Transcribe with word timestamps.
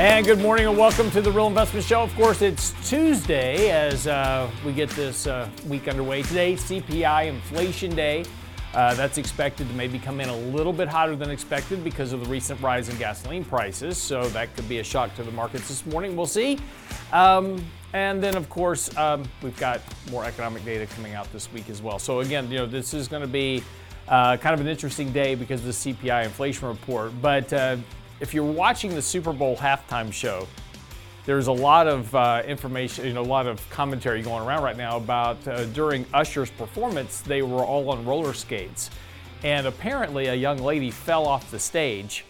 And 0.00 0.24
good 0.24 0.38
morning 0.38 0.66
and 0.66 0.78
welcome 0.78 1.10
to 1.10 1.20
the 1.20 1.30
Real 1.30 1.46
Investment 1.46 1.84
Show. 1.84 2.00
Of 2.00 2.14
course, 2.14 2.40
it's 2.40 2.72
Tuesday 2.88 3.70
as 3.70 4.06
uh, 4.06 4.50
we 4.64 4.72
get 4.72 4.88
this 4.88 5.26
uh, 5.26 5.46
week 5.68 5.88
underway. 5.88 6.22
Today, 6.22 6.54
CPI 6.54 7.26
Inflation 7.26 7.94
Day. 7.94 8.24
Uh, 8.72 8.94
that's 8.94 9.18
expected 9.18 9.68
to 9.68 9.74
maybe 9.74 9.98
come 9.98 10.18
in 10.22 10.30
a 10.30 10.36
little 10.36 10.72
bit 10.72 10.88
hotter 10.88 11.14
than 11.16 11.30
expected 11.30 11.84
because 11.84 12.14
of 12.14 12.24
the 12.24 12.30
recent 12.30 12.58
rise 12.62 12.88
in 12.88 12.96
gasoline 12.96 13.44
prices. 13.44 13.98
So 13.98 14.26
that 14.30 14.56
could 14.56 14.66
be 14.70 14.78
a 14.78 14.82
shock 14.82 15.14
to 15.16 15.22
the 15.22 15.32
markets 15.32 15.68
this 15.68 15.84
morning. 15.84 16.16
We'll 16.16 16.24
see. 16.24 16.58
Um, 17.12 17.62
and 17.92 18.22
then, 18.22 18.38
of 18.38 18.48
course, 18.48 18.96
um, 18.96 19.24
we've 19.42 19.58
got 19.58 19.82
more 20.10 20.24
economic 20.24 20.64
data 20.64 20.86
coming 20.86 21.12
out 21.12 21.30
this 21.30 21.52
week 21.52 21.68
as 21.68 21.82
well. 21.82 21.98
So 21.98 22.20
again, 22.20 22.50
you 22.50 22.56
know, 22.56 22.64
this 22.64 22.94
is 22.94 23.06
going 23.06 23.20
to 23.20 23.28
be 23.28 23.62
uh, 24.08 24.38
kind 24.38 24.54
of 24.54 24.60
an 24.62 24.66
interesting 24.66 25.12
day 25.12 25.34
because 25.34 25.60
of 25.60 25.66
the 25.66 25.92
CPI 25.92 26.24
inflation 26.24 26.68
report. 26.68 27.12
But 27.20 27.52
uh, 27.52 27.76
if 28.20 28.34
you're 28.34 28.44
watching 28.44 28.94
the 28.94 29.02
Super 29.02 29.32
Bowl 29.32 29.56
halftime 29.56 30.12
show, 30.12 30.46
there's 31.26 31.48
a 31.48 31.52
lot 31.52 31.86
of 31.86 32.14
uh, 32.14 32.42
information, 32.46 33.06
you 33.06 33.12
know, 33.12 33.22
a 33.22 33.22
lot 33.22 33.46
of 33.46 33.68
commentary 33.70 34.22
going 34.22 34.46
around 34.46 34.62
right 34.62 34.76
now 34.76 34.96
about 34.96 35.46
uh, 35.46 35.64
during 35.66 36.06
Usher's 36.12 36.50
performance, 36.50 37.20
they 37.20 37.42
were 37.42 37.62
all 37.62 37.90
on 37.90 38.04
roller 38.04 38.32
skates. 38.32 38.90
And 39.42 39.66
apparently, 39.66 40.26
a 40.26 40.34
young 40.34 40.58
lady 40.58 40.90
fell 40.90 41.26
off 41.26 41.50
the 41.50 41.58
stage 41.58 42.24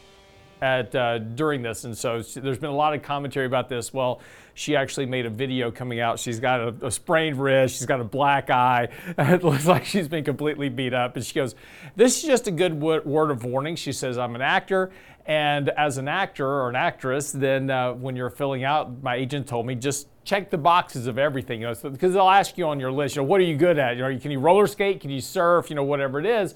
at 0.60 0.94
uh, 0.94 1.18
during 1.18 1.62
this, 1.62 1.84
and 1.84 1.96
so 1.96 2.20
there's 2.20 2.58
been 2.58 2.70
a 2.70 2.76
lot 2.76 2.94
of 2.94 3.02
commentary 3.02 3.46
about 3.46 3.68
this. 3.68 3.92
Well, 3.92 4.20
she 4.54 4.76
actually 4.76 5.06
made 5.06 5.24
a 5.24 5.30
video 5.30 5.70
coming 5.70 6.00
out. 6.00 6.18
She's 6.18 6.38
got 6.38 6.60
a, 6.60 6.86
a 6.86 6.90
sprained 6.90 7.40
wrist. 7.40 7.76
She's 7.76 7.86
got 7.86 8.00
a 8.00 8.04
black 8.04 8.50
eye. 8.50 8.88
It 9.18 9.42
looks 9.42 9.66
like 9.66 9.86
she's 9.86 10.08
been 10.08 10.24
completely 10.24 10.68
beat 10.68 10.92
up. 10.92 11.16
And 11.16 11.24
she 11.24 11.34
goes, 11.34 11.54
"This 11.96 12.18
is 12.18 12.24
just 12.24 12.46
a 12.46 12.50
good 12.50 12.80
word 12.80 13.30
of 13.30 13.44
warning." 13.44 13.76
She 13.76 13.92
says, 13.92 14.18
"I'm 14.18 14.34
an 14.34 14.42
actor." 14.42 14.90
And 15.26 15.68
as 15.70 15.98
an 15.98 16.08
actor 16.08 16.46
or 16.46 16.68
an 16.68 16.76
actress, 16.76 17.30
then 17.32 17.70
uh, 17.70 17.92
when 17.92 18.16
you're 18.16 18.30
filling 18.30 18.64
out, 18.64 19.02
my 19.02 19.16
agent 19.16 19.46
told 19.46 19.66
me 19.66 19.74
just 19.74 20.08
check 20.24 20.50
the 20.50 20.58
boxes 20.58 21.06
of 21.06 21.18
everything, 21.18 21.60
you 21.60 21.66
know, 21.66 21.74
so, 21.74 21.90
because 21.90 22.14
they'll 22.14 22.28
ask 22.28 22.56
you 22.58 22.66
on 22.66 22.80
your 22.80 22.92
list, 22.92 23.16
you 23.16 23.22
know, 23.22 23.26
what 23.26 23.40
are 23.40 23.44
you 23.44 23.56
good 23.56 23.78
at? 23.78 23.96
You 23.96 24.02
know, 24.02 24.18
can 24.18 24.30
you 24.30 24.38
roller 24.38 24.66
skate? 24.66 25.00
Can 25.00 25.10
you 25.10 25.20
surf? 25.20 25.70
You 25.70 25.76
know, 25.76 25.84
whatever 25.84 26.18
it 26.20 26.26
is, 26.26 26.54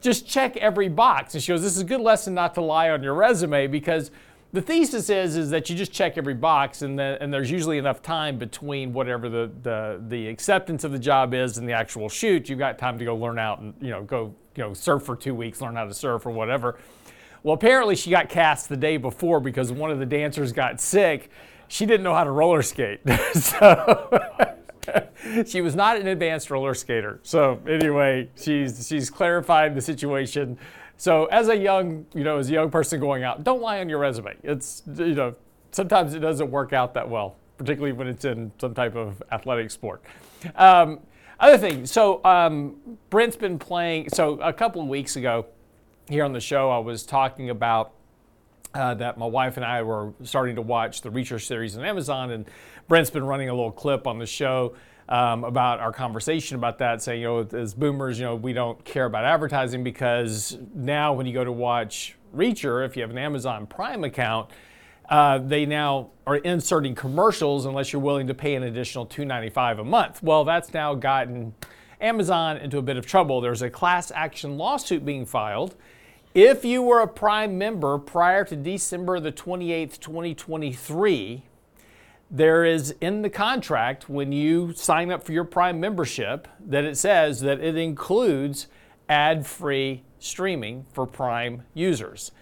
just 0.00 0.26
check 0.26 0.56
every 0.56 0.88
box. 0.88 1.34
And 1.34 1.42
she 1.42 1.52
goes, 1.52 1.62
this 1.62 1.74
is 1.74 1.82
a 1.82 1.86
good 1.86 2.00
lesson 2.00 2.34
not 2.34 2.54
to 2.54 2.60
lie 2.60 2.90
on 2.90 3.02
your 3.02 3.14
resume 3.14 3.66
because 3.66 4.10
the 4.52 4.62
thesis 4.62 5.10
is 5.10 5.36
is 5.36 5.50
that 5.50 5.68
you 5.68 5.74
just 5.74 5.90
check 5.90 6.16
every 6.16 6.34
box 6.34 6.82
and, 6.82 6.96
the, 6.96 7.18
and 7.20 7.34
there's 7.34 7.50
usually 7.50 7.76
enough 7.76 8.02
time 8.02 8.38
between 8.38 8.92
whatever 8.92 9.28
the, 9.28 9.50
the, 9.62 10.00
the 10.08 10.28
acceptance 10.28 10.84
of 10.84 10.92
the 10.92 10.98
job 10.98 11.34
is 11.34 11.58
and 11.58 11.68
the 11.68 11.72
actual 11.72 12.08
shoot. 12.08 12.48
You've 12.48 12.60
got 12.60 12.78
time 12.78 12.98
to 12.98 13.04
go 13.04 13.16
learn 13.16 13.38
out 13.38 13.60
and, 13.60 13.74
you 13.80 13.90
know, 13.90 14.02
go, 14.04 14.34
you 14.54 14.62
know, 14.62 14.72
surf 14.72 15.02
for 15.02 15.16
two 15.16 15.34
weeks, 15.34 15.60
learn 15.60 15.74
how 15.74 15.86
to 15.86 15.94
surf 15.94 16.24
or 16.24 16.30
whatever. 16.30 16.78
Well, 17.44 17.52
apparently 17.52 17.94
she 17.94 18.10
got 18.10 18.30
cast 18.30 18.70
the 18.70 18.76
day 18.76 18.96
before 18.96 19.38
because 19.38 19.70
one 19.70 19.90
of 19.90 19.98
the 19.98 20.06
dancers 20.06 20.50
got 20.50 20.80
sick. 20.80 21.30
She 21.68 21.84
didn't 21.84 22.02
know 22.02 22.14
how 22.14 22.24
to 22.24 22.30
roller 22.30 22.62
skate. 22.62 23.00
so 23.34 24.18
she 25.46 25.60
was 25.60 25.76
not 25.76 25.98
an 25.98 26.06
advanced 26.06 26.50
roller 26.50 26.72
skater. 26.72 27.20
So 27.22 27.60
anyway, 27.68 28.30
she's 28.34 28.88
she's 28.88 29.10
clarified 29.10 29.74
the 29.74 29.82
situation. 29.82 30.56
So 30.96 31.26
as 31.26 31.48
a 31.48 31.56
young, 31.56 32.06
you 32.14 32.24
know, 32.24 32.38
as 32.38 32.48
a 32.48 32.52
young 32.54 32.70
person 32.70 32.98
going 32.98 33.24
out, 33.24 33.44
don't 33.44 33.60
lie 33.60 33.80
on 33.80 33.90
your 33.90 33.98
resume. 33.98 34.34
It's 34.42 34.82
you 34.96 35.14
know, 35.14 35.34
sometimes 35.70 36.14
it 36.14 36.20
doesn't 36.20 36.50
work 36.50 36.72
out 36.72 36.94
that 36.94 37.10
well, 37.10 37.36
particularly 37.58 37.92
when 37.92 38.06
it's 38.06 38.24
in 38.24 38.52
some 38.58 38.72
type 38.72 38.96
of 38.96 39.22
athletic 39.30 39.70
sport. 39.70 40.02
Um, 40.56 41.00
other 41.38 41.58
thing, 41.58 41.84
so 41.84 42.24
um, 42.24 42.76
Brent's 43.10 43.36
been 43.36 43.58
playing. 43.58 44.08
So 44.08 44.40
a 44.40 44.52
couple 44.52 44.80
of 44.80 44.88
weeks 44.88 45.16
ago, 45.16 45.44
here 46.08 46.24
on 46.24 46.32
the 46.32 46.40
show, 46.40 46.70
I 46.70 46.78
was 46.78 47.04
talking 47.04 47.50
about 47.50 47.92
uh, 48.74 48.94
that 48.94 49.18
my 49.18 49.26
wife 49.26 49.56
and 49.56 49.64
I 49.64 49.82
were 49.82 50.12
starting 50.24 50.56
to 50.56 50.62
watch 50.62 51.00
the 51.00 51.10
Reacher 51.10 51.40
series 51.40 51.76
on 51.76 51.84
Amazon, 51.84 52.30
and 52.30 52.46
Brent's 52.88 53.10
been 53.10 53.24
running 53.24 53.48
a 53.48 53.54
little 53.54 53.72
clip 53.72 54.06
on 54.06 54.18
the 54.18 54.26
show 54.26 54.74
um, 55.08 55.44
about 55.44 55.80
our 55.80 55.92
conversation 55.92 56.56
about 56.56 56.78
that, 56.78 57.02
saying, 57.02 57.20
you 57.20 57.28
know, 57.28 57.58
as 57.58 57.74
boomers, 57.74 58.18
you 58.18 58.24
know, 58.24 58.34
we 58.34 58.52
don't 58.52 58.84
care 58.84 59.04
about 59.04 59.24
advertising 59.24 59.84
because 59.84 60.58
now 60.74 61.12
when 61.12 61.26
you 61.26 61.32
go 61.32 61.44
to 61.44 61.52
watch 61.52 62.16
Reacher, 62.34 62.84
if 62.84 62.96
you 62.96 63.02
have 63.02 63.10
an 63.10 63.18
Amazon 63.18 63.66
Prime 63.66 64.02
account, 64.02 64.50
uh, 65.08 65.38
they 65.38 65.66
now 65.66 66.10
are 66.26 66.36
inserting 66.36 66.94
commercials 66.94 67.66
unless 67.66 67.92
you're 67.92 68.02
willing 68.02 68.26
to 68.26 68.34
pay 68.34 68.54
an 68.54 68.62
additional 68.62 69.06
$2.95 69.06 69.80
a 69.80 69.84
month. 69.84 70.22
Well, 70.22 70.44
that's 70.44 70.72
now 70.72 70.94
gotten 70.94 71.54
Amazon 72.00 72.56
into 72.56 72.78
a 72.78 72.82
bit 72.82 72.96
of 72.96 73.06
trouble. 73.06 73.40
There's 73.40 73.62
a 73.62 73.70
class 73.70 74.10
action 74.14 74.56
lawsuit 74.56 75.04
being 75.04 75.26
filed. 75.26 75.76
If 76.34 76.64
you 76.64 76.82
were 76.82 77.00
a 77.00 77.06
Prime 77.06 77.56
member 77.58 77.96
prior 77.96 78.44
to 78.46 78.56
December 78.56 79.20
the 79.20 79.30
28th, 79.30 80.00
2023, 80.00 81.44
there 82.28 82.64
is 82.64 82.92
in 83.00 83.22
the 83.22 83.30
contract 83.30 84.08
when 84.08 84.32
you 84.32 84.72
sign 84.72 85.12
up 85.12 85.22
for 85.22 85.30
your 85.30 85.44
Prime 85.44 85.78
membership 85.78 86.48
that 86.58 86.82
it 86.82 86.96
says 86.96 87.38
that 87.42 87.60
it 87.60 87.76
includes 87.76 88.66
ad 89.08 89.46
free 89.46 90.02
streaming 90.18 90.86
for 90.92 91.06
Prime 91.06 91.62
users. 91.72 92.32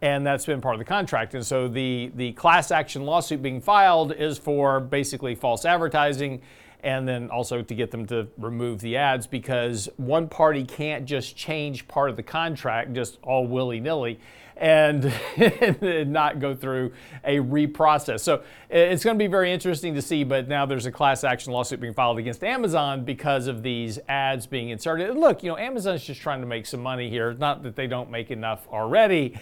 And 0.00 0.24
that's 0.24 0.46
been 0.46 0.60
part 0.60 0.76
of 0.76 0.78
the 0.78 0.84
contract. 0.84 1.34
And 1.34 1.44
so 1.44 1.66
the, 1.66 2.12
the 2.14 2.30
class 2.34 2.70
action 2.70 3.04
lawsuit 3.04 3.42
being 3.42 3.60
filed 3.60 4.12
is 4.12 4.38
for 4.38 4.78
basically 4.78 5.34
false 5.34 5.64
advertising 5.64 6.40
and 6.82 7.06
then 7.06 7.30
also 7.30 7.62
to 7.62 7.74
get 7.74 7.90
them 7.90 8.06
to 8.06 8.28
remove 8.38 8.80
the 8.80 8.96
ads 8.96 9.26
because 9.26 9.88
one 9.96 10.28
party 10.28 10.64
can't 10.64 11.04
just 11.04 11.36
change 11.36 11.86
part 11.88 12.10
of 12.10 12.16
the 12.16 12.22
contract 12.22 12.92
just 12.92 13.18
all 13.22 13.46
willy 13.46 13.80
nilly 13.80 14.18
and, 14.60 15.10
not 16.12 16.38
go 16.38 16.54
through 16.54 16.92
a 17.24 17.38
reprocess. 17.38 18.20
So 18.20 18.42
it's 18.68 19.02
going 19.02 19.18
to 19.18 19.22
be 19.22 19.26
very 19.26 19.50
interesting 19.52 19.94
to 19.94 20.02
see, 20.02 20.22
but 20.22 20.48
now 20.48 20.66
there's 20.66 20.86
a 20.86 20.92
class 20.92 21.24
action 21.24 21.52
lawsuit 21.52 21.80
being 21.80 21.94
filed 21.94 22.18
against 22.18 22.44
Amazon 22.44 23.04
because 23.04 23.46
of 23.46 23.62
these 23.62 23.98
ads 24.08 24.46
being 24.46 24.68
inserted. 24.68 25.08
And 25.08 25.18
look, 25.18 25.42
you 25.42 25.48
know, 25.50 25.56
Amazon's 25.56 26.04
just 26.04 26.20
trying 26.20 26.42
to 26.42 26.46
make 26.46 26.66
some 26.66 26.82
money 26.82 27.08
here. 27.08 27.32
Not 27.32 27.62
that 27.62 27.74
they 27.74 27.86
don't 27.86 28.10
make 28.10 28.30
enough 28.30 28.68
already, 28.68 29.38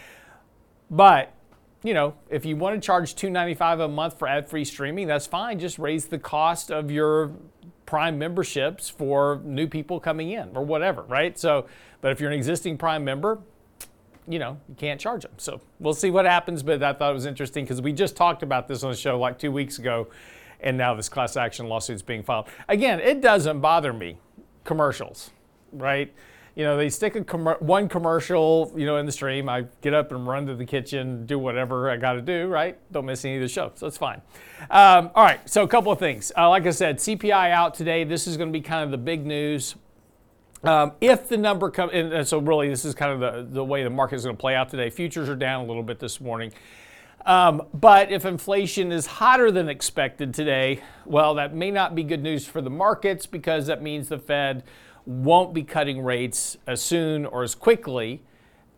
but 0.88 1.34
you 1.82 1.94
know, 1.94 2.14
if 2.28 2.44
you 2.44 2.56
want 2.56 2.80
to 2.80 2.84
charge 2.84 3.14
$2.95 3.14 3.84
a 3.84 3.88
month 3.88 4.18
for 4.18 4.26
ad-free 4.26 4.64
streaming, 4.64 5.06
that's 5.06 5.26
fine. 5.26 5.58
Just 5.58 5.78
raise 5.78 6.06
the 6.06 6.18
cost 6.18 6.70
of 6.70 6.90
your 6.90 7.32
Prime 7.86 8.18
memberships 8.18 8.90
for 8.90 9.40
new 9.44 9.66
people 9.66 9.98
coming 9.98 10.30
in 10.30 10.54
or 10.54 10.62
whatever, 10.62 11.02
right? 11.02 11.38
So, 11.38 11.66
but 12.00 12.12
if 12.12 12.20
you're 12.20 12.30
an 12.30 12.36
existing 12.36 12.76
Prime 12.76 13.02
member, 13.04 13.38
you 14.28 14.38
know, 14.38 14.58
you 14.68 14.74
can't 14.74 15.00
charge 15.00 15.22
them. 15.22 15.32
So 15.38 15.60
we'll 15.80 15.94
see 15.94 16.10
what 16.10 16.26
happens. 16.26 16.62
But 16.62 16.82
I 16.82 16.92
thought 16.92 17.10
it 17.10 17.14
was 17.14 17.24
interesting 17.26 17.64
because 17.64 17.80
we 17.80 17.92
just 17.92 18.14
talked 18.14 18.42
about 18.42 18.68
this 18.68 18.82
on 18.82 18.90
the 18.90 18.96
show 18.96 19.18
like 19.18 19.38
two 19.38 19.50
weeks 19.50 19.78
ago, 19.78 20.08
and 20.60 20.76
now 20.76 20.94
this 20.94 21.08
class 21.08 21.36
action 21.36 21.66
lawsuit 21.68 21.96
is 21.96 22.02
being 22.02 22.22
filed. 22.22 22.48
Again, 22.68 23.00
it 23.00 23.22
doesn't 23.22 23.60
bother 23.60 23.92
me, 23.92 24.18
commercials, 24.64 25.30
right? 25.72 26.12
You 26.58 26.64
know, 26.64 26.76
they 26.76 26.90
stick 26.90 27.14
a 27.14 27.22
com- 27.22 27.54
one 27.60 27.88
commercial, 27.88 28.72
you 28.76 28.84
know, 28.84 28.96
in 28.96 29.06
the 29.06 29.12
stream. 29.12 29.48
I 29.48 29.66
get 29.80 29.94
up 29.94 30.10
and 30.10 30.26
run 30.26 30.44
to 30.46 30.56
the 30.56 30.64
kitchen, 30.64 31.24
do 31.24 31.38
whatever 31.38 31.88
I 31.88 31.96
got 31.96 32.14
to 32.14 32.20
do, 32.20 32.48
right? 32.48 32.76
Don't 32.90 33.06
miss 33.06 33.24
any 33.24 33.36
of 33.36 33.42
the 33.42 33.48
show, 33.48 33.70
so 33.76 33.86
it's 33.86 33.96
fine. 33.96 34.20
Um, 34.68 35.12
all 35.14 35.22
right, 35.22 35.38
so 35.48 35.62
a 35.62 35.68
couple 35.68 35.92
of 35.92 36.00
things. 36.00 36.32
Uh, 36.36 36.48
like 36.48 36.66
I 36.66 36.70
said, 36.70 36.98
CPI 36.98 37.52
out 37.52 37.74
today. 37.74 38.02
This 38.02 38.26
is 38.26 38.36
going 38.36 38.48
to 38.48 38.52
be 38.52 38.60
kind 38.60 38.82
of 38.82 38.90
the 38.90 38.98
big 38.98 39.24
news. 39.24 39.76
Um, 40.64 40.94
if 41.00 41.28
the 41.28 41.36
number 41.36 41.70
comes, 41.70 41.92
and 41.94 42.26
so 42.26 42.38
really 42.38 42.68
this 42.68 42.84
is 42.84 42.92
kind 42.92 43.12
of 43.12 43.20
the, 43.20 43.54
the 43.54 43.64
way 43.64 43.84
the 43.84 43.90
market 43.90 44.16
is 44.16 44.24
going 44.24 44.36
to 44.36 44.40
play 44.40 44.56
out 44.56 44.68
today. 44.68 44.90
Futures 44.90 45.28
are 45.28 45.36
down 45.36 45.64
a 45.64 45.68
little 45.68 45.84
bit 45.84 46.00
this 46.00 46.20
morning. 46.20 46.52
Um, 47.24 47.68
but 47.72 48.10
if 48.10 48.24
inflation 48.24 48.90
is 48.90 49.06
hotter 49.06 49.52
than 49.52 49.68
expected 49.68 50.34
today, 50.34 50.82
well, 51.04 51.34
that 51.34 51.54
may 51.54 51.70
not 51.70 51.94
be 51.94 52.02
good 52.02 52.22
news 52.22 52.46
for 52.46 52.60
the 52.60 52.70
markets 52.70 53.26
because 53.26 53.68
that 53.68 53.80
means 53.80 54.08
the 54.08 54.18
Fed 54.18 54.64
won't 55.08 55.54
be 55.54 55.62
cutting 55.62 56.04
rates 56.04 56.58
as 56.66 56.82
soon 56.82 57.24
or 57.24 57.42
as 57.42 57.54
quickly 57.54 58.22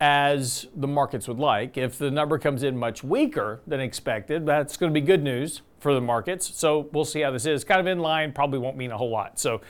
as 0.00 0.68
the 0.76 0.86
markets 0.86 1.26
would 1.26 1.40
like. 1.40 1.76
If 1.76 1.98
the 1.98 2.08
number 2.08 2.38
comes 2.38 2.62
in 2.62 2.76
much 2.78 3.02
weaker 3.02 3.60
than 3.66 3.80
expected, 3.80 4.46
that's 4.46 4.76
going 4.76 4.94
to 4.94 4.98
be 4.98 5.04
good 5.04 5.24
news 5.24 5.62
for 5.80 5.92
the 5.92 6.00
markets. 6.00 6.54
So 6.54 6.88
we'll 6.92 7.04
see 7.04 7.20
how 7.20 7.32
this 7.32 7.46
is. 7.46 7.64
Kind 7.64 7.80
of 7.80 7.88
in 7.88 7.98
line, 7.98 8.32
probably 8.32 8.60
won't 8.60 8.76
mean 8.76 8.92
a 8.92 8.96
whole 8.96 9.10
lot. 9.10 9.40
So 9.40 9.60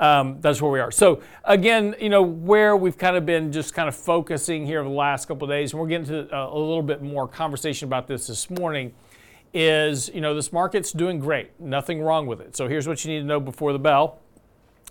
um, 0.00 0.38
that's 0.40 0.60
where 0.60 0.72
we 0.72 0.80
are. 0.80 0.90
So 0.90 1.22
again, 1.44 1.94
you 2.00 2.08
know, 2.08 2.22
where 2.22 2.76
we've 2.76 2.98
kind 2.98 3.16
of 3.16 3.24
been 3.24 3.52
just 3.52 3.72
kind 3.72 3.88
of 3.88 3.94
focusing 3.94 4.66
here 4.66 4.80
over 4.80 4.88
the 4.88 4.94
last 4.94 5.28
couple 5.28 5.44
of 5.44 5.50
days, 5.50 5.72
and 5.72 5.80
we're 5.80 5.86
getting 5.86 6.08
to 6.08 6.36
a, 6.36 6.52
a 6.52 6.58
little 6.58 6.82
bit 6.82 7.00
more 7.00 7.28
conversation 7.28 7.86
about 7.86 8.08
this 8.08 8.26
this 8.26 8.50
morning, 8.50 8.92
is, 9.54 10.10
you 10.12 10.20
know, 10.20 10.34
this 10.34 10.52
market's 10.52 10.90
doing 10.90 11.20
great. 11.20 11.58
Nothing 11.60 12.02
wrong 12.02 12.26
with 12.26 12.40
it. 12.40 12.56
So 12.56 12.66
here's 12.66 12.88
what 12.88 13.04
you 13.04 13.12
need 13.12 13.20
to 13.20 13.26
know 13.26 13.40
before 13.40 13.72
the 13.72 13.78
bell 13.78 14.18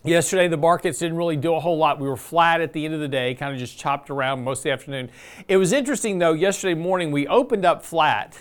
Yesterday, 0.07 0.47
the 0.47 0.55
markets 0.55 0.99
didn't 0.99 1.17
really 1.17 1.35
do 1.35 1.53
a 1.53 1.59
whole 1.59 1.77
lot. 1.77 1.99
We 1.99 2.07
were 2.07 2.15
flat 2.15 2.61
at 2.61 2.71
the 2.71 2.85
end 2.85 2.93
of 2.93 3.01
the 3.01 3.09
day, 3.09 3.35
kind 3.35 3.53
of 3.53 3.59
just 3.59 3.77
chopped 3.77 4.09
around 4.09 4.41
most 4.41 4.59
of 4.59 4.63
the 4.63 4.71
afternoon. 4.71 5.09
It 5.49 5.57
was 5.57 5.73
interesting, 5.73 6.17
though, 6.17 6.31
yesterday 6.31 6.75
morning 6.79 7.11
we 7.11 7.27
opened 7.27 7.65
up 7.65 7.83
flat. 7.83 8.37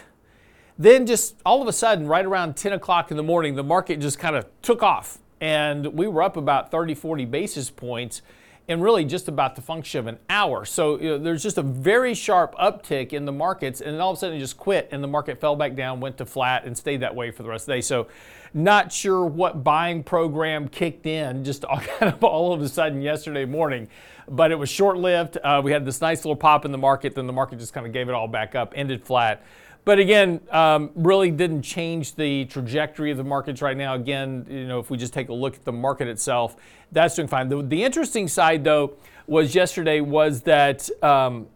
Then, 0.79 1.07
just 1.07 1.35
all 1.45 1.61
of 1.61 1.67
a 1.67 1.73
sudden, 1.73 2.07
right 2.07 2.25
around 2.25 2.57
10 2.57 2.73
o'clock 2.73 3.11
in 3.11 3.17
the 3.17 3.25
morning, 3.25 3.57
the 3.57 3.65
market 3.65 3.99
just 3.99 4.17
kind 4.17 4.37
of 4.37 4.47
took 4.63 4.85
off. 4.85 5.19
And 5.41 5.87
we 5.87 6.07
were 6.07 6.23
up 6.23 6.37
about 6.37 6.71
30, 6.71 6.95
40 6.95 7.25
basis 7.25 7.69
points 7.69 8.23
in 8.69 8.81
really 8.81 9.05
just 9.05 9.27
about 9.27 9.57
the 9.57 9.63
function 9.63 9.99
of 9.99 10.07
an 10.07 10.19
hour. 10.31 10.65
So 10.65 11.01
you 11.01 11.11
know, 11.11 11.19
there's 11.19 11.43
just 11.43 11.59
a 11.59 11.63
very 11.63 12.15
sharp 12.15 12.55
uptick 12.57 13.13
in 13.13 13.25
the 13.25 13.33
markets, 13.33 13.81
and 13.81 13.95
then 13.95 14.01
all 14.01 14.13
of 14.13 14.19
a 14.19 14.21
sudden 14.21 14.37
it 14.37 14.41
just 14.41 14.57
quit, 14.57 14.89
and 14.93 15.03
the 15.03 15.09
market 15.09 15.41
fell 15.41 15.57
back 15.57 15.75
down, 15.75 15.99
went 15.99 16.19
to 16.19 16.27
flat, 16.27 16.65
and 16.65 16.79
stayed 16.79 17.01
that 17.01 17.15
way 17.15 17.33
for 17.33 17.43
the 17.43 17.49
rest 17.49 17.63
of 17.63 17.67
the 17.67 17.73
day. 17.75 17.81
So 17.81 18.07
not 18.55 18.93
sure 18.93 19.25
what 19.25 19.63
buying 19.65 20.03
program 20.03 20.69
kicked 20.69 21.07
in 21.07 21.45
just 21.45 21.65
all, 21.65 21.81
kind 21.99 22.13
of 22.13 22.23
all 22.25 22.53
of 22.53 22.63
a 22.63 22.69
sudden 22.69 23.03
yesterday 23.03 23.45
morning, 23.45 23.89
but 24.29 24.51
it 24.51 24.57
was 24.57 24.69
short 24.69 24.97
lived. 24.97 25.39
Uh, 25.43 25.61
we 25.63 25.73
had 25.73 25.85
this 25.85 26.01
nice 26.01 26.25
little 26.25 26.37
pop 26.37 26.65
in 26.65 26.73
the 26.73 26.79
market, 26.79 27.15
then 27.15 27.27
the 27.27 27.33
market 27.33 27.59
just 27.59 27.73
kind 27.73 27.87
of 27.87 27.93
gave 27.93 28.09
it 28.09 28.15
all 28.15 28.29
back 28.29 28.55
up, 28.55 28.73
ended 28.77 29.05
flat. 29.05 29.43
But 29.87 30.01
again, 30.01 30.41
um, 30.51 30.91
really 30.97 31.31
didn't 31.31 31.63
change 31.63 32.17
the 32.17 32.45
trajectory 32.47 33.13
of 33.13 33.19
the 33.19 33.25
markets 33.25 33.63
right 33.63 33.77
now. 33.77 33.95
Again, 33.95 34.45
you 34.51 34.67
know, 34.67 34.81
if 34.81 34.91
we 34.91 34.97
just 34.97 35.13
take 35.13 35.29
a 35.29 35.33
look 35.33 35.55
at 35.55 35.65
the 35.65 35.73
market 35.73 36.09
itself, 36.09 36.57
that's 36.91 37.15
doing 37.15 37.29
fine. 37.29 37.49
The, 37.49 37.63
the 37.63 37.85
interesting 37.85 38.27
side, 38.27 38.65
though, 38.65 38.95
was 39.29 39.55
yesterday 39.55 40.01
was 40.01 40.41
that 40.43 40.91
um, 41.05 41.47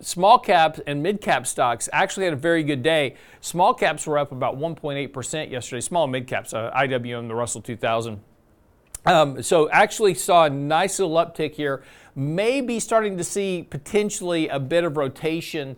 small 0.00 0.38
cap 0.38 0.78
and 0.86 1.02
mid 1.02 1.20
cap 1.20 1.46
stocks 1.46 1.88
actually 1.92 2.24
had 2.24 2.32
a 2.32 2.36
very 2.36 2.62
good 2.62 2.82
day. 2.82 3.16
Small 3.40 3.74
caps 3.74 4.06
were 4.06 4.18
up 4.18 4.32
about 4.32 4.58
1.8% 4.58 5.50
yesterday. 5.50 5.80
Small 5.80 6.06
mid 6.06 6.26
caps, 6.26 6.52
uh, 6.52 6.70
IWM, 6.76 7.28
the 7.28 7.34
Russell 7.34 7.60
2000. 7.60 8.20
Um, 9.06 9.42
so 9.42 9.70
actually 9.70 10.14
saw 10.14 10.44
a 10.44 10.50
nice 10.50 10.98
little 10.98 11.16
uptick 11.16 11.54
here. 11.54 11.82
Maybe 12.14 12.80
starting 12.80 13.16
to 13.16 13.24
see 13.24 13.66
potentially 13.68 14.48
a 14.48 14.58
bit 14.58 14.84
of 14.84 14.96
rotation 14.96 15.76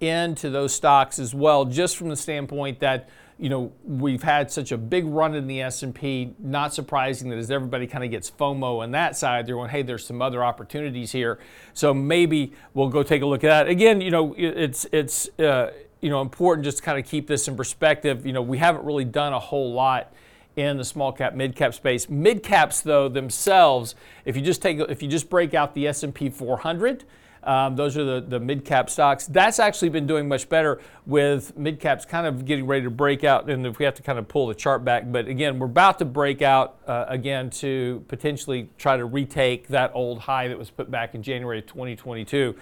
into 0.00 0.50
those 0.50 0.74
stocks 0.74 1.18
as 1.18 1.34
well, 1.34 1.64
just 1.64 1.96
from 1.96 2.08
the 2.08 2.16
standpoint 2.16 2.80
that 2.80 3.08
you 3.38 3.48
know 3.48 3.72
we've 3.84 4.22
had 4.22 4.50
such 4.50 4.72
a 4.72 4.78
big 4.78 5.04
run 5.04 5.34
in 5.34 5.46
the 5.46 5.60
S&P. 5.62 6.34
Not 6.38 6.72
surprising 6.72 7.30
that 7.30 7.38
as 7.38 7.50
everybody 7.50 7.86
kind 7.86 8.04
of 8.04 8.10
gets 8.10 8.30
FOMO 8.30 8.82
on 8.82 8.92
that 8.92 9.16
side, 9.16 9.46
they're 9.46 9.56
going, 9.56 9.70
hey, 9.70 9.82
there's 9.82 10.06
some 10.06 10.22
other 10.22 10.44
opportunities 10.44 11.12
here. 11.12 11.38
So 11.72 11.92
maybe 11.92 12.52
we'll 12.74 12.88
go 12.88 13.02
take 13.02 13.22
a 13.22 13.26
look 13.26 13.44
at 13.44 13.48
that. 13.48 13.68
Again, 13.68 14.00
you 14.00 14.10
know, 14.10 14.34
it's 14.36 14.86
it's 14.92 15.28
uh, 15.38 15.72
you 16.00 16.10
know 16.10 16.20
important 16.20 16.64
just 16.64 16.78
to 16.78 16.84
kind 16.84 16.98
of 16.98 17.04
keep 17.10 17.26
this 17.26 17.48
in 17.48 17.56
perspective. 17.56 18.24
You 18.24 18.32
know, 18.32 18.42
we 18.42 18.58
haven't 18.58 18.84
really 18.84 19.04
done 19.04 19.32
a 19.32 19.40
whole 19.40 19.72
lot 19.72 20.12
in 20.56 20.76
the 20.76 20.84
small 20.84 21.12
cap 21.12 21.34
mid 21.34 21.56
cap 21.56 21.74
space 21.74 22.08
mid 22.08 22.42
caps 22.42 22.80
though 22.80 23.08
themselves 23.08 23.96
if 24.24 24.36
you 24.36 24.42
just 24.42 24.62
take 24.62 24.78
if 24.78 25.02
you 25.02 25.08
just 25.08 25.28
break 25.28 25.52
out 25.52 25.74
the 25.74 25.88
s&p 25.88 26.30
400 26.30 27.04
um, 27.46 27.76
those 27.76 27.96
are 27.96 28.04
the, 28.04 28.20
the 28.26 28.40
mid 28.40 28.64
cap 28.64 28.88
stocks. 28.90 29.26
That's 29.26 29.58
actually 29.58 29.90
been 29.90 30.06
doing 30.06 30.28
much 30.28 30.48
better 30.48 30.80
with 31.06 31.56
mid 31.56 31.80
caps 31.80 32.04
kind 32.04 32.26
of 32.26 32.44
getting 32.44 32.66
ready 32.66 32.84
to 32.84 32.90
break 32.90 33.24
out. 33.24 33.48
And 33.48 33.66
if 33.66 33.78
we 33.78 33.84
have 33.84 33.94
to 33.94 34.02
kind 34.02 34.18
of 34.18 34.28
pull 34.28 34.46
the 34.46 34.54
chart 34.54 34.84
back, 34.84 35.10
but 35.10 35.28
again, 35.28 35.58
we're 35.58 35.66
about 35.66 35.98
to 35.98 36.04
break 36.04 36.42
out 36.42 36.78
uh, 36.86 37.04
again 37.08 37.50
to 37.50 38.04
potentially 38.08 38.68
try 38.78 38.96
to 38.96 39.04
retake 39.04 39.68
that 39.68 39.90
old 39.94 40.20
high 40.20 40.48
that 40.48 40.58
was 40.58 40.70
put 40.70 40.90
back 40.90 41.14
in 41.14 41.22
January 41.22 41.58
of 41.58 41.66
2022. 41.66 42.54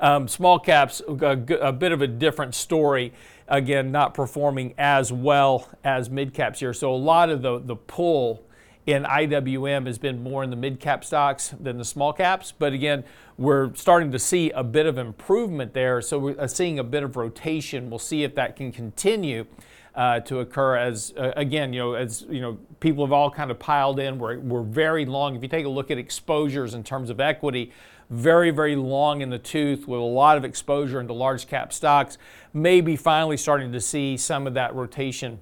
Um, 0.00 0.28
small 0.28 0.58
caps, 0.58 1.02
a, 1.08 1.38
a 1.60 1.72
bit 1.72 1.92
of 1.92 2.02
a 2.02 2.06
different 2.06 2.54
story 2.54 3.12
again, 3.48 3.90
not 3.90 4.14
performing 4.14 4.74
as 4.78 5.12
well 5.12 5.68
as 5.82 6.08
mid 6.10 6.34
caps 6.34 6.60
here. 6.60 6.72
So 6.72 6.94
a 6.94 6.96
lot 6.96 7.30
of 7.30 7.42
the, 7.42 7.58
the 7.58 7.76
pull 7.76 8.44
in 8.88 9.02
IWM 9.02 9.86
has 9.86 9.98
been 9.98 10.22
more 10.22 10.42
in 10.42 10.48
the 10.48 10.56
mid 10.56 10.80
cap 10.80 11.04
stocks 11.04 11.54
than 11.60 11.76
the 11.76 11.84
small 11.84 12.10
caps. 12.10 12.54
But 12.58 12.72
again, 12.72 13.04
we're 13.36 13.74
starting 13.74 14.10
to 14.12 14.18
see 14.18 14.50
a 14.52 14.64
bit 14.64 14.86
of 14.86 14.96
improvement 14.96 15.74
there. 15.74 16.00
So 16.00 16.18
we're 16.18 16.40
uh, 16.40 16.46
seeing 16.46 16.78
a 16.78 16.84
bit 16.84 17.02
of 17.02 17.14
rotation. 17.14 17.90
We'll 17.90 17.98
see 17.98 18.24
if 18.24 18.34
that 18.36 18.56
can 18.56 18.72
continue. 18.72 19.46
Uh, 19.94 20.20
to 20.20 20.38
occur 20.38 20.76
as 20.76 21.12
uh, 21.16 21.32
again 21.34 21.72
you 21.72 21.80
know 21.80 21.94
as 21.94 22.24
you 22.30 22.40
know 22.40 22.56
people 22.78 23.04
have 23.04 23.10
all 23.10 23.28
kind 23.28 23.50
of 23.50 23.58
piled 23.58 23.98
in 23.98 24.16
we're, 24.16 24.38
we're 24.38 24.62
very 24.62 25.04
long 25.04 25.34
if 25.34 25.42
you 25.42 25.48
take 25.48 25.64
a 25.64 25.68
look 25.68 25.90
at 25.90 25.98
exposures 25.98 26.74
in 26.74 26.84
terms 26.84 27.10
of 27.10 27.18
equity 27.18 27.72
very 28.08 28.52
very 28.52 28.76
long 28.76 29.22
in 29.22 29.30
the 29.30 29.38
tooth 29.40 29.88
with 29.88 29.98
a 29.98 30.04
lot 30.04 30.36
of 30.36 30.44
exposure 30.44 31.00
into 31.00 31.12
large 31.12 31.48
cap 31.48 31.72
stocks 31.72 32.16
maybe 32.52 32.94
finally 32.94 33.36
starting 33.36 33.72
to 33.72 33.80
see 33.80 34.16
some 34.16 34.46
of 34.46 34.54
that 34.54 34.72
rotation 34.72 35.40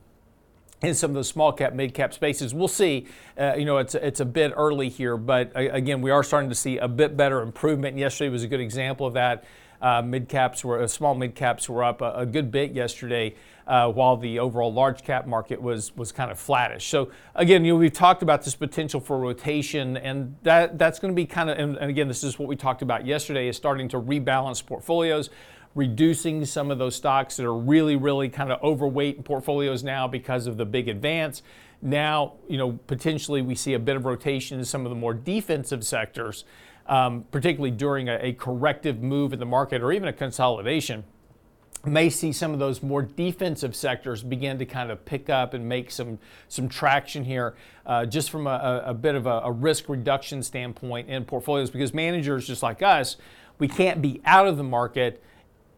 in 0.87 0.95
some 0.95 1.11
of 1.11 1.17
the 1.17 1.25
small 1.25 1.53
cap, 1.53 1.75
mid 1.75 1.93
cap 1.93 2.15
spaces. 2.15 2.55
We'll 2.55 2.69
see. 2.69 3.07
Uh, 3.39 3.55
you 3.57 3.65
know, 3.65 3.79
it's 3.79 3.95
it's 3.95 4.21
a 4.21 4.25
bit 4.25 4.53
early 4.57 4.89
here, 4.89 5.17
but 5.17 5.55
uh, 5.57 5.69
again, 5.73 6.01
we 6.01 6.11
are 6.11 6.23
starting 6.23 6.49
to 6.49 6.55
see 6.55 6.79
a 6.79 6.89
bit 6.89 7.17
better 7.17 7.43
improvement. 7.43 7.99
Yesterday 7.99 8.31
was 8.31 8.45
a 8.45 8.49
good 8.49 8.61
example 8.61 9.07
of 9.07 9.15
that. 9.15 9.45
Uh, 9.83 10.01
mid 10.01 10.29
caps 10.29 10.65
were 10.65 10.81
uh, 10.81 10.87
small 10.87 11.15
mid 11.15 11.35
caps 11.35 11.69
were 11.69 11.85
up 11.85 12.01
a, 12.01 12.13
a 12.13 12.27
good 12.27 12.51
bit 12.51 12.73
yesterday, 12.73 13.35
uh, 13.67 13.91
while 13.91 14.17
the 14.17 14.39
overall 14.39 14.73
large 14.73 15.03
cap 15.03 15.27
market 15.27 15.61
was 15.61 15.95
was 15.97 16.13
kind 16.13 16.31
of 16.31 16.39
flattish. 16.39 16.87
So 16.87 17.11
again, 17.35 17.65
you 17.65 17.73
know, 17.73 17.79
we've 17.79 17.93
talked 17.93 18.23
about 18.23 18.43
this 18.45 18.55
potential 18.55 19.01
for 19.01 19.19
rotation, 19.19 19.97
and 19.97 20.37
that 20.45 20.79
that's 20.79 20.99
going 20.99 21.13
to 21.13 21.17
be 21.17 21.27
kind 21.27 21.51
of 21.51 21.59
and, 21.59 21.77
and 21.77 21.91
again, 21.91 22.09
this 22.09 22.23
is 22.23 22.39
what 22.39 22.49
we 22.49 22.57
talked 22.57 22.83
about 22.83 23.05
yesterday 23.05 23.49
is 23.49 23.57
starting 23.57 23.89
to 23.89 24.01
rebalance 24.01 24.65
portfolios 24.65 25.31
reducing 25.77 26.45
some 26.45 26.71
of 26.71 26.79
those 26.79 26.97
stocks 26.97 27.37
that 27.37 27.47
are 27.47 27.57
really, 27.57 27.95
really 27.95 28.29
kind 28.29 28.51
of 28.51 28.61
overweight 28.63 29.19
in 29.19 29.23
portfolios 29.23 29.85
now 29.85 30.09
because 30.09 30.47
of 30.47 30.57
the 30.57 30.65
big 30.65 30.89
advance. 30.89 31.43
Now, 31.83 32.33
you 32.49 32.57
know, 32.57 32.73
potentially 32.87 33.43
we 33.43 33.55
see 33.55 33.75
a 33.75 33.79
bit 33.79 33.95
of 33.95 34.07
rotation 34.07 34.59
in 34.59 34.65
some 34.65 34.87
of 34.87 34.91
the 34.91 34.97
more 34.97 35.15
defensive 35.15 35.85
sectors, 35.85 36.45
um, 36.87 37.27
particularly 37.31 37.71
during 37.71 38.09
a, 38.09 38.19
a 38.21 38.33
corrective 38.33 39.03
move 39.03 39.35
in 39.35 39.39
the 39.39 39.47
market 39.47 39.83
or 39.83 39.93
even 39.93 40.09
a 40.09 40.13
consolidation 40.13 41.05
may 41.85 42.11
see 42.11 42.33
some 42.33 42.53
of 42.53 42.59
those 42.59 42.83
more 42.83 43.03
defensive 43.03 43.77
sectors 43.77 44.23
begin 44.23 44.59
to 44.59 44.67
kind 44.67 44.91
of 44.91 45.05
pick 45.05 45.31
up 45.31 45.55
and 45.55 45.69
make 45.69 45.91
some 45.91 46.19
some 46.49 46.69
traction 46.69 47.25
here, 47.25 47.55
uh, 47.87 48.05
just 48.05 48.31
from 48.31 48.47
a, 48.47 48.83
a, 48.87 48.95
bit 48.95 49.15
of 49.15 49.27
a, 49.27 49.41
a, 49.45 49.53
risk 49.53 49.89
reduction 49.89 50.43
standpoint 50.43 51.09
in 51.09 51.25
portfolios. 51.25 51.71
Because 51.71 51.95
managers, 51.95 52.47
just 52.47 52.63
like 52.63 52.83
us, 52.83 53.17
we 53.59 53.69
can't 53.69 54.03
be 54.03 54.21
out 54.25 54.49
of 54.49 54.57
the 54.57 54.65
market 54.65 55.23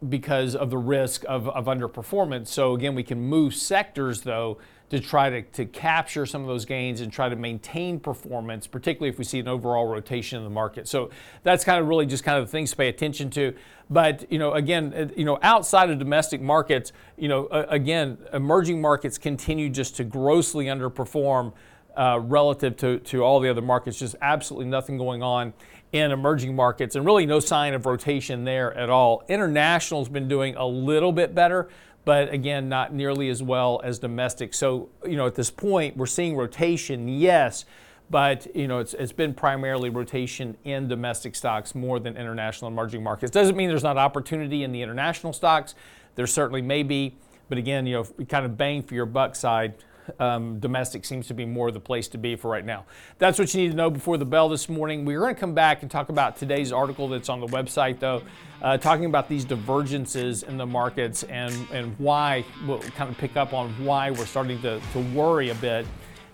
because 0.07 0.55
of 0.55 0.71
the 0.71 0.79
risk 0.79 1.25
of, 1.29 1.49
of 1.49 1.67
underperformance. 1.67 2.49
So 2.49 2.75
again, 2.75 2.95
we 2.95 3.03
can 3.03 3.21
move 3.21 3.55
sectors 3.55 4.23
though 4.23 4.59
to 4.91 5.01
try 5.01 5.29
to, 5.29 5.43
to 5.43 5.67
capture 5.67 6.25
some 6.25 6.41
of 6.41 6.47
those 6.47 6.65
gains 6.65 7.01
and 7.01 7.13
try 7.13 7.29
to 7.29 7.37
maintain 7.37 8.01
performance, 8.01 8.67
particularly 8.67 9.11
if 9.11 9.19
we 9.19 9.25
see 9.25 9.39
an 9.39 9.49
overall 9.49 9.87
rotation 9.87 10.39
in 10.39 10.45
the 10.45 10.51
market. 10.51 10.89
So 10.89 11.11
that's 11.43 11.63
kind 11.65 11.81
of 11.81 11.89
really 11.89 12.07
just 12.07 12.25
kind 12.25 12.39
of 12.39 12.47
the 12.47 12.51
things 12.51 12.71
to 12.71 12.77
pay 12.77 12.89
attention 12.89 13.29
to. 13.31 13.55
But 13.91 14.31
you 14.33 14.39
know, 14.39 14.53
again, 14.53 14.95
uh, 14.95 15.09
you 15.15 15.25
know, 15.25 15.39
outside 15.43 15.91
of 15.91 15.99
domestic 15.99 16.41
markets, 16.41 16.93
you 17.17 17.29
know, 17.29 17.49
again, 17.49 18.19
emerging 18.33 18.81
markets 18.81 19.19
continue 19.19 19.69
just 19.69 19.97
to 19.97 20.05
grossly 20.05 20.67
underperform 20.67 21.53
uh, 21.97 22.21
relative 22.23 22.77
to, 22.77 22.99
to 23.01 23.23
all 23.23 23.41
the 23.41 23.49
other 23.49 23.63
markets. 23.63 23.99
Just 23.99 24.17
absolutely 24.21 24.67
nothing 24.67 24.99
going 24.99 25.23
on 25.23 25.53
in 25.93 26.11
emerging 26.11 26.55
markets 26.55 26.95
and 26.95 27.07
really 27.07 27.27
no 27.27 27.41
sign 27.41 27.75
of 27.75 27.87
rotation 27.87 28.45
there 28.45 28.75
at 28.75 28.91
all. 28.91 29.25
International's 29.29 30.09
been 30.09 30.29
doing 30.29 30.55
a 30.57 30.67
little 30.67 31.13
bit 31.13 31.35
better, 31.35 31.69
but 32.05 32.33
again, 32.33 32.69
not 32.69 32.93
nearly 32.93 33.29
as 33.29 33.43
well 33.43 33.81
as 33.83 33.99
domestic. 33.99 34.55
So, 34.55 34.91
you 35.05 35.17
know, 35.17 35.27
at 35.27 35.35
this 35.35 35.51
point, 35.51 35.97
we're 35.97 36.07
seeing 36.07 36.37
rotation, 36.37 37.09
yes, 37.09 37.65
but 38.11 38.55
you 38.55 38.69
know, 38.69 38.79
it's, 38.79 38.95
it's 38.95 39.13
been 39.13 39.35
primarily 39.35 39.91
rotation 39.91 40.57
in 40.65 40.89
domestic 40.89 41.35
stocks 41.35 41.75
more 41.75 41.99
than 41.99 42.17
international 42.17 42.71
emerging 42.71 43.03
markets. 43.03 43.31
Doesn't 43.31 43.57
mean 43.57 43.69
there's 43.69 43.83
not 43.83 43.99
opportunity 43.99 44.65
in 44.65 44.73
the 44.73 44.83
international 44.83 45.33
stocks. 45.33 45.75
There 46.15 46.27
certainly 46.27 46.63
may 46.63 46.83
be, 46.83 47.17
but 47.49 47.59
again, 47.59 47.87
you 47.87 47.95
know, 47.95 48.25
kind 48.27 48.45
of 48.45 48.57
bang 48.57 48.83
for 48.83 48.95
your 48.95 49.07
buck 49.07 49.35
side 49.35 49.75
um, 50.19 50.59
domestic 50.59 51.05
seems 51.05 51.27
to 51.29 51.35
be 51.35 51.45
more 51.45 51.71
the 51.71 51.81
place 51.81 52.09
to 52.09 52.19
be 52.19 52.37
for 52.37 52.51
right 52.51 52.65
now. 52.65 52.85
That's 53.19 53.39
what 53.39 53.53
you 53.55 53.63
need 53.63 53.71
to 53.71 53.77
know 53.77 53.91
before 53.91 54.17
the 54.17 54.25
bell 54.25 54.49
this 54.49 54.69
morning. 54.69 55.05
We're 55.05 55.21
going 55.21 55.35
to 55.35 55.41
come 55.41 55.55
back 55.55 55.83
and 55.83 55.91
talk 55.91 56.09
about 56.09 56.37
today's 56.37 56.73
article 56.73 57.09
that's 57.09 57.29
on 57.29 57.41
the 57.41 57.47
website, 57.47 57.99
though, 57.99 58.23
uh, 58.63 58.79
talking 58.79 59.05
about 59.05 59.29
these 59.29 59.45
divergences 59.45 60.43
in 60.43 60.57
the 60.57 60.67
markets 60.67 61.23
and, 61.25 61.55
and 61.73 61.95
why 61.99 62.45
we'll 62.67 62.79
kind 62.81 63.11
of 63.11 63.19
pick 63.19 63.37
up 63.37 63.53
on 63.53 63.71
why 63.85 64.11
we're 64.11 64.27
starting 64.27 64.61
to, 64.63 64.81
to 64.93 64.99
worry 65.15 65.51
a 65.51 65.55
bit 65.57 65.87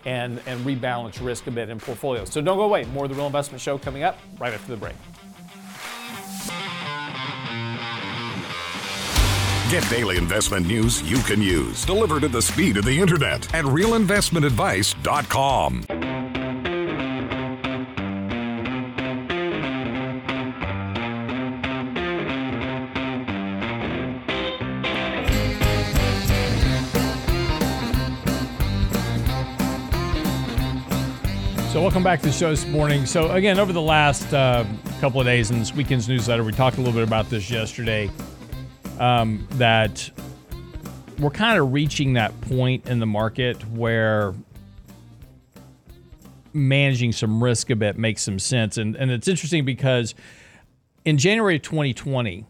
and, 0.05 0.41
and 0.47 0.65
rebalance 0.65 1.25
risk 1.25 1.47
a 1.47 1.51
bit 1.51 1.71
in 1.71 1.79
portfolios. 1.79 2.31
So 2.31 2.41
don't 2.41 2.59
go 2.59 2.65
away. 2.65 2.85
More 2.87 3.05
of 3.05 3.11
the 3.11 3.17
Real 3.17 3.27
Investment 3.27 3.61
Show 3.61 3.79
coming 3.79 4.03
up 4.03 4.19
right 4.39 4.53
after 4.53 4.71
the 4.71 4.77
break. 4.77 4.95
Get 9.75 9.91
daily 9.91 10.17
investment 10.19 10.69
news 10.69 11.03
you 11.03 11.19
can 11.19 11.43
use, 11.43 11.85
delivered 11.85 12.23
at 12.23 12.31
the 12.31 12.41
speed 12.41 12.77
of 12.77 12.85
the 12.85 12.97
internet 12.97 13.53
at 13.53 13.65
realinvestmentadvice.com. 13.65 15.83
So 31.73 31.83
welcome 31.83 32.05
back 32.05 32.21
to 32.21 32.27
the 32.27 32.33
show 32.33 32.51
this 32.51 32.65
morning. 32.69 33.07
So, 33.07 33.33
again, 33.33 33.59
over 33.59 33.73
the 33.73 33.83
last 33.83 34.33
uh, 34.33 34.65
couple 35.01 35.21
of 35.21 35.27
days 35.27 35.51
in 35.51 35.59
this 35.59 35.75
weekend's 35.75 36.09
newsletter, 36.09 36.45
we 36.45 36.53
talked 36.53 36.77
a 36.77 36.81
little 36.81 36.95
bit 36.95 37.03
about 37.03 37.29
this 37.29 37.51
yesterday. 37.51 38.09
Um, 38.99 39.47
that 39.53 40.11
we're 41.19 41.31
kind 41.31 41.59
of 41.59 41.73
reaching 41.73 42.15
that 42.15 42.39
point 42.43 42.89
in 42.89 43.01
the 43.01 43.07
market 43.07 43.67
where 43.71 44.35
managing 46.53 47.13
some 47.13 47.43
risk 47.43 47.71
a 47.71 47.77
bit 47.77 47.99
makes 47.99 48.23
some 48.23 48.39
sense. 48.39 48.79
And, 48.79 48.97
and 48.97 49.11
it's 49.11 49.29
interesting 49.29 49.65
because 49.65 50.15
in 51.05 51.19
January 51.19 51.57
of 51.57 51.63
2020, 51.63 52.47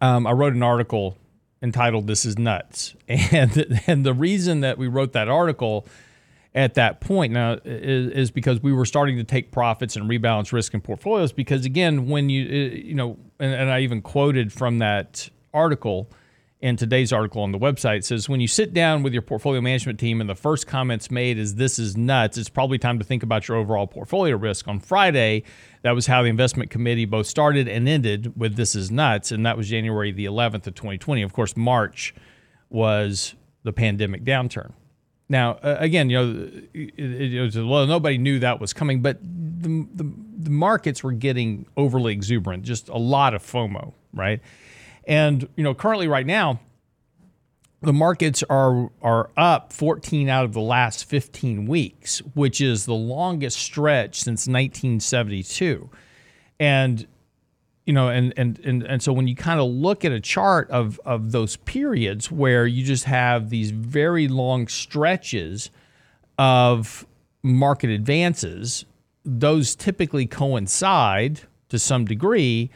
um, 0.00 0.26
I 0.26 0.32
wrote 0.32 0.52
an 0.52 0.62
article 0.62 1.16
entitled 1.62 2.06
"This 2.06 2.24
Is 2.24 2.38
Nuts," 2.38 2.94
and 3.08 3.80
and 3.86 4.04
the 4.04 4.14
reason 4.14 4.60
that 4.60 4.78
we 4.78 4.86
wrote 4.86 5.12
that 5.12 5.28
article 5.28 5.86
at 6.54 6.74
that 6.74 7.00
point. 7.00 7.32
Now 7.32 7.58
is, 7.64 8.10
is, 8.10 8.30
because 8.30 8.62
we 8.62 8.72
were 8.72 8.86
starting 8.86 9.16
to 9.16 9.24
take 9.24 9.52
profits 9.52 9.96
and 9.96 10.08
rebalance 10.08 10.52
risk 10.52 10.74
in 10.74 10.80
portfolios. 10.80 11.32
Because 11.32 11.64
again, 11.64 12.08
when 12.08 12.30
you 12.30 12.44
you 12.44 12.94
know, 12.94 13.18
and, 13.38 13.52
and 13.52 13.70
I 13.70 13.80
even 13.80 14.02
quoted 14.02 14.52
from 14.52 14.78
that 14.78 15.28
article 15.52 16.10
in 16.60 16.76
today's 16.76 17.12
article 17.12 17.42
on 17.42 17.52
the 17.52 17.58
website 17.58 18.02
says 18.02 18.28
when 18.28 18.40
you 18.40 18.48
sit 18.48 18.74
down 18.74 19.04
with 19.04 19.12
your 19.12 19.22
portfolio 19.22 19.60
management 19.60 19.98
team 19.98 20.20
and 20.20 20.28
the 20.28 20.34
first 20.34 20.66
comments 20.66 21.08
made 21.08 21.38
is 21.38 21.54
this 21.54 21.78
is 21.78 21.96
nuts 21.96 22.36
it's 22.36 22.48
probably 22.48 22.78
time 22.78 22.98
to 22.98 23.04
think 23.04 23.22
about 23.22 23.46
your 23.46 23.56
overall 23.56 23.86
portfolio 23.86 24.36
risk. 24.36 24.66
On 24.66 24.80
friday 24.80 25.44
that 25.82 25.92
was 25.92 26.08
how 26.08 26.22
the 26.22 26.28
investment 26.28 26.68
committee 26.68 27.04
both 27.04 27.28
started 27.28 27.68
and 27.68 27.88
ended 27.88 28.32
with 28.36 28.56
this 28.56 28.74
is 28.74 28.90
nuts 28.90 29.30
and 29.30 29.46
that 29.46 29.56
was 29.56 29.68
january 29.68 30.10
the 30.10 30.24
11th 30.24 30.66
of 30.66 30.74
2020 30.74 31.22
of 31.22 31.32
course 31.32 31.56
march 31.56 32.12
was 32.70 33.36
the 33.62 33.72
pandemic 33.72 34.24
downturn 34.24 34.72
now 35.28 35.52
uh, 35.62 35.76
again 35.78 36.10
you 36.10 36.16
know 36.16 36.50
it, 36.74 37.32
it 37.32 37.40
was, 37.40 37.56
well 37.56 37.86
nobody 37.86 38.18
knew 38.18 38.38
that 38.38 38.60
was 38.60 38.72
coming 38.72 39.02
but 39.02 39.18
the, 39.22 39.86
the, 39.94 40.12
the 40.38 40.50
markets 40.50 41.02
were 41.02 41.12
getting 41.12 41.66
overly 41.76 42.12
exuberant 42.12 42.62
just 42.62 42.88
a 42.88 42.98
lot 42.98 43.34
of 43.34 43.42
fomo 43.42 43.92
right 44.12 44.40
and 45.08 45.48
you 45.56 45.64
know, 45.64 45.74
currently 45.74 46.06
right 46.06 46.26
now, 46.26 46.60
the 47.80 47.94
markets 47.94 48.44
are 48.50 48.90
are 49.02 49.30
up 49.36 49.72
14 49.72 50.28
out 50.28 50.44
of 50.44 50.52
the 50.52 50.60
last 50.60 51.06
15 51.06 51.66
weeks, 51.66 52.18
which 52.34 52.60
is 52.60 52.84
the 52.84 52.94
longest 52.94 53.58
stretch 53.58 54.16
since 54.16 54.46
1972. 54.46 55.88
And 56.60 57.06
you 57.88 57.94
know, 57.94 58.10
and 58.10 58.34
and 58.36 58.60
and 58.66 58.82
and 58.82 59.02
so 59.02 59.14
when 59.14 59.26
you 59.26 59.34
kind 59.34 59.58
of 59.58 59.66
look 59.66 60.04
at 60.04 60.12
a 60.12 60.20
chart 60.20 60.70
of 60.70 61.00
of 61.06 61.32
those 61.32 61.56
periods 61.56 62.30
where 62.30 62.66
you 62.66 62.84
just 62.84 63.04
have 63.04 63.48
these 63.48 63.70
very 63.70 64.28
long 64.28 64.68
stretches 64.68 65.70
of 66.38 67.06
market 67.42 67.88
advances, 67.88 68.84
those 69.24 69.74
typically 69.74 70.26
coincide 70.26 71.40
to 71.70 71.78
some 71.78 72.04
degree 72.04 72.70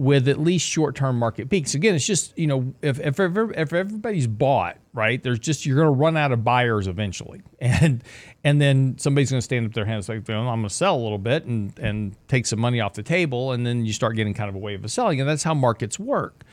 with 0.00 0.28
at 0.28 0.40
least 0.40 0.66
short-term 0.66 1.18
market 1.18 1.50
peaks. 1.50 1.74
Again, 1.74 1.94
it's 1.94 2.06
just 2.06 2.36
you 2.38 2.46
know 2.46 2.72
if 2.80 2.98
if, 2.98 3.20
if 3.20 3.72
everybody's 3.74 4.26
bought 4.26 4.78
right, 4.94 5.22
there's 5.22 5.38
just 5.38 5.66
you're 5.66 5.76
going 5.76 5.94
to 5.94 5.98
run 5.98 6.16
out 6.16 6.32
of 6.32 6.42
buyers 6.42 6.86
eventually, 6.86 7.42
and 7.60 8.02
and 8.42 8.62
then 8.62 8.96
somebody's 8.96 9.30
going 9.30 9.40
to 9.40 9.44
stand 9.44 9.66
up 9.66 9.74
their 9.74 9.84
hands 9.84 10.08
like 10.08 10.26
I'm 10.26 10.46
going 10.46 10.62
to 10.62 10.70
sell 10.70 10.96
a 10.96 11.02
little 11.02 11.18
bit 11.18 11.44
and 11.44 11.78
and 11.78 12.16
take 12.28 12.46
some 12.46 12.60
money 12.60 12.80
off 12.80 12.94
the 12.94 13.02
table, 13.02 13.52
and 13.52 13.66
then 13.66 13.84
you 13.84 13.92
start 13.92 14.16
getting 14.16 14.32
kind 14.32 14.48
of 14.48 14.54
a 14.54 14.58
wave 14.58 14.82
of 14.82 14.90
selling, 14.90 15.20
and 15.20 15.28
that's 15.28 15.42
how 15.42 15.52
markets 15.52 15.98
work. 15.98 16.44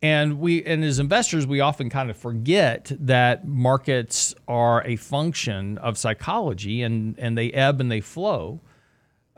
And 0.00 0.40
we 0.40 0.64
and 0.64 0.82
as 0.82 0.98
investors, 0.98 1.46
we 1.46 1.60
often 1.60 1.90
kind 1.90 2.08
of 2.08 2.16
forget 2.16 2.90
that 3.00 3.46
markets 3.46 4.34
are 4.46 4.82
a 4.86 4.96
function 4.96 5.76
of 5.76 5.98
psychology, 5.98 6.80
and 6.80 7.18
and 7.18 7.36
they 7.36 7.50
ebb 7.50 7.82
and 7.82 7.92
they 7.92 8.00
flow 8.00 8.62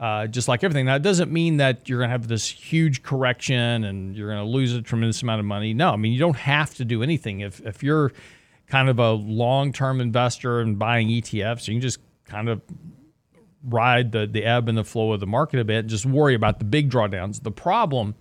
uh, 0.01 0.27
just 0.27 0.49
like 0.49 0.65
everything. 0.65 0.87
Now, 0.87 0.97
it 0.97 1.03
doesn't 1.03 1.31
mean 1.31 1.59
that 1.59 1.87
you're 1.89 1.99
going 1.99 2.09
to 2.09 2.13
have 2.13 2.27
this 2.27 2.49
huge 2.49 3.03
correction 3.03 3.85
and 3.85 4.17
you're 4.17 4.29
going 4.29 4.43
to 4.43 4.51
lose 4.51 4.75
a 4.75 4.81
tremendous 4.81 5.21
amount 5.21 5.41
of 5.41 5.45
money. 5.47 5.75
No, 5.75 5.91
I 5.91 5.97
mean, 5.97 6.13
you 6.13 6.19
don't 6.19 6.39
have 6.39 6.75
to 6.77 6.87
do 6.87 7.03
anything. 7.03 7.41
If, 7.41 7.61
if 7.61 7.83
you're 7.83 8.11
kind 8.67 8.89
of 8.89 8.99
a 8.99 9.13
long 9.13 9.75
term 9.75 10.01
investor 10.01 10.61
and 10.61 10.79
buying 10.79 11.09
ETFs, 11.09 11.69
you 11.69 11.75
can 11.75 11.83
just 11.83 11.99
kind 12.25 12.49
of 12.49 12.63
ride 13.63 14.13
the, 14.13 14.27
the 14.27 14.43
ebb 14.43 14.71
and 14.71 14.79
the 14.79 14.85
flow 14.85 15.13
of 15.13 15.21
the 15.21 15.27
market 15.27 15.61
a 15.61 15.65
bit 15.65 15.81
and 15.81 15.91
just 15.91 16.07
worry 16.07 16.35
about 16.35 16.61
the 16.61 16.65
big 16.65 16.91
drawdowns. 16.91 17.43
The 17.43 17.51
problem, 17.51 18.15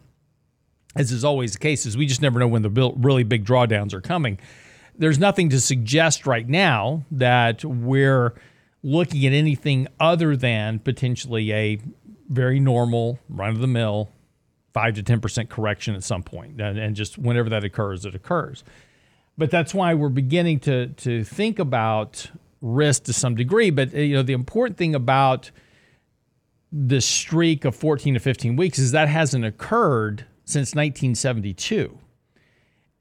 as 0.97 1.13
is 1.13 1.23
always 1.23 1.53
the 1.53 1.59
case, 1.59 1.85
is 1.85 1.95
we 1.95 2.07
just 2.07 2.21
never 2.21 2.39
know 2.39 2.47
when 2.49 2.61
the 2.61 2.93
really 2.97 3.23
big 3.23 3.45
drawdowns 3.45 3.93
are 3.93 4.01
coming. 4.01 4.37
There's 4.97 5.17
nothing 5.17 5.47
to 5.51 5.61
suggest 5.61 6.27
right 6.27 6.47
now 6.47 7.05
that 7.09 7.63
we're 7.63 8.33
looking 8.83 9.25
at 9.25 9.33
anything 9.33 9.87
other 9.99 10.35
than 10.35 10.79
potentially 10.79 11.51
a 11.51 11.79
very 12.29 12.59
normal, 12.59 13.19
run 13.27 13.49
of 13.49 13.59
the 13.59 13.67
mill, 13.67 14.09
five 14.73 14.93
to 14.95 15.03
10% 15.03 15.49
correction 15.49 15.95
at 15.95 16.03
some. 16.03 16.23
And, 16.31 16.61
and 16.61 16.95
just 16.95 17.17
whenever 17.17 17.49
that 17.49 17.63
occurs, 17.63 18.05
it 18.05 18.15
occurs. 18.15 18.63
But 19.37 19.51
that's 19.51 19.73
why 19.73 19.93
we're 19.93 20.09
beginning 20.09 20.59
to, 20.61 20.87
to 20.87 21.23
think 21.23 21.59
about 21.59 22.29
risk 22.61 23.03
to 23.03 23.13
some 23.13 23.35
degree. 23.35 23.69
But 23.69 23.93
you 23.93 24.15
know, 24.15 24.23
the 24.23 24.33
important 24.33 24.77
thing 24.77 24.95
about 24.95 25.51
this 26.71 27.05
streak 27.05 27.65
of 27.65 27.75
14 27.75 28.13
to 28.13 28.19
15 28.19 28.55
weeks 28.55 28.77
is 28.77 28.91
that 28.91 29.07
hasn't 29.07 29.45
occurred 29.45 30.25
since 30.45 30.75
1972. 30.75 31.97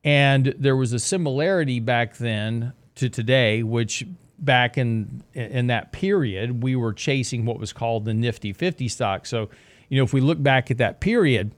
And 0.05 0.55
there 0.59 0.77
was 0.77 0.93
a 0.93 0.99
similarity 0.99 1.81
back 1.81 2.17
then 2.17 2.73
to 2.95 3.09
today, 3.09 3.63
which 3.63 4.07
back 4.39 4.79
in 4.79 5.23
in 5.35 5.67
that 5.69 5.93
period, 5.93 6.63
we 6.63 6.77
were 6.77 6.93
chasing 6.93 7.45
what 7.45 7.59
was 7.59 7.73
called 7.73 8.05
the 8.05 8.15
Nifty 8.15 8.53
50 8.53 8.89
stock. 8.89 9.27
So, 9.27 9.49
you 9.89 9.99
know, 9.99 10.05
if 10.05 10.13
we 10.13 10.21
look 10.21 10.43
back 10.43 10.71
at 10.71 10.79
that 10.79 11.01
period, 11.01 11.53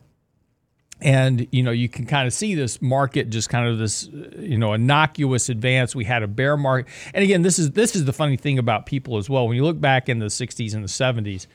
and 1.03 1.47
you 1.51 1.63
know, 1.63 1.71
you 1.71 1.89
can 1.89 2.07
kind 2.07 2.27
of 2.27 2.33
see 2.33 2.55
this 2.55 2.83
market 2.83 3.31
just 3.31 3.49
kind 3.49 3.69
of 3.69 3.79
this, 3.79 4.09
you 4.39 4.59
know, 4.59 4.75
innocuous 4.75 5.49
advance. 5.49 5.95
We 5.95 6.05
had 6.05 6.23
a 6.23 6.29
bear 6.29 6.57
market, 6.57 6.93
and 7.15 7.25
again, 7.25 7.43
this 7.43 7.59
is 7.59 7.73
this 7.73 7.97
is 7.97 8.05
the 8.05 8.13
funny 8.13 8.37
thing 8.37 8.59
about 8.59 8.87
people 8.87 9.17
as 9.17 9.31
well. 9.31 9.49
When 9.49 9.57
you 9.57 9.65
look 9.65 9.81
back 9.81 10.09
in 10.09 10.19
the 10.19 10.27
60s 10.27 10.75
and 10.75 10.85
the 10.85 10.89
70s, 10.89 11.47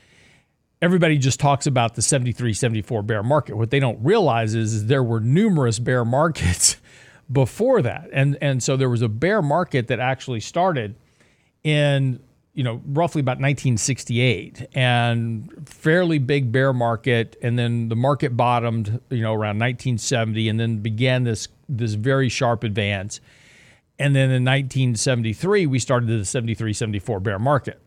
everybody 0.82 1.18
just 1.18 1.40
talks 1.40 1.68
about 1.68 1.96
the 1.96 2.02
73, 2.02 2.54
74 2.54 3.04
bear 3.04 3.24
market. 3.24 3.56
What 3.56 3.70
they 3.70 3.80
don't 3.80 4.04
realize 4.04 4.56
is, 4.56 4.74
is 4.74 4.86
there 4.88 5.04
were 5.04 5.20
numerous 5.20 5.80
bear 5.80 6.04
markets 6.04 6.78
before 7.32 7.82
that, 7.84 8.10
and 8.12 8.38
and 8.42 8.64
so 8.64 8.76
there 8.78 8.90
was 8.90 9.04
a 9.04 9.10
bear 9.10 9.42
market 9.42 9.88
that 9.88 10.00
actually 10.00 10.40
started 10.40 10.96
in 11.66 12.20
you 12.54 12.64
know 12.64 12.82
roughly 12.86 13.20
about 13.20 13.40
1968 13.40 14.68
and 14.76 15.52
fairly 15.68 16.20
big 16.20 16.52
bear 16.52 16.72
market 16.72 17.36
and 17.42 17.60
then 17.60 17.90
the 17.90 17.96
market 17.96 18.38
bottomed 18.38 19.02
you 19.10 19.22
know 19.22 19.34
around 19.34 19.60
1970 19.60 20.48
and 20.48 20.60
then 20.60 20.78
began 20.78 21.24
this 21.24 21.50
this 21.68 21.96
very 21.96 22.30
sharp 22.30 22.64
advance. 22.64 23.20
And 23.98 24.16
then 24.16 24.30
in 24.30 24.44
1973 24.46 25.66
we 25.66 25.80
started 25.80 26.08
the 26.08 26.24
73 26.24 26.72
74 26.72 27.20
bear 27.20 27.40
market. 27.40 27.82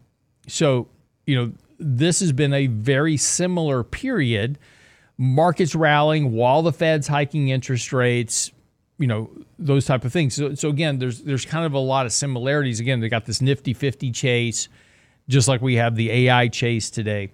So 0.48 0.88
you 1.24 1.36
know 1.36 1.52
this 1.78 2.20
has 2.20 2.32
been 2.32 2.52
a 2.52 2.66
very 2.66 3.16
similar 3.16 3.84
period. 3.84 4.58
Markets 5.16 5.74
rallying 5.74 6.32
while 6.32 6.62
the 6.62 6.72
fed's 6.72 7.06
hiking 7.06 7.48
interest 7.48 7.92
rates 7.92 8.50
you 8.98 9.06
know 9.06 9.30
those 9.58 9.86
type 9.86 10.04
of 10.04 10.12
things. 10.12 10.34
So, 10.34 10.54
so 10.54 10.68
again, 10.68 10.98
there's 10.98 11.22
there's 11.22 11.44
kind 11.44 11.64
of 11.64 11.72
a 11.72 11.78
lot 11.78 12.06
of 12.06 12.12
similarities. 12.12 12.80
Again, 12.80 13.00
they 13.00 13.08
got 13.08 13.24
this 13.24 13.40
nifty 13.40 13.72
50 13.72 14.10
chase, 14.12 14.68
just 15.28 15.48
like 15.48 15.62
we 15.62 15.76
have 15.76 15.96
the 15.96 16.10
AI 16.10 16.48
chase 16.48 16.90
today. 16.90 17.30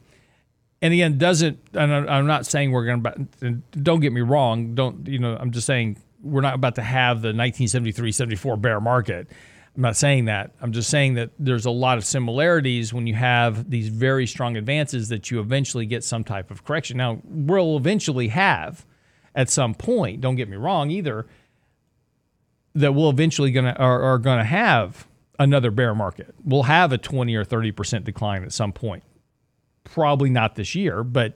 And 0.83 0.93
again, 0.93 1.17
doesn't 1.17 1.59
and 1.73 1.93
I'm 1.93 2.27
not 2.27 2.47
saying 2.47 2.73
we're 2.73 2.85
going 2.85 3.03
to. 3.41 3.51
Don't 3.81 4.01
get 4.01 4.13
me 4.13 4.21
wrong. 4.21 4.75
Don't 4.75 5.07
you 5.09 5.19
know? 5.19 5.37
I'm 5.41 5.51
just 5.51 5.67
saying 5.67 5.97
we're 6.23 6.43
not 6.43 6.55
about 6.55 6.75
to 6.77 6.83
have 6.83 7.21
the 7.23 7.33
1973-74 7.33 8.61
bear 8.61 8.81
market. 8.81 9.29
I'm 9.77 9.83
not 9.83 9.97
saying 9.97 10.27
that. 10.27 10.53
I'm 10.61 10.73
just 10.73 10.89
saying 10.89 11.15
that 11.15 11.31
there's 11.39 11.67
a 11.67 11.71
lot 11.71 11.99
of 11.99 12.05
similarities 12.05 12.95
when 12.95 13.07
you 13.07 13.15
have 13.15 13.69
these 13.69 13.89
very 13.89 14.27
strong 14.27 14.57
advances 14.57 15.09
that 15.09 15.31
you 15.31 15.41
eventually 15.41 15.85
get 15.85 16.05
some 16.05 16.23
type 16.23 16.51
of 16.51 16.65
correction. 16.65 16.97
Now, 16.97 17.21
we'll 17.25 17.77
eventually 17.77 18.29
have 18.29 18.87
at 19.35 19.51
some 19.51 19.75
point. 19.75 20.21
Don't 20.21 20.37
get 20.37 20.49
me 20.49 20.57
wrong 20.57 20.91
either 20.91 21.27
that 22.75 22.93
we'll 22.93 23.11
eventually 23.11 23.51
gonna 23.51 23.75
are, 23.79 24.03
are 24.03 24.19
to 24.19 24.45
have 24.45 25.07
another 25.39 25.71
bear 25.71 25.95
market. 25.95 26.35
We'll 26.45 26.65
have 26.65 26.93
a 26.93 26.99
20 26.99 27.35
or 27.35 27.45
30 27.45 27.73
percent 27.73 28.05
decline 28.05 28.43
at 28.45 28.53
some 28.53 28.73
point. 28.73 29.03
Probably 29.85 30.31
not 30.31 30.55
this 30.57 30.75
year, 30.75 31.05
but 31.05 31.35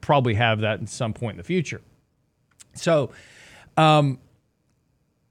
probably 0.00 0.34
have 0.34 0.60
that 0.60 0.80
at 0.80 0.88
some 0.88 1.12
point 1.12 1.34
in 1.34 1.38
the 1.38 1.44
future. 1.44 1.80
So, 2.74 3.10
um, 3.76 4.18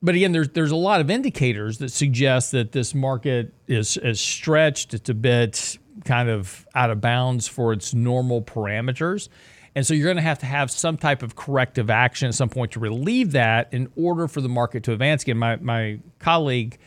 but 0.01 0.15
again, 0.15 0.31
there's 0.31 0.49
there's 0.49 0.71
a 0.71 0.77
lot 0.77 1.01
of 1.01 1.09
indicators 1.09 1.79
that 1.79 1.89
suggest 1.89 2.51
that 2.51 2.71
this 2.71 2.95
market 2.95 3.53
is 3.67 3.97
is 3.97 4.19
stretched. 4.19 4.93
It's 4.93 5.09
a 5.09 5.13
bit 5.13 5.77
kind 6.05 6.29
of 6.29 6.65
out 6.73 6.89
of 6.89 7.01
bounds 7.01 7.47
for 7.47 7.73
its 7.73 7.93
normal 7.93 8.41
parameters. 8.41 9.27
And 9.75 9.85
so 9.85 9.93
you're 9.93 10.05
going 10.05 10.17
to 10.17 10.21
have 10.21 10.39
to 10.39 10.45
have 10.45 10.71
some 10.71 10.97
type 10.97 11.23
of 11.23 11.35
corrective 11.35 11.89
action 11.89 12.27
at 12.27 12.35
some 12.35 12.49
point 12.49 12.71
to 12.73 12.79
relieve 12.79 13.33
that 13.33 13.73
in 13.73 13.91
order 13.95 14.27
for 14.27 14.41
the 14.41 14.49
market 14.49 14.83
to 14.83 14.93
advance 14.93 15.23
again. 15.23 15.37
My, 15.37 15.57
my 15.57 15.99
colleague 16.19 16.77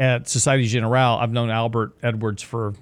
at 0.00 0.28
Societe 0.28 0.66
Generale, 0.66 1.18
I've 1.20 1.32
known 1.32 1.50
Albert 1.50 1.96
Edwards 2.02 2.42
for 2.42 2.74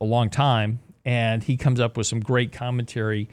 a 0.00 0.04
long 0.04 0.30
time, 0.30 0.80
and 1.04 1.42
he 1.42 1.56
comes 1.56 1.80
up 1.80 1.96
with 1.96 2.06
some 2.06 2.20
great 2.20 2.52
commentary 2.52 3.28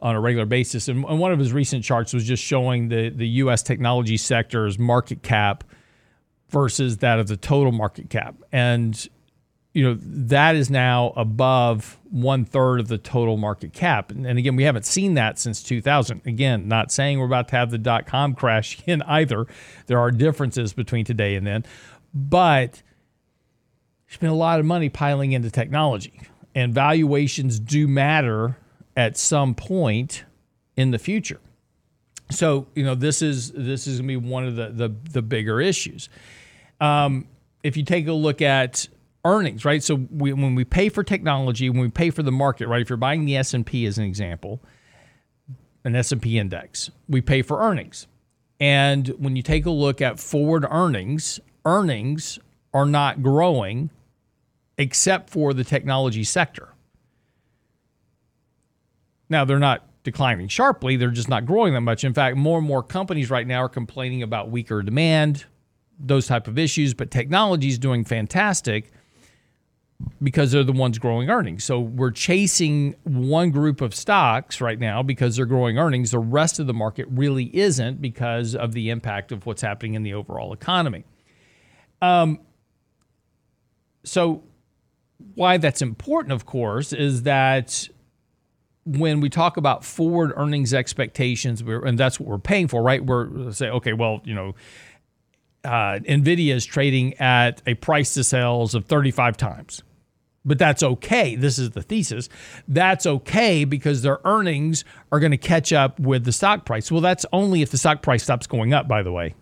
on 0.00 0.16
a 0.16 0.20
regular 0.20 0.46
basis. 0.46 0.88
And, 0.88 1.04
and 1.04 1.18
one 1.20 1.32
of 1.32 1.38
his 1.38 1.52
recent 1.52 1.84
charts 1.84 2.12
was 2.12 2.24
just 2.24 2.42
showing 2.42 2.88
the 2.88 3.08
the 3.10 3.28
U.S. 3.28 3.62
technology 3.62 4.16
sector's 4.16 4.78
market 4.78 5.22
cap 5.22 5.64
versus 6.50 6.98
that 6.98 7.18
of 7.18 7.28
the 7.28 7.36
total 7.36 7.72
market 7.72 8.10
cap, 8.10 8.34
and 8.50 9.08
you 9.72 9.82
know 9.82 9.96
that 10.00 10.54
is 10.54 10.70
now 10.70 11.12
above 11.16 11.98
one 12.10 12.44
third 12.44 12.80
of 12.80 12.88
the 12.88 12.98
total 12.98 13.36
market 13.36 13.72
cap. 13.72 14.10
And, 14.10 14.26
again 14.26 14.56
we 14.56 14.64
haven't 14.64 14.84
seen 14.84 15.14
that 15.14 15.38
since 15.38 15.62
2000 15.62 16.22
again 16.26 16.68
not 16.68 16.92
saying 16.92 17.18
we're 17.18 17.26
about 17.26 17.48
to 17.48 17.56
have 17.56 17.70
the 17.70 17.78
dot-com 17.78 18.34
crash 18.34 18.82
in 18.86 19.02
either. 19.02 19.46
There 19.86 19.98
are 19.98 20.10
differences 20.10 20.72
between 20.72 21.04
today 21.04 21.34
and 21.34 21.46
then. 21.46 21.64
But 22.14 22.82
there's 24.06 24.18
been 24.18 24.28
a 24.28 24.34
lot 24.34 24.60
of 24.60 24.66
money 24.66 24.90
piling 24.90 25.32
into 25.32 25.50
technology 25.50 26.20
and 26.54 26.74
valuations 26.74 27.58
do 27.58 27.88
matter 27.88 28.58
at 28.96 29.16
some 29.16 29.54
point 29.54 30.24
in 30.76 30.90
the 30.90 30.98
future. 30.98 31.40
So 32.30 32.66
you 32.74 32.84
know 32.84 32.94
this 32.94 33.22
is 33.22 33.52
this 33.52 33.86
is 33.86 34.00
going 34.00 34.08
to 34.08 34.20
be 34.20 34.28
one 34.28 34.46
of 34.46 34.56
the 34.56 34.68
the, 34.68 34.94
the 35.10 35.22
bigger 35.22 35.60
issues. 35.60 36.08
Um, 36.80 37.26
if 37.62 37.76
you 37.76 37.84
take 37.84 38.08
a 38.08 38.12
look 38.12 38.42
at 38.42 38.88
earnings, 39.24 39.64
right? 39.64 39.82
So 39.82 40.06
we, 40.10 40.32
when 40.32 40.54
we 40.54 40.64
pay 40.64 40.88
for 40.88 41.02
technology, 41.04 41.70
when 41.70 41.80
we 41.80 41.90
pay 41.90 42.10
for 42.10 42.22
the 42.22 42.32
market, 42.32 42.68
right? 42.68 42.82
If 42.82 42.90
you're 42.90 42.96
buying 42.96 43.24
the 43.24 43.36
S&P 43.36 43.86
as 43.86 43.98
an 43.98 44.04
example, 44.04 44.60
an 45.84 45.94
S&P 45.94 46.38
index, 46.38 46.90
we 47.08 47.20
pay 47.20 47.42
for 47.42 47.60
earnings. 47.60 48.06
And 48.58 49.08
when 49.18 49.36
you 49.36 49.42
take 49.42 49.66
a 49.66 49.70
look 49.70 50.00
at 50.00 50.18
forward 50.18 50.66
earnings, 50.70 51.40
earnings 51.64 52.38
are 52.74 52.86
not 52.86 53.22
growing 53.22 53.90
except 54.78 55.30
for 55.30 55.52
the 55.52 55.64
technology 55.64 56.24
sector. 56.24 56.68
Now, 59.28 59.44
they're 59.44 59.58
not 59.58 59.86
declining 60.04 60.48
sharply, 60.48 60.96
they're 60.96 61.10
just 61.10 61.28
not 61.28 61.46
growing 61.46 61.74
that 61.74 61.80
much. 61.80 62.02
In 62.02 62.12
fact, 62.12 62.36
more 62.36 62.58
and 62.58 62.66
more 62.66 62.82
companies 62.82 63.30
right 63.30 63.46
now 63.46 63.62
are 63.62 63.68
complaining 63.68 64.22
about 64.22 64.50
weaker 64.50 64.82
demand, 64.82 65.44
those 65.98 66.26
type 66.26 66.48
of 66.48 66.58
issues, 66.58 66.92
but 66.92 67.10
technology 67.10 67.68
is 67.68 67.78
doing 67.78 68.04
fantastic 68.04 68.90
because 70.22 70.52
they're 70.52 70.64
the 70.64 70.72
ones 70.72 70.98
growing 70.98 71.30
earnings. 71.30 71.64
So 71.64 71.80
we're 71.80 72.10
chasing 72.10 72.94
one 73.04 73.50
group 73.50 73.80
of 73.80 73.94
stocks 73.94 74.60
right 74.60 74.78
now 74.78 75.02
because 75.02 75.36
they're 75.36 75.46
growing 75.46 75.78
earnings. 75.78 76.10
The 76.10 76.18
rest 76.18 76.58
of 76.58 76.66
the 76.66 76.74
market 76.74 77.06
really 77.10 77.54
isn't 77.56 78.00
because 78.00 78.54
of 78.54 78.72
the 78.72 78.90
impact 78.90 79.32
of 79.32 79.46
what's 79.46 79.62
happening 79.62 79.94
in 79.94 80.02
the 80.02 80.14
overall 80.14 80.52
economy. 80.52 81.04
Um, 82.00 82.40
so, 84.04 84.42
why 85.34 85.56
that's 85.56 85.82
important, 85.82 86.32
of 86.32 86.46
course, 86.46 86.92
is 86.92 87.22
that 87.22 87.88
when 88.84 89.20
we 89.20 89.28
talk 89.28 89.56
about 89.56 89.84
forward 89.84 90.32
earnings 90.34 90.74
expectations, 90.74 91.60
and 91.60 91.96
that's 91.96 92.18
what 92.18 92.28
we're 92.28 92.38
paying 92.38 92.66
for, 92.66 92.82
right? 92.82 93.04
We're 93.04 93.52
say, 93.52 93.70
okay, 93.70 93.92
well, 93.92 94.20
you 94.24 94.34
know, 94.34 94.54
uh, 95.64 96.00
Nvidia 96.00 96.54
is 96.54 96.64
trading 96.64 97.14
at 97.14 97.62
a 97.66 97.74
price 97.74 98.14
to 98.14 98.24
sales 98.24 98.74
of 98.74 98.86
35 98.86 99.36
times 99.36 99.82
but 100.44 100.58
that's 100.58 100.82
okay. 100.82 101.36
This 101.36 101.58
is 101.58 101.70
the 101.70 101.82
thesis. 101.82 102.28
That's 102.66 103.06
okay 103.06 103.64
because 103.64 104.02
their 104.02 104.18
earnings 104.24 104.84
are 105.10 105.20
going 105.20 105.30
to 105.30 105.38
catch 105.38 105.72
up 105.72 106.00
with 106.00 106.24
the 106.24 106.32
stock 106.32 106.64
price. 106.64 106.90
Well, 106.90 107.00
that's 107.00 107.24
only 107.32 107.62
if 107.62 107.70
the 107.70 107.78
stock 107.78 108.02
price 108.02 108.22
stops 108.22 108.46
going 108.46 108.74
up, 108.74 108.88
by 108.88 109.02
the 109.02 109.12
way. 109.12 109.34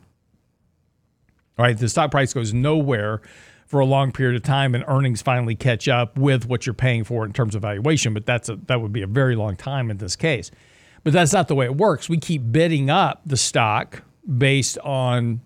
All 1.58 1.64
right, 1.64 1.76
the 1.76 1.88
stock 1.88 2.10
price 2.10 2.32
goes 2.32 2.54
nowhere 2.54 3.20
for 3.66 3.80
a 3.80 3.84
long 3.84 4.12
period 4.12 4.34
of 4.34 4.42
time 4.42 4.74
and 4.74 4.84
earnings 4.88 5.22
finally 5.22 5.54
catch 5.54 5.88
up 5.88 6.18
with 6.18 6.46
what 6.46 6.66
you're 6.66 6.74
paying 6.74 7.04
for 7.04 7.24
in 7.24 7.32
terms 7.32 7.54
of 7.54 7.62
valuation, 7.62 8.12
but 8.12 8.26
that's 8.26 8.48
a, 8.48 8.56
that 8.66 8.80
would 8.80 8.92
be 8.92 9.02
a 9.02 9.06
very 9.06 9.36
long 9.36 9.56
time 9.56 9.90
in 9.90 9.98
this 9.98 10.16
case. 10.16 10.50
But 11.04 11.12
that's 11.12 11.32
not 11.32 11.48
the 11.48 11.54
way 11.54 11.66
it 11.66 11.76
works. 11.76 12.08
We 12.08 12.18
keep 12.18 12.50
bidding 12.50 12.90
up 12.90 13.22
the 13.24 13.36
stock 13.36 14.02
based 14.36 14.76
on 14.78 15.40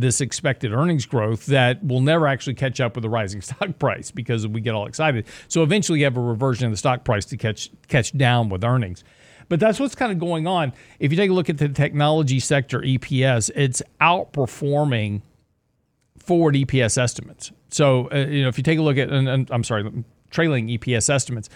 this 0.00 0.20
expected 0.20 0.72
earnings 0.72 1.06
growth 1.06 1.46
that 1.46 1.84
will 1.84 2.00
never 2.00 2.26
actually 2.26 2.54
catch 2.54 2.80
up 2.80 2.96
with 2.96 3.02
the 3.02 3.08
rising 3.08 3.40
stock 3.42 3.78
price 3.78 4.10
because 4.10 4.46
we 4.46 4.60
get 4.60 4.74
all 4.74 4.86
excited. 4.86 5.26
So 5.48 5.62
eventually 5.62 6.00
you 6.00 6.04
have 6.04 6.16
a 6.16 6.20
reversion 6.20 6.66
in 6.66 6.70
the 6.70 6.76
stock 6.76 7.04
price 7.04 7.24
to 7.26 7.36
catch 7.36 7.70
catch 7.88 8.16
down 8.16 8.48
with 8.48 8.64
earnings. 8.64 9.04
But 9.48 9.60
that's 9.60 9.78
what's 9.78 9.94
kind 9.94 10.10
of 10.10 10.18
going 10.18 10.46
on. 10.46 10.72
If 10.98 11.12
you 11.12 11.16
take 11.16 11.30
a 11.30 11.34
look 11.34 11.50
at 11.50 11.58
the 11.58 11.68
technology 11.68 12.40
sector 12.40 12.80
EPS, 12.80 13.50
it's 13.54 13.82
outperforming 14.00 15.22
forward 16.18 16.54
EPS 16.54 16.96
estimates. 16.96 17.52
So, 17.68 18.08
uh, 18.10 18.26
you 18.26 18.42
know, 18.42 18.48
if 18.48 18.56
you 18.56 18.64
take 18.64 18.78
a 18.78 18.82
look 18.82 18.96
at, 18.96 19.10
and, 19.10 19.28
and 19.28 19.50
I'm 19.50 19.62
sorry, 19.64 20.04
trailing 20.30 20.68
EPS 20.68 21.10
estimates, 21.10 21.50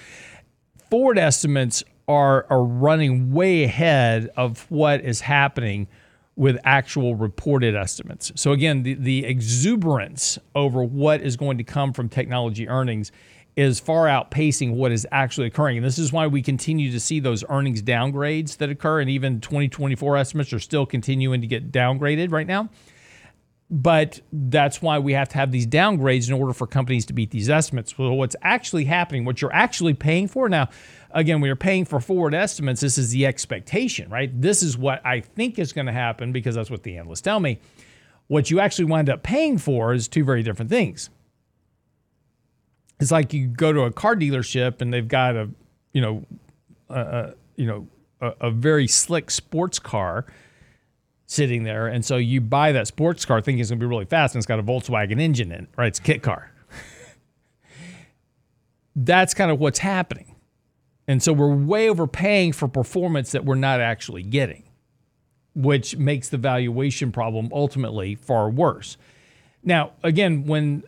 forward 0.90 1.18
estimates 1.18 1.82
are, 2.06 2.46
are 2.50 2.62
running 2.62 3.32
way 3.32 3.64
ahead 3.64 4.30
of 4.36 4.70
what 4.70 5.00
is 5.00 5.22
happening 5.22 5.88
with 6.38 6.56
actual 6.62 7.16
reported 7.16 7.74
estimates. 7.74 8.30
So 8.36 8.52
again, 8.52 8.84
the, 8.84 8.94
the 8.94 9.24
exuberance 9.24 10.38
over 10.54 10.84
what 10.84 11.20
is 11.20 11.36
going 11.36 11.58
to 11.58 11.64
come 11.64 11.92
from 11.92 12.08
technology 12.08 12.68
earnings 12.68 13.10
is 13.56 13.80
far 13.80 14.06
outpacing 14.06 14.74
what 14.74 14.92
is 14.92 15.04
actually 15.10 15.48
occurring. 15.48 15.78
And 15.78 15.84
this 15.84 15.98
is 15.98 16.12
why 16.12 16.28
we 16.28 16.40
continue 16.40 16.92
to 16.92 17.00
see 17.00 17.18
those 17.18 17.42
earnings 17.48 17.82
downgrades 17.82 18.58
that 18.58 18.70
occur. 18.70 19.00
And 19.00 19.10
even 19.10 19.40
2024 19.40 20.16
estimates 20.16 20.52
are 20.52 20.60
still 20.60 20.86
continuing 20.86 21.40
to 21.40 21.48
get 21.48 21.72
downgraded 21.72 22.30
right 22.30 22.46
now. 22.46 22.68
But 23.68 24.20
that's 24.32 24.80
why 24.80 25.00
we 25.00 25.14
have 25.14 25.28
to 25.30 25.38
have 25.38 25.50
these 25.50 25.66
downgrades 25.66 26.28
in 26.28 26.34
order 26.34 26.52
for 26.52 26.68
companies 26.68 27.04
to 27.06 27.12
beat 27.12 27.32
these 27.32 27.50
estimates. 27.50 27.94
So, 27.96 28.12
what's 28.12 28.36
actually 28.42 28.84
happening, 28.84 29.26
what 29.26 29.42
you're 29.42 29.52
actually 29.52 29.92
paying 29.92 30.26
for 30.28 30.48
now, 30.48 30.68
again, 31.10 31.40
when 31.40 31.48
you're 31.48 31.56
paying 31.56 31.84
for 31.84 32.00
forward 32.00 32.34
estimates, 32.34 32.80
this 32.80 32.98
is 32.98 33.10
the 33.10 33.26
expectation, 33.26 34.10
right? 34.10 34.30
This 34.40 34.62
is 34.62 34.76
what 34.76 35.04
I 35.04 35.20
think 35.20 35.58
is 35.58 35.72
going 35.72 35.86
to 35.86 35.92
happen 35.92 36.32
because 36.32 36.54
that's 36.54 36.70
what 36.70 36.82
the 36.82 36.96
analysts 36.96 37.22
tell 37.22 37.40
me. 37.40 37.60
What 38.26 38.50
you 38.50 38.60
actually 38.60 38.86
wind 38.86 39.08
up 39.08 39.22
paying 39.22 39.58
for 39.58 39.94
is 39.94 40.08
two 40.08 40.24
very 40.24 40.42
different 40.42 40.70
things. 40.70 41.10
It's 43.00 43.10
like 43.10 43.32
you 43.32 43.46
go 43.46 43.72
to 43.72 43.82
a 43.82 43.92
car 43.92 44.16
dealership 44.16 44.82
and 44.82 44.92
they've 44.92 45.06
got 45.06 45.36
a, 45.36 45.48
you 45.92 46.00
know, 46.00 46.24
a 46.88 47.34
you 47.56 47.66
know, 47.66 47.86
a, 48.20 48.32
a 48.40 48.50
very 48.50 48.86
slick 48.86 49.30
sports 49.30 49.78
car 49.78 50.26
sitting 51.26 51.62
there. 51.62 51.86
And 51.86 52.04
so 52.04 52.16
you 52.16 52.40
buy 52.40 52.72
that 52.72 52.86
sports 52.86 53.24
car 53.24 53.40
thinking 53.40 53.60
it's 53.60 53.70
going 53.70 53.78
to 53.78 53.84
be 53.84 53.88
really 53.88 54.06
fast 54.06 54.34
and 54.34 54.40
it's 54.40 54.46
got 54.46 54.58
a 54.58 54.62
Volkswagen 54.62 55.20
engine 55.20 55.52
in 55.52 55.64
it, 55.64 55.68
right? 55.76 55.88
It's 55.88 55.98
a 55.98 56.02
kit 56.02 56.22
car. 56.22 56.52
That's 58.96 59.34
kind 59.34 59.50
of 59.50 59.60
what's 59.60 59.78
happening. 59.78 60.27
And 61.08 61.22
so 61.22 61.32
we're 61.32 61.52
way 61.52 61.88
overpaying 61.88 62.52
for 62.52 62.68
performance 62.68 63.32
that 63.32 63.46
we're 63.46 63.54
not 63.54 63.80
actually 63.80 64.22
getting, 64.22 64.64
which 65.54 65.96
makes 65.96 66.28
the 66.28 66.36
valuation 66.36 67.10
problem 67.10 67.48
ultimately 67.50 68.14
far 68.14 68.50
worse. 68.50 68.98
Now, 69.64 69.92
again, 70.02 70.44
when 70.44 70.84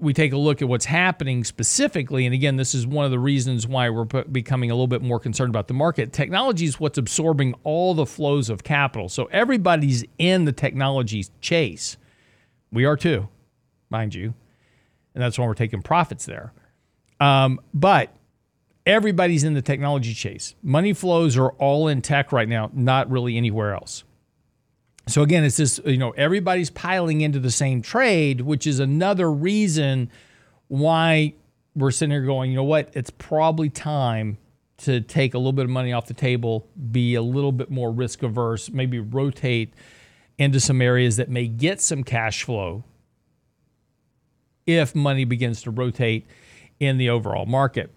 we 0.00 0.14
take 0.14 0.32
a 0.32 0.36
look 0.38 0.62
at 0.62 0.68
what's 0.68 0.86
happening 0.86 1.44
specifically, 1.44 2.24
and 2.24 2.34
again, 2.34 2.56
this 2.56 2.74
is 2.74 2.86
one 2.86 3.04
of 3.04 3.10
the 3.10 3.18
reasons 3.18 3.66
why 3.66 3.90
we're 3.90 4.04
becoming 4.04 4.70
a 4.70 4.74
little 4.74 4.86
bit 4.86 5.02
more 5.02 5.20
concerned 5.20 5.50
about 5.50 5.68
the 5.68 5.74
market. 5.74 6.12
Technology 6.12 6.64
is 6.64 6.80
what's 6.80 6.98
absorbing 6.98 7.54
all 7.64 7.94
the 7.94 8.06
flows 8.06 8.48
of 8.48 8.64
capital. 8.64 9.10
So 9.10 9.26
everybody's 9.26 10.04
in 10.18 10.46
the 10.46 10.52
technology 10.52 11.26
chase. 11.42 11.98
We 12.72 12.86
are 12.86 12.96
too, 12.96 13.28
mind 13.90 14.14
you. 14.14 14.34
And 15.14 15.22
that's 15.22 15.38
why 15.38 15.46
we're 15.46 15.54
taking 15.54 15.82
profits 15.82 16.24
there. 16.24 16.52
Um, 17.20 17.60
but 17.72 18.14
everybody's 18.86 19.44
in 19.44 19.54
the 19.54 19.62
technology 19.62 20.14
chase. 20.14 20.54
Money 20.62 20.92
flows 20.92 21.36
are 21.36 21.50
all 21.52 21.88
in 21.88 22.02
tech 22.02 22.32
right 22.32 22.48
now, 22.48 22.70
not 22.72 23.10
really 23.10 23.36
anywhere 23.36 23.74
else. 23.74 24.04
So 25.06 25.22
again, 25.22 25.44
it's 25.44 25.58
this, 25.58 25.80
you 25.84 25.98
know, 25.98 26.10
everybody's 26.12 26.70
piling 26.70 27.20
into 27.20 27.38
the 27.38 27.50
same 27.50 27.82
trade, 27.82 28.40
which 28.40 28.66
is 28.66 28.80
another 28.80 29.30
reason 29.30 30.10
why 30.68 31.34
we're 31.74 31.90
sitting 31.90 32.10
here 32.10 32.22
going, 32.22 32.50
you 32.50 32.56
know 32.56 32.64
what, 32.64 32.90
it's 32.94 33.10
probably 33.10 33.68
time 33.68 34.38
to 34.78 35.00
take 35.00 35.34
a 35.34 35.38
little 35.38 35.52
bit 35.52 35.64
of 35.64 35.70
money 35.70 35.92
off 35.92 36.06
the 36.06 36.14
table, 36.14 36.66
be 36.90 37.14
a 37.14 37.22
little 37.22 37.52
bit 37.52 37.70
more 37.70 37.92
risk 37.92 38.22
averse, 38.22 38.70
maybe 38.70 38.98
rotate 38.98 39.72
into 40.38 40.58
some 40.58 40.80
areas 40.80 41.16
that 41.16 41.28
may 41.28 41.46
get 41.46 41.80
some 41.80 42.02
cash 42.02 42.42
flow 42.42 42.82
if 44.66 44.94
money 44.94 45.24
begins 45.24 45.62
to 45.62 45.70
rotate 45.70 46.26
in 46.80 46.98
the 46.98 47.08
overall 47.08 47.46
market. 47.46 47.94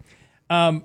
Um, 0.50 0.84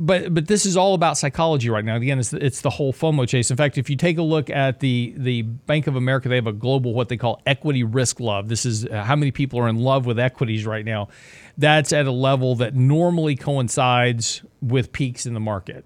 but 0.00 0.32
but 0.32 0.46
this 0.46 0.64
is 0.64 0.76
all 0.76 0.94
about 0.94 1.18
psychology 1.18 1.70
right 1.70 1.84
now. 1.84 1.96
Again, 1.96 2.20
it's 2.20 2.32
it's 2.32 2.60
the 2.60 2.70
whole 2.70 2.92
FOMO 2.92 3.26
chase. 3.28 3.50
In 3.50 3.56
fact, 3.56 3.78
if 3.78 3.90
you 3.90 3.96
take 3.96 4.16
a 4.18 4.22
look 4.22 4.48
at 4.48 4.78
the 4.78 5.12
the 5.16 5.42
Bank 5.42 5.88
of 5.88 5.96
America, 5.96 6.28
they 6.28 6.36
have 6.36 6.46
a 6.46 6.52
global 6.52 6.94
what 6.94 7.08
they 7.08 7.16
call 7.16 7.42
equity 7.46 7.82
risk 7.82 8.20
love. 8.20 8.48
This 8.48 8.64
is 8.64 8.86
uh, 8.86 9.02
how 9.02 9.16
many 9.16 9.32
people 9.32 9.58
are 9.58 9.68
in 9.68 9.76
love 9.76 10.06
with 10.06 10.20
equities 10.20 10.64
right 10.64 10.84
now. 10.84 11.08
That's 11.56 11.92
at 11.92 12.06
a 12.06 12.12
level 12.12 12.54
that 12.56 12.76
normally 12.76 13.34
coincides 13.34 14.42
with 14.62 14.92
peaks 14.92 15.26
in 15.26 15.34
the 15.34 15.40
market. 15.40 15.84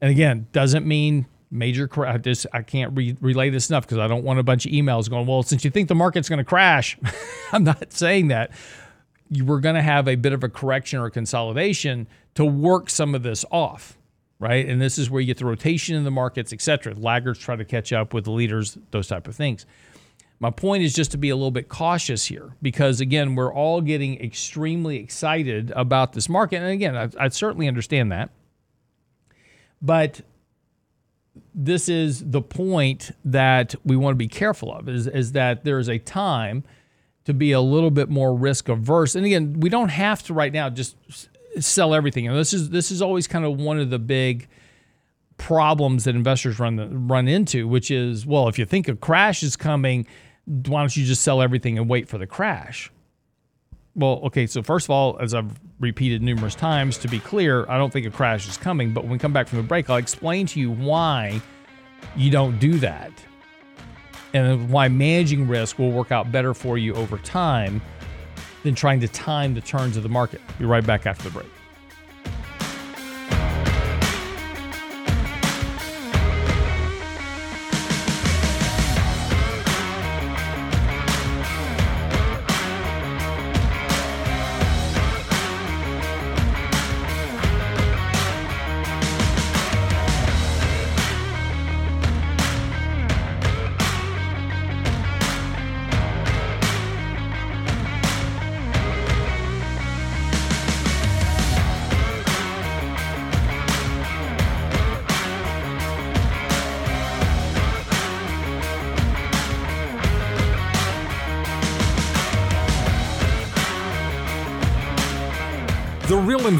And 0.00 0.10
again, 0.10 0.48
doesn't 0.50 0.84
mean 0.84 1.26
major 1.48 1.86
crash. 1.86 2.46
I 2.52 2.62
can't 2.62 2.96
re- 2.96 3.16
relay 3.20 3.50
this 3.50 3.70
enough 3.70 3.84
because 3.84 3.98
I 3.98 4.08
don't 4.08 4.24
want 4.24 4.40
a 4.40 4.42
bunch 4.42 4.66
of 4.66 4.72
emails 4.72 5.08
going. 5.08 5.26
Well, 5.28 5.44
since 5.44 5.64
you 5.64 5.70
think 5.70 5.86
the 5.88 5.94
market's 5.94 6.28
going 6.28 6.38
to 6.38 6.44
crash, 6.44 6.98
I'm 7.52 7.62
not 7.62 7.92
saying 7.92 8.28
that 8.28 8.50
you 9.34 9.46
were 9.46 9.60
going 9.60 9.74
to 9.74 9.82
have 9.82 10.08
a 10.08 10.14
bit 10.14 10.34
of 10.34 10.44
a 10.44 10.48
correction 10.48 11.00
or 11.00 11.08
consolidation 11.08 12.06
to 12.34 12.44
work 12.44 12.90
some 12.90 13.14
of 13.14 13.22
this 13.22 13.46
off, 13.50 13.96
right? 14.38 14.68
And 14.68 14.80
this 14.80 14.98
is 14.98 15.08
where 15.08 15.22
you 15.22 15.26
get 15.26 15.38
the 15.38 15.46
rotation 15.46 15.96
in 15.96 16.04
the 16.04 16.10
markets, 16.10 16.52
et 16.52 16.60
cetera. 16.60 16.92
Laggards 16.94 17.38
try 17.38 17.56
to 17.56 17.64
catch 17.64 17.94
up 17.94 18.12
with 18.12 18.24
the 18.24 18.30
leaders, 18.30 18.76
those 18.90 19.08
type 19.08 19.26
of 19.26 19.34
things. 19.34 19.64
My 20.38 20.50
point 20.50 20.82
is 20.82 20.92
just 20.92 21.12
to 21.12 21.16
be 21.16 21.30
a 21.30 21.36
little 21.36 21.50
bit 21.50 21.68
cautious 21.70 22.26
here 22.26 22.56
because, 22.60 23.00
again, 23.00 23.34
we're 23.34 23.54
all 23.54 23.80
getting 23.80 24.20
extremely 24.20 24.96
excited 24.98 25.72
about 25.74 26.12
this 26.12 26.28
market. 26.28 26.56
And 26.56 26.66
again, 26.66 26.94
I, 26.94 27.08
I 27.18 27.28
certainly 27.28 27.68
understand 27.68 28.12
that. 28.12 28.28
But 29.80 30.20
this 31.54 31.88
is 31.88 32.28
the 32.30 32.42
point 32.42 33.12
that 33.24 33.74
we 33.84 33.96
want 33.96 34.12
to 34.12 34.18
be 34.18 34.28
careful 34.28 34.74
of 34.74 34.88
is, 34.88 35.06
is 35.06 35.32
that 35.32 35.64
there 35.64 35.78
is 35.78 35.88
a 35.88 35.98
time 35.98 36.64
to 37.24 37.34
be 37.34 37.52
a 37.52 37.60
little 37.60 37.90
bit 37.90 38.08
more 38.08 38.34
risk 38.34 38.68
averse. 38.68 39.14
And 39.14 39.24
again, 39.24 39.60
we 39.60 39.68
don't 39.68 39.90
have 39.90 40.22
to 40.24 40.34
right 40.34 40.52
now 40.52 40.70
just 40.70 40.96
sell 41.60 41.94
everything. 41.94 42.26
And 42.26 42.36
this 42.36 42.52
is 42.52 42.70
this 42.70 42.90
is 42.90 43.02
always 43.02 43.26
kind 43.26 43.44
of 43.44 43.60
one 43.60 43.78
of 43.78 43.90
the 43.90 43.98
big 43.98 44.48
problems 45.36 46.04
that 46.04 46.14
investors 46.14 46.58
run 46.58 47.08
run 47.08 47.28
into, 47.28 47.68
which 47.68 47.90
is, 47.90 48.26
well, 48.26 48.48
if 48.48 48.58
you 48.58 48.64
think 48.64 48.88
a 48.88 48.96
crash 48.96 49.42
is 49.42 49.56
coming, 49.56 50.06
why 50.44 50.80
don't 50.80 50.96
you 50.96 51.04
just 51.04 51.22
sell 51.22 51.42
everything 51.42 51.78
and 51.78 51.88
wait 51.88 52.08
for 52.08 52.18
the 52.18 52.26
crash? 52.26 52.90
Well, 53.94 54.20
okay, 54.24 54.46
so 54.46 54.62
first 54.62 54.86
of 54.86 54.90
all, 54.90 55.18
as 55.20 55.34
I've 55.34 55.60
repeated 55.78 56.22
numerous 56.22 56.54
times, 56.54 56.96
to 56.98 57.08
be 57.08 57.18
clear, 57.18 57.68
I 57.68 57.76
don't 57.76 57.92
think 57.92 58.06
a 58.06 58.10
crash 58.10 58.48
is 58.48 58.56
coming, 58.56 58.94
but 58.94 59.02
when 59.02 59.12
we 59.12 59.18
come 59.18 59.34
back 59.34 59.48
from 59.48 59.58
the 59.58 59.64
break, 59.64 59.90
I'll 59.90 59.98
explain 59.98 60.46
to 60.46 60.60
you 60.60 60.70
why 60.70 61.42
you 62.16 62.30
don't 62.30 62.58
do 62.58 62.78
that 62.78 63.12
and 64.32 64.70
why 64.70 64.88
managing 64.88 65.46
risk 65.46 65.78
will 65.78 65.92
work 65.92 66.10
out 66.10 66.32
better 66.32 66.54
for 66.54 66.78
you 66.78 66.94
over 66.94 67.18
time 67.18 67.82
than 68.62 68.74
trying 68.74 69.00
to 69.00 69.08
time 69.08 69.54
the 69.54 69.60
turns 69.60 69.96
of 69.96 70.02
the 70.02 70.08
market. 70.08 70.40
Be 70.58 70.64
right 70.64 70.84
back 70.86 71.06
after 71.06 71.24
the 71.24 71.30
break. 71.30 71.51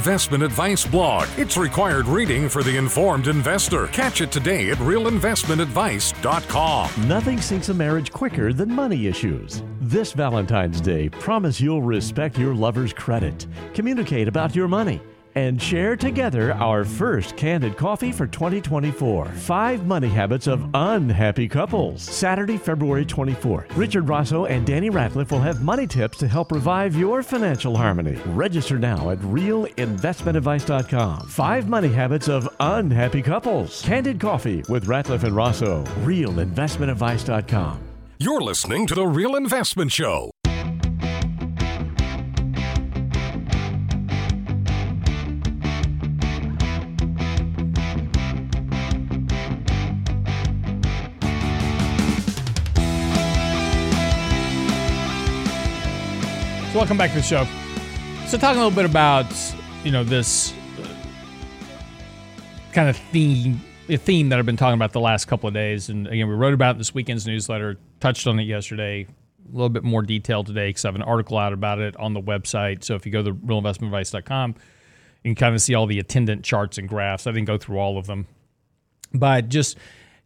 Investment 0.02 0.42
Advice 0.42 0.84
blog. 0.84 1.28
It's 1.36 1.56
required 1.56 2.08
reading 2.08 2.48
for 2.48 2.64
the 2.64 2.76
informed 2.76 3.28
investor. 3.28 3.86
Catch 3.86 4.20
it 4.20 4.32
today 4.32 4.70
at 4.70 4.78
realinvestmentadvice.com. 4.78 6.90
Nothing 7.06 7.40
sinks 7.40 7.68
a 7.68 7.74
marriage 7.74 8.10
quicker 8.10 8.52
than 8.52 8.74
money 8.74 9.06
issues. 9.06 9.62
This 9.80 10.12
Valentine's 10.12 10.80
Day, 10.80 11.08
promise 11.08 11.60
you'll 11.60 11.82
respect 11.82 12.36
your 12.36 12.52
lover's 12.52 12.92
credit, 12.92 13.46
communicate 13.74 14.26
about 14.26 14.56
your 14.56 14.66
money, 14.66 15.00
and 15.34 15.60
share 15.60 15.96
together 15.96 16.52
our 16.54 16.84
first 16.84 17.36
candid 17.36 17.76
coffee 17.76 18.12
for 18.12 18.26
2024. 18.26 19.26
Five 19.26 19.86
money 19.86 20.08
habits 20.08 20.46
of 20.46 20.68
unhappy 20.74 21.48
couples. 21.48 22.02
Saturday, 22.02 22.56
February 22.56 23.04
24th. 23.04 23.76
Richard 23.76 24.08
Rosso 24.08 24.46
and 24.46 24.66
Danny 24.66 24.90
Ratliff 24.90 25.30
will 25.30 25.40
have 25.40 25.62
money 25.62 25.86
tips 25.86 26.18
to 26.18 26.28
help 26.28 26.52
revive 26.52 26.96
your 26.96 27.22
financial 27.22 27.76
harmony. 27.76 28.18
Register 28.26 28.78
now 28.78 29.10
at 29.10 29.18
realinvestmentadvice.com. 29.18 31.28
Five 31.28 31.68
money 31.68 31.88
habits 31.88 32.28
of 32.28 32.48
unhappy 32.60 33.22
couples. 33.22 33.82
Candid 33.82 34.20
coffee 34.20 34.62
with 34.68 34.86
Ratliff 34.86 35.24
and 35.24 35.36
Rosso. 35.36 35.84
Realinvestmentadvice.com. 36.04 37.80
You're 38.18 38.40
listening 38.40 38.86
to 38.86 38.94
The 38.94 39.06
Real 39.06 39.34
Investment 39.34 39.90
Show. 39.90 40.30
So 56.72 56.78
welcome 56.78 56.96
back 56.96 57.10
to 57.10 57.16
the 57.16 57.22
show. 57.22 57.46
So 58.28 58.38
talking 58.38 58.58
a 58.58 58.64
little 58.64 58.74
bit 58.74 58.86
about 58.86 59.26
you 59.84 59.90
know 59.90 60.04
this 60.04 60.54
uh, 60.80 60.88
kind 62.72 62.88
of 62.88 62.96
theme 62.96 63.60
theme 63.88 64.30
that 64.30 64.38
I've 64.38 64.46
been 64.46 64.56
talking 64.56 64.76
about 64.76 64.92
the 64.92 65.00
last 65.00 65.26
couple 65.26 65.48
of 65.48 65.52
days, 65.52 65.90
and 65.90 66.06
again 66.06 66.28
we 66.28 66.34
wrote 66.34 66.54
about 66.54 66.78
this 66.78 66.94
weekend's 66.94 67.26
newsletter, 67.26 67.76
touched 68.00 68.26
on 68.26 68.40
it 68.40 68.44
yesterday, 68.44 69.06
a 69.46 69.52
little 69.52 69.68
bit 69.68 69.84
more 69.84 70.00
detail 70.00 70.44
today 70.44 70.70
because 70.70 70.86
I 70.86 70.88
have 70.88 70.94
an 70.94 71.02
article 71.02 71.36
out 71.36 71.52
about 71.52 71.78
it 71.78 71.94
on 71.98 72.14
the 72.14 72.22
website. 72.22 72.84
So 72.84 72.94
if 72.94 73.04
you 73.04 73.12
go 73.12 73.22
to 73.22 73.34
realinvestmentadvice.com, 73.34 74.54
you 75.24 75.28
can 75.28 75.34
kind 75.34 75.54
of 75.54 75.60
see 75.60 75.74
all 75.74 75.86
the 75.86 75.98
attendant 75.98 76.42
charts 76.42 76.78
and 76.78 76.88
graphs. 76.88 77.26
I 77.26 77.32
didn't 77.32 77.48
go 77.48 77.58
through 77.58 77.80
all 77.80 77.98
of 77.98 78.06
them, 78.06 78.26
but 79.12 79.50
just 79.50 79.76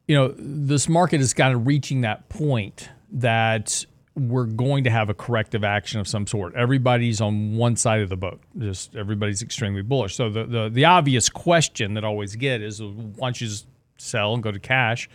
you 0.06 0.14
know 0.14 0.32
this 0.38 0.88
market 0.88 1.20
is 1.20 1.34
kind 1.34 1.52
of 1.52 1.66
reaching 1.66 2.02
that 2.02 2.28
point 2.28 2.88
that 3.10 3.84
we're 4.16 4.46
going 4.46 4.84
to 4.84 4.90
have 4.90 5.10
a 5.10 5.14
corrective 5.14 5.62
action 5.62 6.00
of 6.00 6.08
some 6.08 6.26
sort. 6.26 6.54
Everybody's 6.54 7.20
on 7.20 7.54
one 7.56 7.76
side 7.76 8.00
of 8.00 8.08
the 8.08 8.16
boat. 8.16 8.40
Just 8.58 8.96
everybody's 8.96 9.42
extremely 9.42 9.82
bullish. 9.82 10.16
So 10.16 10.30
the 10.30 10.44
the, 10.44 10.68
the 10.70 10.84
obvious 10.86 11.28
question 11.28 11.94
that 11.94 12.04
I 12.04 12.08
always 12.08 12.34
get 12.34 12.62
is 12.62 12.82
why 12.82 13.28
don't 13.28 13.40
you 13.40 13.46
just 13.46 13.66
sell 13.98 14.34
and 14.34 14.42
go 14.42 14.50
to 14.50 14.58
cash 14.58 15.08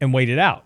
and 0.00 0.14
wait 0.14 0.30
it 0.30 0.38
out? 0.38 0.64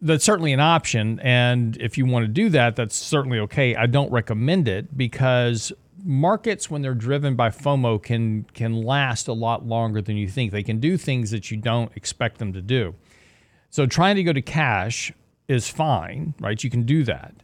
That's 0.00 0.24
certainly 0.24 0.52
an 0.52 0.60
option. 0.60 1.18
And 1.20 1.76
if 1.78 1.98
you 1.98 2.06
want 2.06 2.24
to 2.24 2.28
do 2.28 2.50
that, 2.50 2.76
that's 2.76 2.94
certainly 2.94 3.38
okay. 3.40 3.74
I 3.74 3.86
don't 3.86 4.12
recommend 4.12 4.68
it 4.68 4.96
because 4.96 5.72
markets 6.04 6.70
when 6.70 6.82
they're 6.82 6.94
driven 6.94 7.34
by 7.34 7.48
FOMO 7.48 8.00
can 8.00 8.44
can 8.54 8.82
last 8.82 9.26
a 9.26 9.32
lot 9.32 9.66
longer 9.66 10.00
than 10.00 10.16
you 10.16 10.28
think. 10.28 10.52
They 10.52 10.62
can 10.62 10.78
do 10.78 10.96
things 10.96 11.32
that 11.32 11.50
you 11.50 11.56
don't 11.56 11.90
expect 11.96 12.38
them 12.38 12.52
to 12.52 12.62
do. 12.62 12.94
So 13.70 13.86
trying 13.86 14.14
to 14.16 14.22
go 14.22 14.32
to 14.32 14.42
cash 14.42 15.12
is 15.48 15.68
fine, 15.68 16.34
right? 16.40 16.62
You 16.62 16.70
can 16.70 16.82
do 16.82 17.04
that. 17.04 17.34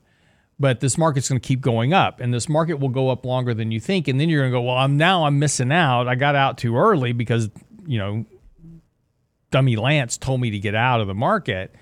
But 0.59 0.81
this 0.81 0.99
market's 0.99 1.29
going 1.29 1.41
to 1.41 1.47
keep 1.47 1.63
going 1.63 1.95
up, 1.95 2.21
and 2.21 2.35
this 2.35 2.49
market 2.49 2.75
will 2.81 2.91
go 2.91 3.09
up 3.09 3.25
longer 3.25 3.55
than 3.55 3.71
you 3.71 3.81
think. 3.81 4.09
And 4.09 4.21
then 4.21 4.29
you're 4.29 4.43
going 4.43 4.53
to 4.53 4.59
go, 4.59 4.63
well, 4.63 4.77
I'm 4.77 4.99
now 4.99 5.25
I'm 5.25 5.39
missing 5.39 5.73
out. 5.73 6.07
I 6.07 6.17
got 6.17 6.35
out 6.35 6.59
too 6.59 6.77
early 6.77 7.13
because 7.13 7.49
you 7.87 7.99
know, 7.99 8.25
dummy 9.51 9.77
Lance 9.77 10.17
told 10.17 10.41
me 10.41 10.51
to 10.51 10.59
get 10.59 10.75
out 10.75 11.01
of 11.01 11.07
the 11.07 11.15
market, 11.15 11.75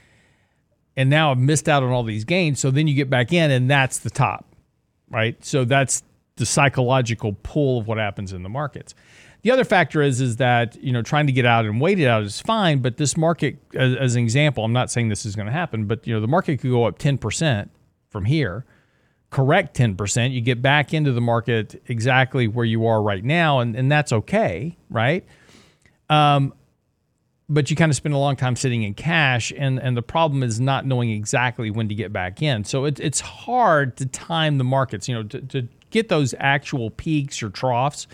and 0.96 1.10
now 1.10 1.30
I've 1.30 1.38
missed 1.38 1.68
out 1.68 1.82
on 1.82 1.90
all 1.90 2.02
these 2.02 2.24
gains. 2.24 2.60
So 2.60 2.70
then 2.70 2.88
you 2.88 2.94
get 2.94 3.10
back 3.10 3.32
in, 3.32 3.50
and 3.50 3.70
that's 3.70 3.98
the 3.98 4.10
top, 4.10 4.46
right? 5.10 5.42
So 5.44 5.64
that's 5.64 6.02
the 6.36 6.46
psychological 6.46 7.36
pull 7.42 7.80
of 7.80 7.86
what 7.86 7.98
happens 7.98 8.32
in 8.32 8.42
the 8.42 8.48
markets. 8.48 8.94
The 9.42 9.50
other 9.52 9.64
factor 9.64 10.02
is 10.02 10.20
is 10.20 10.36
that 10.36 10.76
you 10.82 10.92
know 10.92 11.02
trying 11.02 11.26
to 11.26 11.32
get 11.32 11.46
out 11.46 11.64
and 11.64 11.80
wait 11.80 12.00
it 12.00 12.06
out 12.06 12.22
is 12.22 12.40
fine, 12.40 12.80
but 12.80 12.96
this 12.96 13.16
market, 13.16 13.58
as, 13.74 13.94
as 13.96 14.16
an 14.16 14.22
example, 14.22 14.64
I'm 14.64 14.72
not 14.72 14.90
saying 14.90 15.08
this 15.08 15.24
is 15.24 15.36
going 15.36 15.46
to 15.46 15.52
happen, 15.52 15.86
but 15.86 16.06
you 16.06 16.14
know 16.14 16.20
the 16.20 16.28
market 16.28 16.60
could 16.60 16.70
go 16.70 16.84
up 16.84 16.98
10 16.98 17.18
percent 17.18 17.70
from 18.08 18.24
here, 18.24 18.64
correct 19.30 19.76
10 19.76 19.96
percent, 19.96 20.32
you 20.32 20.40
get 20.40 20.60
back 20.60 20.92
into 20.92 21.12
the 21.12 21.20
market 21.20 21.80
exactly 21.86 22.48
where 22.48 22.64
you 22.64 22.86
are 22.86 23.00
right 23.00 23.24
now, 23.24 23.60
and 23.60 23.76
and 23.76 23.90
that's 23.90 24.12
okay, 24.12 24.76
right? 24.90 25.24
Um, 26.10 26.52
but 27.48 27.70
you 27.70 27.76
kind 27.76 27.90
of 27.90 27.96
spend 27.96 28.14
a 28.14 28.18
long 28.18 28.36
time 28.36 28.56
sitting 28.56 28.82
in 28.82 28.94
cash, 28.94 29.52
and 29.56 29.78
and 29.78 29.96
the 29.96 30.02
problem 30.02 30.42
is 30.42 30.58
not 30.58 30.84
knowing 30.84 31.10
exactly 31.10 31.70
when 31.70 31.88
to 31.88 31.94
get 31.94 32.12
back 32.12 32.42
in. 32.42 32.64
So 32.64 32.86
it, 32.86 32.98
it's 32.98 33.20
hard 33.20 33.96
to 33.98 34.06
time 34.06 34.58
the 34.58 34.64
markets, 34.64 35.08
you 35.08 35.14
know, 35.14 35.22
to, 35.22 35.40
to 35.40 35.68
get 35.90 36.08
those 36.08 36.34
actual 36.38 36.90
peaks 36.90 37.40
or 37.42 37.50
troughs 37.50 38.08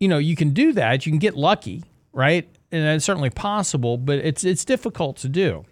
you 0.00 0.08
know, 0.08 0.18
you 0.18 0.34
can 0.34 0.50
do 0.50 0.72
that. 0.72 1.06
You 1.06 1.12
can 1.12 1.18
get 1.18 1.36
lucky, 1.36 1.84
right? 2.12 2.48
And 2.72 2.84
it's 2.84 3.04
certainly 3.04 3.30
possible, 3.30 3.98
but 3.98 4.18
it's 4.18 4.44
it's 4.44 4.64
difficult 4.64 5.18
to 5.18 5.28
do. 5.28 5.64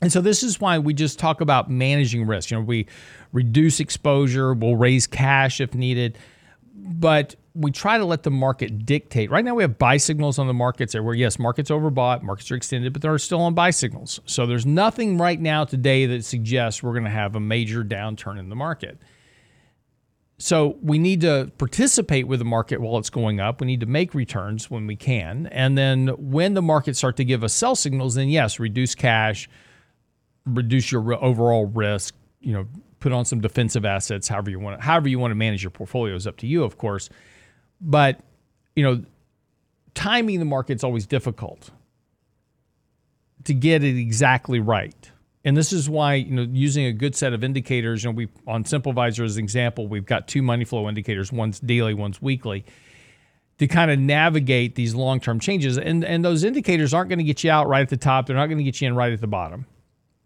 And 0.00 0.12
so 0.12 0.20
this 0.20 0.42
is 0.42 0.60
why 0.60 0.78
we 0.78 0.94
just 0.94 1.18
talk 1.18 1.40
about 1.40 1.70
managing 1.70 2.26
risk. 2.26 2.50
You 2.50 2.58
know, 2.58 2.62
we 2.62 2.86
reduce 3.32 3.80
exposure, 3.80 4.52
we'll 4.54 4.76
raise 4.76 5.06
cash 5.06 5.60
if 5.60 5.74
needed, 5.74 6.18
but 6.74 7.36
we 7.54 7.70
try 7.70 7.96
to 7.96 8.04
let 8.04 8.24
the 8.24 8.30
market 8.30 8.84
dictate. 8.84 9.30
Right 9.30 9.44
now, 9.44 9.54
we 9.54 9.62
have 9.62 9.78
buy 9.78 9.96
signals 9.96 10.38
on 10.38 10.46
the 10.46 10.54
markets 10.54 10.94
where, 10.94 11.14
yes, 11.14 11.38
markets 11.38 11.70
overbought, 11.70 12.22
markets 12.22 12.50
are 12.50 12.56
extended, 12.56 12.92
but 12.92 13.00
they're 13.00 13.16
still 13.18 13.40
on 13.40 13.54
buy 13.54 13.70
signals. 13.70 14.20
So 14.26 14.44
there's 14.44 14.66
nothing 14.66 15.16
right 15.16 15.40
now 15.40 15.64
today 15.64 16.06
that 16.06 16.24
suggests 16.24 16.82
we're 16.82 16.92
going 16.92 17.04
to 17.04 17.10
have 17.10 17.36
a 17.36 17.40
major 17.40 17.84
downturn 17.84 18.38
in 18.38 18.48
the 18.48 18.56
market. 18.56 18.98
So 20.38 20.76
we 20.82 20.98
need 20.98 21.20
to 21.20 21.52
participate 21.58 22.26
with 22.26 22.40
the 22.40 22.44
market 22.44 22.80
while 22.80 22.98
it's 22.98 23.10
going 23.10 23.38
up. 23.38 23.60
We 23.60 23.68
need 23.68 23.80
to 23.80 23.86
make 23.86 24.14
returns 24.14 24.68
when 24.68 24.86
we 24.86 24.96
can. 24.96 25.46
And 25.46 25.78
then 25.78 26.08
when 26.18 26.54
the 26.54 26.62
markets 26.62 26.98
start 26.98 27.16
to 27.18 27.24
give 27.24 27.44
us 27.44 27.52
sell 27.52 27.76
signals, 27.76 28.16
then 28.16 28.28
yes, 28.28 28.58
reduce 28.58 28.94
cash, 28.94 29.48
reduce 30.44 30.90
your 30.90 31.14
overall 31.24 31.66
risk, 31.66 32.14
you 32.40 32.52
know, 32.52 32.66
put 32.98 33.12
on 33.12 33.24
some 33.24 33.40
defensive 33.40 33.84
assets, 33.84 34.28
however 34.28 34.50
you 34.50 34.58
want 34.58 34.80
to, 34.80 34.84
however 34.84 35.08
you 35.08 35.18
want 35.18 35.30
to 35.30 35.36
manage 35.36 35.62
your 35.62 35.70
portfolio 35.70 36.14
is 36.14 36.26
up 36.26 36.36
to 36.38 36.46
you, 36.46 36.64
of 36.64 36.78
course. 36.78 37.10
But, 37.80 38.20
you 38.74 38.82
know, 38.82 39.04
timing 39.94 40.40
the 40.40 40.44
market's 40.44 40.82
always 40.82 41.06
difficult 41.06 41.70
to 43.44 43.54
get 43.54 43.84
it 43.84 43.96
exactly 43.96 44.58
right. 44.58 45.10
And 45.44 45.56
this 45.56 45.72
is 45.72 45.90
why, 45.90 46.14
you 46.14 46.34
know, 46.34 46.46
using 46.50 46.86
a 46.86 46.92
good 46.92 47.14
set 47.14 47.34
of 47.34 47.44
indicators, 47.44 48.02
you 48.02 48.10
know, 48.10 48.16
we 48.16 48.28
on 48.46 48.64
SimpleVisor 48.64 49.24
as 49.24 49.36
an 49.36 49.44
example, 49.44 49.86
we've 49.86 50.06
got 50.06 50.26
two 50.26 50.42
money 50.42 50.64
flow 50.64 50.88
indicators, 50.88 51.30
one's 51.30 51.60
daily, 51.60 51.92
one's 51.92 52.22
weekly, 52.22 52.64
to 53.58 53.66
kind 53.66 53.90
of 53.90 53.98
navigate 53.98 54.74
these 54.74 54.94
long-term 54.94 55.40
changes. 55.40 55.76
And 55.76 56.02
and 56.02 56.24
those 56.24 56.44
indicators 56.44 56.94
aren't 56.94 57.10
going 57.10 57.18
to 57.18 57.24
get 57.24 57.44
you 57.44 57.50
out 57.50 57.68
right 57.68 57.82
at 57.82 57.90
the 57.90 57.98
top. 57.98 58.26
They're 58.26 58.36
not 58.36 58.46
going 58.46 58.58
to 58.58 58.64
get 58.64 58.80
you 58.80 58.88
in 58.88 58.96
right 58.96 59.12
at 59.12 59.20
the 59.20 59.26
bottom. 59.26 59.66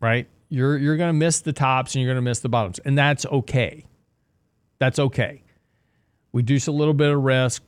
Right? 0.01 0.29
You're 0.51 0.79
you're 0.79 0.97
going 0.97 1.11
to 1.11 1.19
miss 1.19 1.41
the 1.41 1.53
tops 1.53 1.97
and 1.97 2.03
you're 2.03 2.15
going 2.15 2.25
to 2.25 2.29
miss 2.29 2.39
the 2.39 2.49
bottoms. 2.49 2.79
And 2.85 2.97
that's 2.97 3.27
okay. 3.27 3.85
That's 4.79 5.01
okay. 5.01 5.43
Reduce 6.33 6.69
a 6.69 6.73
little 6.73 6.95
bit 6.95 7.11
of 7.11 7.21
risk, 7.25 7.65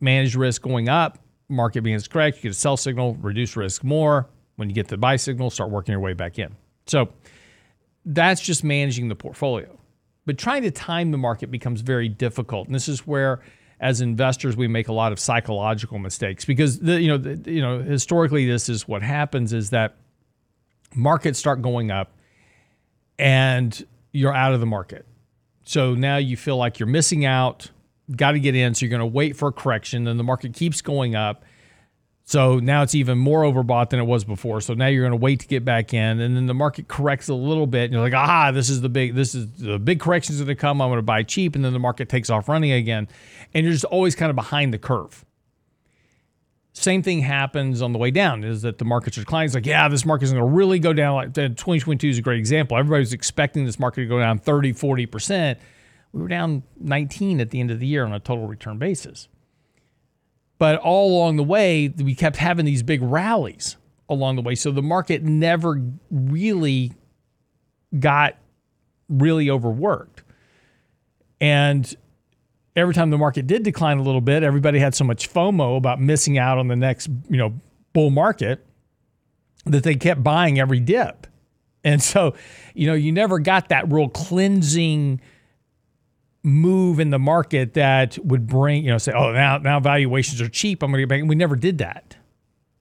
manage 0.00 0.34
risk 0.34 0.62
going 0.62 0.88
up, 0.88 1.18
market 1.50 1.82
being 1.82 2.00
correct, 2.00 2.38
you 2.38 2.44
get 2.44 2.52
a 2.52 2.54
sell 2.54 2.78
signal, 2.78 3.14
reduce 3.20 3.56
risk 3.56 3.84
more 3.84 4.26
when 4.56 4.68
you 4.68 4.74
get 4.74 4.88
the 4.88 4.96
buy 4.96 5.16
signal, 5.16 5.50
start 5.50 5.70
working 5.70 5.92
your 5.92 6.00
way 6.00 6.12
back 6.12 6.38
in. 6.38 6.56
So 6.86 7.10
that's 8.04 8.40
just 8.40 8.64
managing 8.64 9.08
the 9.08 9.14
portfolio. 9.14 9.78
But 10.24 10.38
trying 10.38 10.62
to 10.62 10.70
time 10.70 11.12
the 11.12 11.18
market 11.18 11.50
becomes 11.50 11.82
very 11.82 12.08
difficult. 12.08 12.66
And 12.66 12.74
this 12.74 12.88
is 12.88 13.06
where 13.06 13.40
as 13.80 14.00
investors 14.00 14.56
we 14.56 14.68
make 14.68 14.88
a 14.88 14.92
lot 14.92 15.12
of 15.12 15.20
psychological 15.20 15.98
mistakes 15.98 16.44
because 16.44 16.78
the, 16.78 17.00
you 17.00 17.08
know 17.08 17.18
the, 17.18 17.52
you 17.52 17.60
know 17.60 17.82
historically 17.82 18.46
this 18.46 18.70
is 18.70 18.88
what 18.88 19.02
happens 19.02 19.52
is 19.52 19.68
that 19.70 19.96
markets 20.94 21.38
start 21.38 21.60
going 21.60 21.90
up 21.90 22.12
and 23.18 23.86
you're 24.12 24.34
out 24.34 24.54
of 24.54 24.60
the 24.60 24.66
market. 24.66 25.04
So 25.64 25.94
now 25.94 26.16
you 26.16 26.36
feel 26.36 26.56
like 26.56 26.78
you're 26.78 26.86
missing 26.86 27.24
out, 27.24 27.70
got 28.14 28.32
to 28.32 28.40
get 28.40 28.54
in 28.54 28.74
so 28.74 28.86
you're 28.86 28.90
going 28.90 29.00
to 29.00 29.06
wait 29.06 29.36
for 29.36 29.48
a 29.48 29.52
correction 29.52 30.04
then 30.04 30.16
the 30.16 30.24
market 30.24 30.54
keeps 30.54 30.80
going 30.80 31.14
up 31.14 31.44
so 32.28 32.58
now 32.58 32.82
it's 32.82 32.96
even 32.96 33.18
more 33.18 33.42
overbought 33.42 33.90
than 33.90 34.00
it 34.00 34.04
was 34.04 34.24
before. 34.24 34.60
So 34.60 34.74
now 34.74 34.88
you're 34.88 35.04
going 35.04 35.18
to 35.18 35.24
wait 35.24 35.38
to 35.40 35.46
get 35.46 35.64
back 35.64 35.94
in, 35.94 36.18
and 36.18 36.36
then 36.36 36.46
the 36.46 36.54
market 36.54 36.88
corrects 36.88 37.28
a 37.28 37.34
little 37.34 37.68
bit, 37.68 37.84
and 37.84 37.92
you're 37.92 38.02
like, 38.02 38.14
ah, 38.14 38.50
this 38.50 38.68
is 38.68 38.80
the 38.80 38.88
big, 38.88 39.14
this 39.14 39.32
is 39.32 39.46
the 39.52 39.78
big 39.78 40.00
corrections 40.00 40.38
going 40.38 40.48
to 40.48 40.56
come. 40.56 40.82
I'm 40.82 40.88
going 40.88 40.98
to 40.98 41.02
buy 41.02 41.22
cheap, 41.22 41.54
and 41.54 41.64
then 41.64 41.72
the 41.72 41.78
market 41.78 42.08
takes 42.08 42.28
off 42.28 42.48
running 42.48 42.72
again, 42.72 43.06
and 43.54 43.64
you're 43.64 43.72
just 43.72 43.84
always 43.84 44.16
kind 44.16 44.28
of 44.28 44.34
behind 44.34 44.74
the 44.74 44.78
curve. 44.78 45.24
Same 46.72 47.00
thing 47.00 47.20
happens 47.20 47.80
on 47.80 47.92
the 47.92 47.98
way 47.98 48.10
down 48.10 48.42
is 48.42 48.62
that 48.62 48.78
the 48.78 48.84
markets 48.84 49.16
are 49.16 49.22
declining. 49.22 49.46
It's 49.46 49.54
like, 49.54 49.64
yeah, 49.64 49.88
this 49.88 50.04
market 50.04 50.24
is 50.24 50.32
going 50.32 50.44
to 50.44 50.50
really 50.50 50.80
go 50.80 50.92
down. 50.92 51.14
Like 51.14 51.32
2022 51.32 52.08
is 52.08 52.18
a 52.18 52.22
great 52.22 52.38
example. 52.38 52.76
Everybody 52.76 53.00
was 53.00 53.14
expecting 53.14 53.64
this 53.64 53.78
market 53.78 54.02
to 54.02 54.06
go 54.08 54.18
down 54.18 54.38
30, 54.40 54.74
40%. 54.74 55.56
We 56.12 56.20
were 56.20 56.28
down 56.28 56.64
19 56.80 57.40
at 57.40 57.50
the 57.50 57.60
end 57.60 57.70
of 57.70 57.80
the 57.80 57.86
year 57.86 58.04
on 58.04 58.12
a 58.12 58.20
total 58.20 58.46
return 58.46 58.76
basis. 58.78 59.28
But 60.58 60.78
all 60.78 61.10
along 61.10 61.36
the 61.36 61.44
way, 61.44 61.88
we 61.88 62.14
kept 62.14 62.36
having 62.36 62.64
these 62.64 62.82
big 62.82 63.02
rallies 63.02 63.76
along 64.08 64.36
the 64.36 64.42
way. 64.42 64.54
So 64.54 64.70
the 64.70 64.82
market 64.82 65.22
never 65.22 65.82
really 66.10 66.92
got 67.98 68.36
really 69.08 69.50
overworked. 69.50 70.22
And 71.40 71.94
every 72.74 72.94
time 72.94 73.10
the 73.10 73.18
market 73.18 73.46
did 73.46 73.62
decline 73.62 73.98
a 73.98 74.02
little 74.02 74.20
bit, 74.20 74.42
everybody 74.42 74.78
had 74.78 74.94
so 74.94 75.04
much 75.04 75.32
FOMO 75.32 75.76
about 75.76 76.00
missing 76.00 76.38
out 76.38 76.58
on 76.58 76.68
the 76.68 76.76
next, 76.76 77.08
you 77.28 77.36
know, 77.36 77.54
bull 77.92 78.10
market 78.10 78.64
that 79.66 79.82
they 79.82 79.94
kept 79.94 80.22
buying 80.22 80.58
every 80.58 80.80
dip. 80.80 81.26
And 81.84 82.02
so, 82.02 82.34
you 82.74 82.86
know, 82.86 82.94
you 82.94 83.12
never 83.12 83.38
got 83.38 83.68
that 83.68 83.90
real 83.92 84.08
cleansing 84.08 85.20
move 86.46 87.00
in 87.00 87.10
the 87.10 87.18
market 87.18 87.74
that 87.74 88.16
would 88.24 88.46
bring, 88.46 88.84
you 88.84 88.90
know, 88.90 88.98
say, 88.98 89.12
oh, 89.12 89.32
now 89.32 89.58
now 89.58 89.80
valuations 89.80 90.40
are 90.40 90.48
cheap. 90.48 90.80
I'm 90.80 90.92
going 90.92 90.98
to 90.98 91.02
get 91.02 91.08
back. 91.08 91.18
And 91.18 91.28
we 91.28 91.34
never 91.34 91.56
did 91.56 91.78
that. 91.78 92.16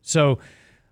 So 0.01 0.37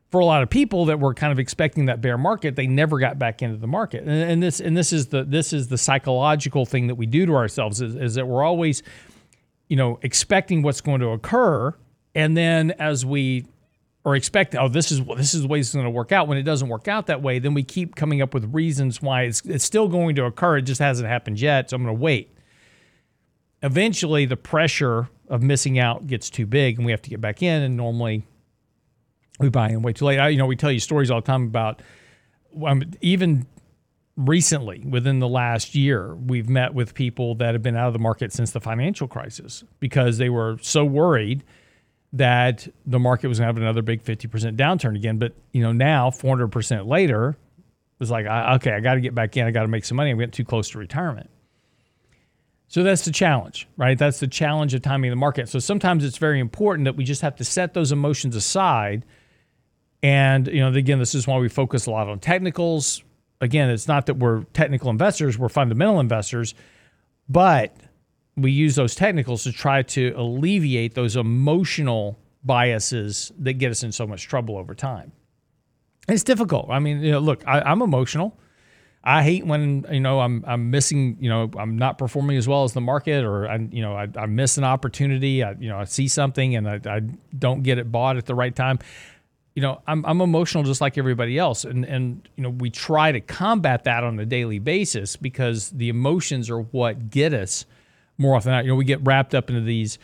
for 0.10 0.20
a 0.20 0.26
lot 0.26 0.42
of 0.42 0.50
people 0.50 0.86
that 0.86 1.00
were 1.00 1.14
kind 1.14 1.32
of 1.32 1.38
expecting 1.38 1.86
that 1.86 2.02
bear 2.02 2.18
market, 2.18 2.56
they 2.56 2.66
never 2.66 2.98
got 2.98 3.20
back 3.20 3.44
into 3.44 3.58
the 3.58 3.68
market. 3.68 4.02
And, 4.02 4.12
and 4.12 4.44
this 4.44 4.60
and 4.60 4.76
this 4.76 4.92
is 4.92 5.08
the 5.08 5.24
this 5.24 5.54
is 5.54 5.68
the 5.68 5.78
psychological 5.78 6.66
thing 6.66 6.88
that 6.88 6.96
we 6.96 7.06
do 7.06 7.28
to 7.28 7.36
ourselves 7.36 7.80
is, 7.80 7.96
is 7.96 8.16
that 8.16 8.28
we're 8.28 8.44
always, 8.44 8.82
you 9.68 9.76
know, 9.76 10.00
expecting 10.02 10.64
what's 10.64 10.82
going 10.82 11.02
to 11.02 11.10
occur, 11.10 11.76
and 12.16 12.36
then 12.36 12.72
as 12.72 13.06
we 13.06 13.46
are 14.04 14.16
expecting, 14.16 14.60
oh, 14.60 14.68
this 14.68 14.92
is 14.92 15.00
this 15.16 15.36
is 15.36 15.44
the 15.44 15.48
way 15.48 15.60
it's 15.60 15.74
going 15.74 15.86
to 15.86 15.92
work 15.92 16.12
out. 16.12 16.28
When 16.28 16.40
it 16.40 16.44
doesn't 16.44 16.70
work 16.70 16.88
out 16.88 17.06
that 17.06 17.22
way, 17.22 17.38
then 17.38 17.54
we 17.54 17.62
keep 17.62 17.96
coming 17.96 18.20
up 18.24 18.34
with 18.34 18.52
reasons 18.52 19.00
why 19.00 19.24
it's 19.24 19.42
it's 19.42 19.64
still 19.64 19.88
going 19.88 20.16
to 20.16 20.26
occur. 20.26 20.58
It 20.58 20.64
just 20.64 20.82
hasn't 20.82 21.08
happened 21.08 21.40
yet. 21.40 21.70
So 21.70 21.76
I'm 21.76 21.84
going 21.84 21.96
to 21.96 22.02
wait 22.02 22.33
eventually 23.64 24.26
the 24.26 24.38
pressure 24.38 25.10
of 25.30 25.42
missing 25.42 25.80
out 25.80 26.06
gets 26.06 26.30
too 26.30 26.46
big 26.46 26.78
and 26.78 26.86
we 26.86 26.92
have 26.92 27.02
to 27.02 27.10
get 27.10 27.22
back 27.22 27.42
in 27.42 27.64
and 27.64 27.76
normally 27.76 28.24
we 29.40 29.50
buy 29.50 29.70
in 29.70 29.82
way 29.82 29.94
too 29.94 30.06
late. 30.06 30.20
I, 30.20 30.30
you 30.30 30.38
know, 30.38 30.46
we 30.46 30.56
tell 30.56 30.72
you 30.72 30.80
stories 30.80 31.10
all 31.10 31.22
the 31.22 31.26
time 31.26 31.44
about 31.46 31.82
um, 32.64 32.84
even 33.02 33.48
recently 34.16 34.84
within 34.88 35.20
the 35.20 35.28
last 35.28 35.74
year, 35.74 36.14
we've 36.14 36.50
met 36.50 36.74
with 36.74 36.94
people 36.94 37.36
that 37.36 37.56
have 37.56 37.64
been 37.64 37.76
out 37.76 37.88
of 37.88 37.94
the 37.94 38.00
market 38.00 38.32
since 38.32 38.52
the 38.52 38.60
financial 38.60 39.08
crisis 39.08 39.64
because 39.80 40.18
they 40.18 40.30
were 40.30 40.58
so 40.62 40.86
worried 40.86 41.44
that 42.12 42.68
the 42.86 43.00
market 43.00 43.28
was 43.28 43.40
going 43.40 43.48
to 43.48 43.48
have 43.48 43.58
another 43.58 43.82
big 43.82 44.04
50% 44.04 44.56
downturn 44.56 44.96
again. 44.96 45.18
But, 45.18 45.34
you 45.52 45.64
know, 45.64 45.72
now 45.72 46.12
400% 46.12 46.86
later, 46.86 47.36
it's 48.00 48.12
like, 48.12 48.28
okay, 48.28 48.72
I 48.72 48.82
got 48.82 48.96
to 48.96 49.02
get 49.02 49.16
back 49.16 49.36
in. 49.36 49.48
I 49.48 49.52
got 49.52 49.64
to 49.64 49.68
make 49.68 49.84
some 49.84 49.98
money. 49.98 50.12
I'm 50.12 50.20
getting 50.20 50.32
too 50.32 50.46
close 50.46 50.70
to 50.72 50.78
retirement. 50.78 51.30
So 52.74 52.82
that's 52.82 53.06
the 53.06 53.12
challenge, 53.12 53.68
right? 53.78 53.96
That's 53.96 54.20
the 54.20 54.28
challenge 54.28 54.74
of 54.74 54.82
timing 54.82 55.12
the 55.12 55.16
market. 55.16 55.48
So 55.48 55.60
sometimes 55.60 56.04
it's 56.04 56.18
very 56.18 56.40
important 56.40 56.86
that 56.86 56.96
we 56.96 57.04
just 57.04 57.22
have 57.22 57.36
to 57.36 57.44
set 57.44 57.76
those 57.76 57.92
emotions 57.92 58.36
aside. 58.36 59.06
And, 60.02 60.48
you 60.48 60.60
know, 60.60 60.74
again, 60.74 60.98
this 60.98 61.14
is 61.14 61.28
why 61.28 61.38
we 61.38 61.50
focus 61.50 61.86
a 61.86 61.92
lot 61.92 62.10
on 62.10 62.18
technicals. 62.18 63.04
Again, 63.42 63.70
it's 63.70 63.88
not 63.88 64.08
that 64.08 64.16
we're 64.16 64.46
technical 64.54 64.90
investors, 64.90 65.38
we're 65.38 65.50
fundamental 65.50 66.00
investors, 66.00 66.56
but 67.30 67.78
we 68.36 68.52
use 68.52 68.74
those 68.74 68.96
technicals 68.96 69.44
to 69.44 69.52
try 69.52 69.84
to 69.84 70.12
alleviate 70.18 70.96
those 70.96 71.16
emotional 71.16 72.18
biases 72.44 73.32
that 73.38 73.54
get 73.54 73.70
us 73.70 73.84
in 73.84 73.92
so 73.92 74.08
much 74.08 74.28
trouble 74.28 74.58
over 74.58 74.74
time. 74.74 75.12
It's 76.08 76.24
difficult. 76.24 76.72
I 76.72 76.80
mean, 76.80 77.04
you 77.04 77.12
know, 77.12 77.20
look, 77.20 77.44
I, 77.46 77.62
I'm 77.62 77.84
emotional. 77.84 78.36
I 79.04 79.22
hate 79.24 79.46
when 79.46 79.86
you 79.92 80.00
know 80.00 80.22
I'm 80.22 80.46
I'm 80.48 80.72
missing 80.72 81.18
you 81.20 81.30
know 81.30 81.50
I'm 81.58 81.78
not 81.78 81.98
performing 81.98 82.38
as 82.38 82.48
well 82.48 82.64
as 82.64 82.72
the 82.74 82.82
market 82.82 83.26
or 83.26 83.50
I 83.50 83.58
you 83.58 83.82
know 83.82 83.96
I, 83.96 84.08
I 84.16 84.28
miss 84.28 84.58
an 84.58 84.64
opportunity. 84.64 85.44
I 85.44 85.52
you 85.54 85.68
know 85.68 85.78
I 85.78 85.84
see 85.84 86.08
something 86.08 86.56
and 86.56 86.70
I, 86.70 86.80
I 86.86 87.02
don't 87.38 87.64
get 87.64 87.78
it 87.78 87.92
bought 87.92 88.16
at 88.16 88.26
the 88.26 88.36
right 88.36 88.56
time. 88.56 88.80
You 89.56 89.62
know 89.62 89.82
I'm 89.88 90.06
I'm 90.06 90.22
emotional 90.22 90.64
just 90.64 90.80
like 90.80 90.98
everybody 90.98 91.38
else. 91.38 91.66
And 91.66 91.86
and 91.86 92.28
you 92.38 92.44
know 92.44 92.50
we 92.50 92.70
try 92.70 93.12
to 93.12 93.20
combat 93.20 93.84
that 93.84 94.06
on 94.06 94.18
a 94.20 94.26
daily 94.26 94.60
basis 94.60 95.18
because 95.18 95.72
the 95.72 95.90
emotions 95.90 96.50
are 96.50 96.62
what 96.62 97.10
get 97.10 97.34
us 97.34 97.66
more 98.18 98.36
often 98.38 98.52
than 98.52 98.60
not. 98.60 98.66
You 98.66 98.72
know 98.72 98.76
we 98.76 98.86
get 98.86 99.02
wrapped 99.04 99.36
up 99.36 99.50
into 99.50 99.62
these 99.62 100.00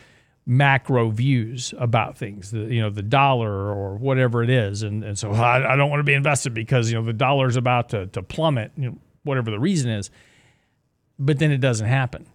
macro 0.50 1.10
views 1.10 1.72
about 1.78 2.18
things, 2.18 2.50
the 2.50 2.62
you 2.62 2.80
know 2.80 2.90
the 2.90 3.04
dollar 3.04 3.72
or 3.72 3.94
whatever 3.94 4.42
it 4.42 4.50
is, 4.50 4.82
and 4.82 5.04
and 5.04 5.16
so 5.16 5.30
I, 5.30 5.74
I 5.74 5.76
don't 5.76 5.88
want 5.88 6.00
to 6.00 6.04
be 6.04 6.12
invested 6.12 6.52
because 6.52 6.90
you 6.90 6.98
know 6.98 7.04
the 7.04 7.12
dollar 7.12 7.46
is 7.46 7.54
about 7.54 7.90
to 7.90 8.08
to 8.08 8.22
plummet, 8.22 8.72
you 8.76 8.90
know, 8.90 8.98
whatever 9.22 9.52
the 9.52 9.60
reason 9.60 9.92
is, 9.92 10.10
but 11.20 11.38
then 11.38 11.52
it 11.52 11.58
doesn't 11.58 11.86
happen, 11.86 12.26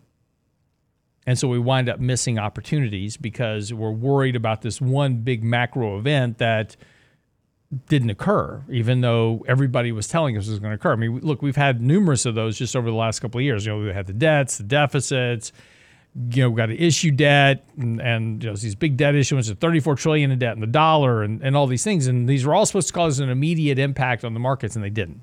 and 1.27 1.37
so 1.37 1.49
we 1.49 1.59
wind 1.59 1.89
up 1.89 1.99
missing 1.99 2.39
opportunities 2.39 3.17
because 3.17 3.73
we're 3.73 3.91
worried 3.91 4.37
about 4.37 4.61
this 4.61 4.79
one 4.79 5.17
big 5.17 5.43
macro 5.43 5.99
event 5.99 6.37
that 6.37 6.77
didn't 7.89 8.11
occur, 8.11 8.63
even 8.69 9.01
though 9.01 9.43
everybody 9.45 9.91
was 9.91 10.07
telling 10.07 10.37
us 10.37 10.47
it 10.47 10.51
was 10.51 10.59
going 10.59 10.71
to 10.71 10.75
occur. 10.75 10.93
I 10.93 10.95
mean, 10.95 11.19
look, 11.19 11.41
we've 11.41 11.57
had 11.57 11.81
numerous 11.81 12.25
of 12.25 12.33
those 12.33 12.57
just 12.57 12.77
over 12.77 12.89
the 12.89 12.95
last 12.95 13.19
couple 13.19 13.39
of 13.39 13.43
years. 13.43 13.65
You 13.65 13.73
know, 13.73 13.79
we 13.79 13.91
had 13.91 14.07
the 14.07 14.13
debts, 14.13 14.57
the 14.57 14.63
deficits 14.63 15.51
you 16.31 16.43
know, 16.43 16.51
got 16.51 16.67
to 16.67 16.79
issue 16.79 17.11
debt 17.11 17.65
and, 17.77 18.01
and 18.01 18.43
you 18.43 18.49
know, 18.49 18.55
these 18.55 18.75
big 18.75 18.97
debt 18.97 19.15
issuance 19.15 19.49
of 19.49 19.59
34 19.59 19.95
trillion 19.95 20.31
in 20.31 20.39
debt 20.39 20.53
and 20.53 20.63
the 20.63 20.67
dollar 20.67 21.23
and, 21.23 21.41
and 21.41 21.57
all 21.57 21.67
these 21.67 21.83
things. 21.83 22.07
And 22.07 22.27
these 22.27 22.45
were 22.45 22.55
all 22.55 22.65
supposed 22.65 22.87
to 22.87 22.93
cause 22.93 23.19
an 23.19 23.29
immediate 23.29 23.79
impact 23.79 24.23
on 24.23 24.33
the 24.33 24.39
markets, 24.39 24.75
and 24.75 24.83
they 24.83 24.89
didn't. 24.89 25.21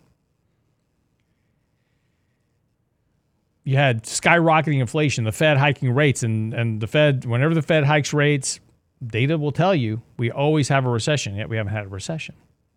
you 3.65 3.77
had 3.77 4.05
skyrocketing 4.05 4.81
inflation, 4.81 5.25
the 5.25 5.33
Fed 5.33 5.57
hiking 5.57 5.95
rates, 5.95 6.23
and 6.23 6.53
and 6.53 6.81
the 6.81 6.87
Fed, 6.87 7.25
whenever 7.25 7.55
the 7.55 7.63
Fed 7.63 7.85
hikes 7.85 8.13
rates, 8.13 8.61
data 9.05 9.39
will 9.39 9.53
tell 9.53 9.75
you 9.75 10.03
we 10.17 10.31
always 10.31 10.69
have 10.69 10.85
a 10.85 10.89
recession. 10.89 11.37
Yet 11.37 11.49
we 11.49 11.57
haven't 11.57 11.73
had 11.73 11.85
a 11.85 11.89
recession. 11.89 12.35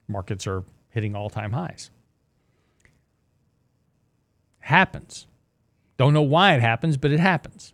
Markets 0.07 0.45
are 0.45 0.63
hitting 0.89 1.15
all 1.15 1.29
time 1.29 1.51
highs. 1.51 1.89
Happens. 4.59 5.27
Don't 5.97 6.13
know 6.13 6.21
why 6.21 6.53
it 6.55 6.61
happens, 6.61 6.97
but 6.97 7.11
it 7.11 7.19
happens. 7.19 7.73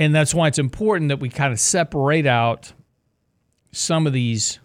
And 0.00 0.14
that's 0.14 0.34
why 0.34 0.48
it's 0.48 0.58
important 0.58 1.10
that 1.10 1.20
we 1.20 1.28
kind 1.28 1.52
of 1.52 1.60
separate 1.60 2.26
out 2.26 2.72
some 3.70 4.06
of 4.06 4.14
these 4.14 4.58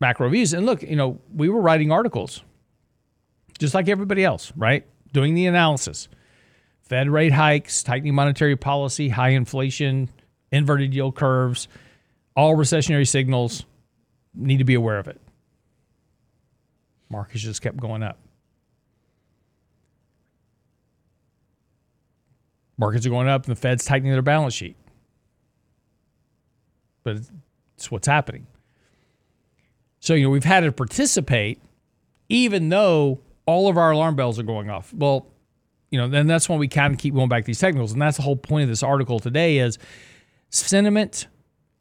macro 0.00 0.28
views. 0.28 0.52
And 0.52 0.66
look, 0.66 0.82
you 0.82 0.96
know, 0.96 1.18
we 1.34 1.48
were 1.48 1.62
writing 1.62 1.90
articles 1.90 2.44
just 3.58 3.74
like 3.74 3.88
everybody 3.88 4.22
else, 4.22 4.52
right? 4.54 4.86
Doing 5.14 5.34
the 5.34 5.46
analysis. 5.46 6.08
Fed 6.82 7.08
rate 7.08 7.32
hikes, 7.32 7.82
tightening 7.82 8.14
monetary 8.14 8.54
policy, 8.54 9.08
high 9.08 9.30
inflation, 9.30 10.10
inverted 10.52 10.94
yield 10.94 11.16
curves, 11.16 11.68
all 12.36 12.54
recessionary 12.54 13.08
signals. 13.08 13.64
Need 14.34 14.58
to 14.58 14.64
be 14.64 14.74
aware 14.74 14.98
of 14.98 15.08
it. 15.08 15.18
Markets 17.08 17.42
just 17.42 17.62
kept 17.62 17.78
going 17.78 18.02
up. 18.02 18.18
Markets 22.78 23.06
are 23.06 23.10
going 23.10 23.28
up 23.28 23.46
and 23.46 23.56
the 23.56 23.60
Fed's 23.60 23.84
tightening 23.84 24.12
their 24.12 24.22
balance 24.22 24.54
sheet. 24.54 24.76
But 27.02 27.20
it's 27.76 27.90
what's 27.90 28.06
happening. 28.06 28.46
So, 30.00 30.14
you 30.14 30.24
know, 30.24 30.30
we've 30.30 30.44
had 30.44 30.60
to 30.60 30.72
participate 30.72 31.60
even 32.28 32.68
though 32.68 33.20
all 33.46 33.68
of 33.68 33.76
our 33.76 33.92
alarm 33.92 34.16
bells 34.16 34.38
are 34.38 34.44
going 34.44 34.68
off. 34.68 34.92
Well, 34.92 35.26
you 35.90 35.98
know, 35.98 36.08
then 36.08 36.26
that's 36.26 36.48
when 36.48 36.58
we 36.58 36.68
kind 36.68 36.92
of 36.92 36.98
keep 36.98 37.14
going 37.14 37.28
back 37.28 37.44
to 37.44 37.46
these 37.46 37.60
technicals. 37.60 37.92
And 37.92 38.02
that's 38.02 38.16
the 38.16 38.22
whole 38.22 38.36
point 38.36 38.64
of 38.64 38.68
this 38.68 38.82
article 38.82 39.20
today 39.20 39.58
is 39.58 39.78
sentiment, 40.50 41.28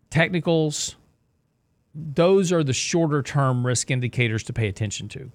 technicals, 0.10 0.96
those 1.96 2.52
are 2.52 2.64
the 2.64 2.74
shorter 2.74 3.24
term 3.24 3.66
risk 3.66 3.90
indicators 3.90 4.44
to 4.44 4.54
pay 4.54 4.68
attention 4.68 5.08
to. 5.10 5.32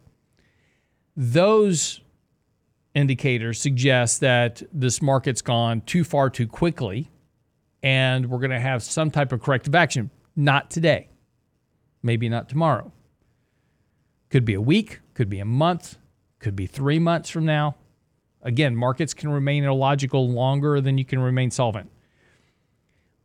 Those 1.17 2.01
indicators 2.95 3.61
suggest 3.61 4.21
that 4.21 4.63
this 4.73 5.01
market's 5.01 5.43
gone 5.43 5.81
too 5.83 6.05
far 6.05 6.31
too 6.31 6.47
quickly 6.47 7.11
and 7.83 8.29
we're 8.29 8.39
going 8.39 8.51
to 8.51 8.61
have 8.61 8.83
some 8.83 9.11
type 9.11 9.33
of 9.33 9.43
corrective 9.43 9.75
action. 9.75 10.11
Not 10.37 10.71
today, 10.71 11.09
maybe 12.03 12.29
not 12.29 12.49
tomorrow. 12.49 12.93
Could 14.29 14.45
be 14.45 14.55
a 14.55 14.61
week, 14.61 15.01
could 15.15 15.29
be 15.29 15.41
a 15.41 15.45
month, 15.45 15.97
could 16.39 16.57
be 16.57 16.67
three 16.67 16.99
months 16.99 17.31
from 17.31 17.45
now. 17.45 17.77
Again, 18.43 18.75
markets 18.75 19.13
can 19.13 19.31
remain 19.31 19.65
illogical 19.65 20.29
longer 20.29 20.81
than 20.81 20.99
you 20.99 21.05
can 21.05 21.19
remain 21.19 21.51
solvent. 21.51 21.91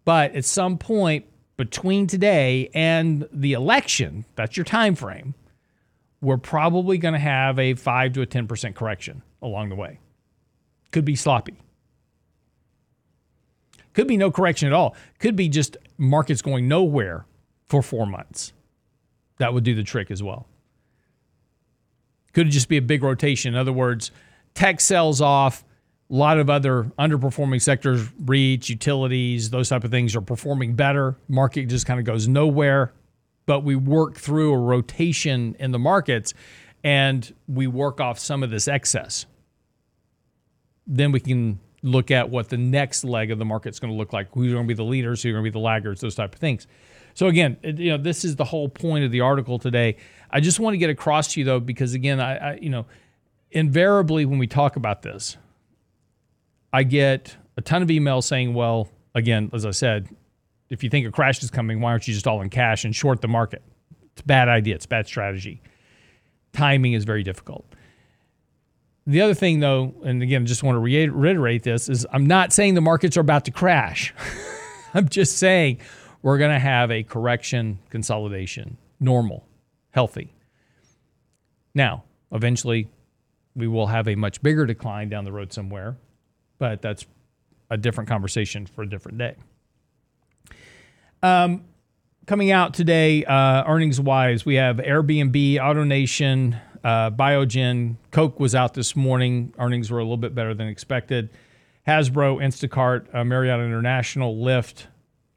But 0.04 0.36
at 0.36 0.46
some 0.46 0.78
point 0.78 1.26
between 1.58 2.08
today 2.08 2.70
and 2.74 3.28
the 3.32 3.54
election, 3.54 4.26
that's 4.36 4.58
your 4.58 4.66
time 4.66 4.96
frame, 4.96 5.34
we're 6.26 6.38
probably 6.38 6.98
going 6.98 7.14
to 7.14 7.20
have 7.20 7.60
a 7.60 7.76
5 7.76 8.14
to 8.14 8.22
a 8.24 8.26
10% 8.26 8.74
correction 8.74 9.22
along 9.42 9.70
the 9.70 9.76
way. 9.76 10.00
Could 10.92 11.06
be 11.06 11.16
sloppy. 11.16 11.56
Could 13.94 14.08
be 14.08 14.18
no 14.18 14.32
correction 14.32 14.68
at 14.68 14.74
all. 14.74 14.96
Could 15.20 15.36
be 15.36 15.48
just 15.48 15.78
markets 15.98 16.42
going 16.42 16.68
nowhere 16.68 17.26
for 17.68 17.82
4 17.82 18.08
months. 18.08 18.54
That 19.38 19.54
would 19.54 19.64
do 19.64 19.76
the 19.76 19.84
trick 19.84 20.10
as 20.10 20.24
well. 20.24 20.48
Could 22.34 22.50
just 22.50 22.70
be 22.70 22.78
a 22.78 22.82
big 22.82 23.04
rotation. 23.04 23.54
In 23.54 23.60
other 23.60 23.72
words, 23.72 24.12
tech 24.56 24.82
sells 24.82 25.22
off, 25.22 25.64
a 26.10 26.14
lot 26.14 26.40
of 26.40 26.50
other 26.50 26.86
underperforming 26.98 27.62
sectors, 27.62 28.10
REITs, 28.24 28.68
utilities, 28.68 29.52
those 29.52 29.70
type 29.70 29.84
of 29.84 29.92
things 29.92 30.16
are 30.16 30.22
performing 30.22 30.76
better. 30.76 31.18
Market 31.28 31.68
just 31.68 31.86
kind 31.86 32.00
of 32.00 32.06
goes 32.06 32.28
nowhere, 32.28 32.94
but 33.46 33.64
we 33.64 33.76
work 33.76 34.16
through 34.16 34.54
a 34.54 34.58
rotation 34.58 35.56
in 35.60 35.72
the 35.72 35.80
markets 35.80 36.34
and 36.84 37.34
we 37.48 37.68
work 37.68 38.00
off 38.00 38.20
some 38.20 38.44
of 38.44 38.50
this 38.50 38.68
excess. 38.68 39.26
Then 40.88 41.12
we 41.12 41.20
can 41.20 41.60
look 41.82 42.12
at 42.12 42.30
what 42.30 42.50
the 42.50 42.58
next 42.58 43.04
leg 43.04 43.32
of 43.32 43.40
the 43.40 43.46
market's 43.46 43.80
going 43.80 43.92
to 43.92 43.98
look 43.98 44.14
like. 44.14 44.28
Who's 44.34 44.52
going 44.52 44.66
to 44.66 44.68
be 44.68 44.74
the 44.74 44.84
leaders? 44.84 45.22
Who's 45.22 45.34
going 45.34 45.44
to 45.44 45.50
be 45.50 45.54
the 45.54 45.60
laggards? 45.60 46.02
Those 46.02 46.16
type 46.16 46.34
of 46.34 46.40
things. 46.40 46.68
So 47.14 47.28
again, 47.28 47.58
you 47.64 47.92
know, 47.92 47.98
this 47.98 48.26
is 48.26 48.36
the 48.36 48.44
whole 48.44 48.68
point 48.68 49.06
of 49.06 49.12
the 49.12 49.22
article 49.22 49.58
today. 49.58 49.98
I 50.30 50.42
just 50.42 50.60
want 50.60 50.74
to 50.74 50.78
get 50.78 50.90
across 50.90 51.34
to 51.34 51.40
you 51.40 51.46
though, 51.46 51.60
because 51.60 51.94
again, 51.94 52.20
I, 52.20 52.36
I 52.36 52.56
you 52.62 52.70
know, 52.70 52.86
invariably 53.52 54.26
when 54.26 54.38
we 54.38 54.48
talk 54.48 54.76
about 54.76 55.02
this, 55.02 55.38
I 56.74 56.84
get 56.84 57.38
a 57.56 57.62
ton 57.62 57.82
of 57.82 57.88
emails 57.88 58.26
saying, 58.26 58.54
well, 58.54 58.90
again, 59.14 59.50
as 59.54 59.66
I 59.66 59.72
said, 59.72 60.10
if 60.70 60.84
you 60.84 60.90
think 60.90 61.08
a 61.08 61.12
crash 61.12 61.42
is 61.44 61.52
coming, 61.52 61.82
why 61.82 61.92
aren't 61.92 62.08
you 62.08 62.14
just 62.14 62.28
all 62.28 62.42
in 62.42 62.50
cash 62.50 62.86
and 62.86 62.96
short 62.96 63.22
the 63.22 63.28
market? 63.28 63.64
It's 64.14 64.22
a 64.22 64.26
bad 64.26 64.48
idea. 64.48 64.76
It's 64.76 64.86
bad 64.86 65.08
strategy. 65.08 65.62
Timing 66.54 66.94
is 66.94 67.04
very 67.04 67.24
difficult. 67.24 67.66
The 69.08 69.22
other 69.22 69.36
thing, 69.36 69.60
though, 69.60 69.94
and 70.04 70.24
again, 70.24 70.42
I 70.42 70.46
just 70.46 70.64
want 70.64 70.78
to 70.78 70.80
reiterate 70.80 71.64
this, 71.64 71.90
is 71.90 72.08
I'm 72.12 72.26
not 72.26 72.54
saying 72.54 72.74
the 72.74 72.82
markets 72.82 73.18
are 73.18 73.22
about 73.22 73.46
to 73.46 73.52
crash. 73.52 74.14
I'm 74.94 75.10
just 75.10 75.38
saying 75.38 75.80
we're 76.24 76.40
going 76.40 76.52
to 76.54 76.60
have 76.60 76.90
a 76.90 77.04
correction, 77.04 77.78
consolidation, 77.90 78.78
normal, 79.00 79.46
healthy. 79.92 80.34
Now, 81.76 82.06
eventually, 82.32 82.88
we 83.56 83.68
will 83.68 83.88
have 83.88 84.08
a 84.08 84.16
much 84.16 84.42
bigger 84.42 84.66
decline 84.66 85.10
down 85.10 85.24
the 85.24 85.32
road 85.32 85.54
somewhere, 85.54 85.98
but 86.58 86.82
that's 86.82 87.06
a 87.70 87.78
different 87.78 88.08
conversation 88.08 88.66
for 88.66 88.82
a 88.82 88.90
different 88.90 89.18
day. 89.18 89.36
Um, 91.26 91.64
coming 92.28 92.52
out 92.52 92.76
today, 92.76 93.26
uh, 93.26 93.64
earnings 93.66 94.00
wise, 94.00 94.46
we 94.46 94.56
have 94.56 94.78
Airbnb, 94.78 95.56
AutoNation, 95.56 96.62
uh, 96.84 97.10
Biogen, 97.10 97.96
Coke 98.12 98.40
was 98.40 98.54
out 98.54 98.76
this 98.76 98.96
morning. 98.96 99.52
Earnings 99.58 99.90
were 99.90 99.98
a 99.98 100.04
little 100.04 100.18
bit 100.18 100.36
better 100.36 100.54
than 100.54 100.68
expected. 100.68 101.32
Hasbro, 101.88 102.38
Instacart, 102.44 103.08
uh, 103.16 103.24
Marriott 103.24 103.60
International, 103.60 104.36
Lyft, 104.36 104.86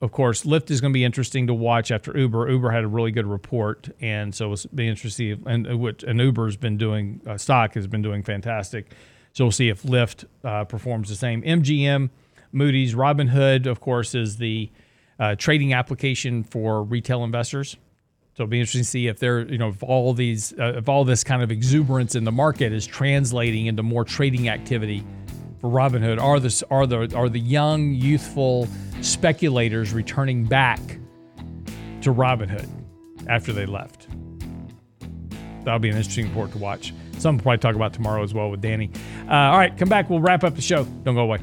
of 0.02 0.12
course, 0.12 0.42
Lyft 0.42 0.70
is 0.70 0.82
going 0.82 0.92
to 0.92 0.94
be 0.94 1.04
interesting 1.04 1.46
to 1.46 1.54
watch 1.54 1.90
after 1.90 2.16
Uber. 2.16 2.50
Uber 2.50 2.70
had 2.70 2.84
a 2.84 2.88
really 2.88 3.10
good 3.10 3.26
report, 3.26 3.88
and 3.98 4.34
so 4.34 4.52
it's 4.52 4.66
be 4.66 4.86
interesting. 4.86 5.42
And 5.46 5.70
uh, 5.70 5.78
which 5.78 6.02
and 6.04 6.20
Uber's 6.20 6.58
been 6.58 6.76
doing 6.76 7.22
uh, 7.26 7.38
stock 7.38 7.72
has 7.74 7.86
been 7.86 8.02
doing 8.02 8.22
fantastic. 8.22 8.92
So 9.32 9.46
we'll 9.46 9.52
see 9.52 9.70
if 9.70 9.84
Lyft 9.84 10.26
uh, 10.44 10.64
performs 10.64 11.08
the 11.08 11.16
same. 11.16 11.42
MGM, 11.42 12.10
Moody's, 12.52 12.94
Robinhood, 12.94 13.66
of 13.66 13.80
course, 13.80 14.14
is 14.14 14.36
the 14.36 14.70
uh, 15.18 15.34
trading 15.36 15.72
application 15.74 16.44
for 16.44 16.82
retail 16.82 17.24
investors. 17.24 17.76
So 18.34 18.44
it'll 18.44 18.50
be 18.50 18.60
interesting 18.60 18.82
to 18.82 18.88
see 18.88 19.06
if 19.08 19.18
they're, 19.18 19.48
you 19.48 19.58
know, 19.58 19.70
if 19.70 19.82
all 19.82 20.14
these, 20.14 20.52
uh, 20.58 20.74
if 20.76 20.88
all 20.88 21.04
this 21.04 21.24
kind 21.24 21.42
of 21.42 21.50
exuberance 21.50 22.14
in 22.14 22.22
the 22.24 22.30
market 22.32 22.72
is 22.72 22.86
translating 22.86 23.66
into 23.66 23.82
more 23.82 24.04
trading 24.04 24.48
activity 24.48 25.04
for 25.60 25.70
Robinhood 25.70 26.22
are 26.22 26.38
the 26.38 26.66
are 26.70 26.86
the 26.86 27.16
are 27.16 27.28
the 27.28 27.40
young 27.40 27.92
youthful 27.92 28.68
speculators 29.00 29.92
returning 29.92 30.44
back 30.44 30.80
to 32.02 32.12
Robinhood 32.14 32.68
after 33.26 33.52
they 33.52 33.66
left. 33.66 34.06
That'll 35.64 35.80
be 35.80 35.90
an 35.90 35.96
interesting 35.96 36.28
report 36.28 36.52
to 36.52 36.58
watch. 36.58 36.94
Some 37.18 37.36
we'll 37.36 37.42
probably 37.42 37.58
talk 37.58 37.74
about 37.74 37.92
tomorrow 37.92 38.22
as 38.22 38.32
well 38.32 38.50
with 38.50 38.60
Danny. 38.60 38.90
Uh, 39.28 39.34
all 39.34 39.58
right, 39.58 39.76
come 39.76 39.88
back. 39.88 40.08
We'll 40.08 40.20
wrap 40.20 40.44
up 40.44 40.54
the 40.54 40.62
show. 40.62 40.84
Don't 40.84 41.16
go 41.16 41.22
away. 41.22 41.40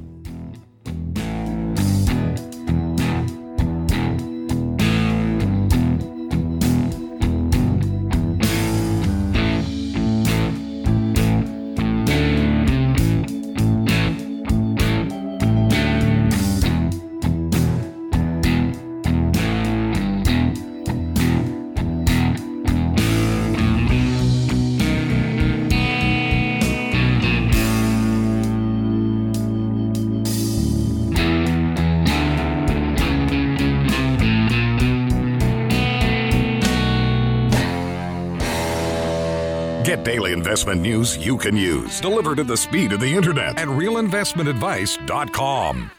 News 41.05 41.25
you 41.25 41.37
can 41.37 41.55
use, 41.55 42.01
delivered 42.01 42.39
at 42.39 42.47
the 42.47 42.57
speed 42.57 42.91
of 42.91 42.99
the 42.99 43.13
internet 43.13 43.59
at 43.59 43.67
realinvestmentadvice.com. 43.67 45.91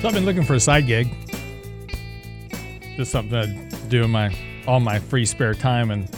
So 0.00 0.08
I've 0.08 0.14
been 0.14 0.26
looking 0.26 0.44
for 0.44 0.54
a 0.54 0.60
side 0.60 0.86
gig. 0.86 1.08
just 2.96 3.10
something 3.10 3.36
I 3.36 3.46
do 3.88 4.04
in 4.04 4.10
my 4.10 4.32
all 4.66 4.80
my 4.80 4.98
free 4.98 5.26
spare 5.26 5.52
time, 5.54 5.90
and 5.90 6.08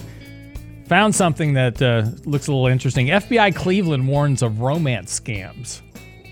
found 0.87 1.15
something 1.15 1.55
that 1.55 1.81
uh, 1.81 2.11
looks 2.25 2.49
a 2.49 2.53
little 2.53 2.67
interesting. 2.67 3.07
FBI 3.07 3.55
Cleveland 3.55 4.07
warns 4.07 4.43
of 4.43 4.61
romance 4.61 5.19
scams. 5.19 5.81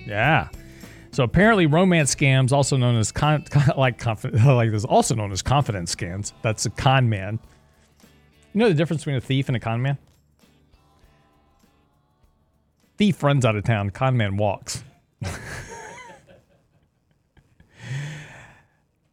Yeah. 0.06 0.48
So 1.14 1.22
apparently, 1.22 1.66
romance 1.66 2.12
scams, 2.12 2.50
also 2.50 2.76
known 2.76 2.96
as 2.96 3.12
con, 3.12 3.42
con 3.50 3.70
like 3.76 4.04
like 4.44 4.72
this, 4.72 4.84
also 4.84 5.14
known 5.14 5.30
as 5.30 5.42
confidence 5.42 5.94
scams. 5.94 6.32
That's 6.42 6.66
a 6.66 6.70
con 6.70 7.08
man. 7.08 7.38
You 8.52 8.58
know 8.58 8.68
the 8.68 8.74
difference 8.74 9.02
between 9.02 9.14
a 9.14 9.20
thief 9.20 9.46
and 9.48 9.56
a 9.56 9.60
con 9.60 9.80
man? 9.80 9.96
Thief 12.98 13.22
runs 13.22 13.44
out 13.44 13.54
of 13.54 13.62
town. 13.62 13.90
Con 13.90 14.16
man 14.16 14.36
walks. 14.36 14.82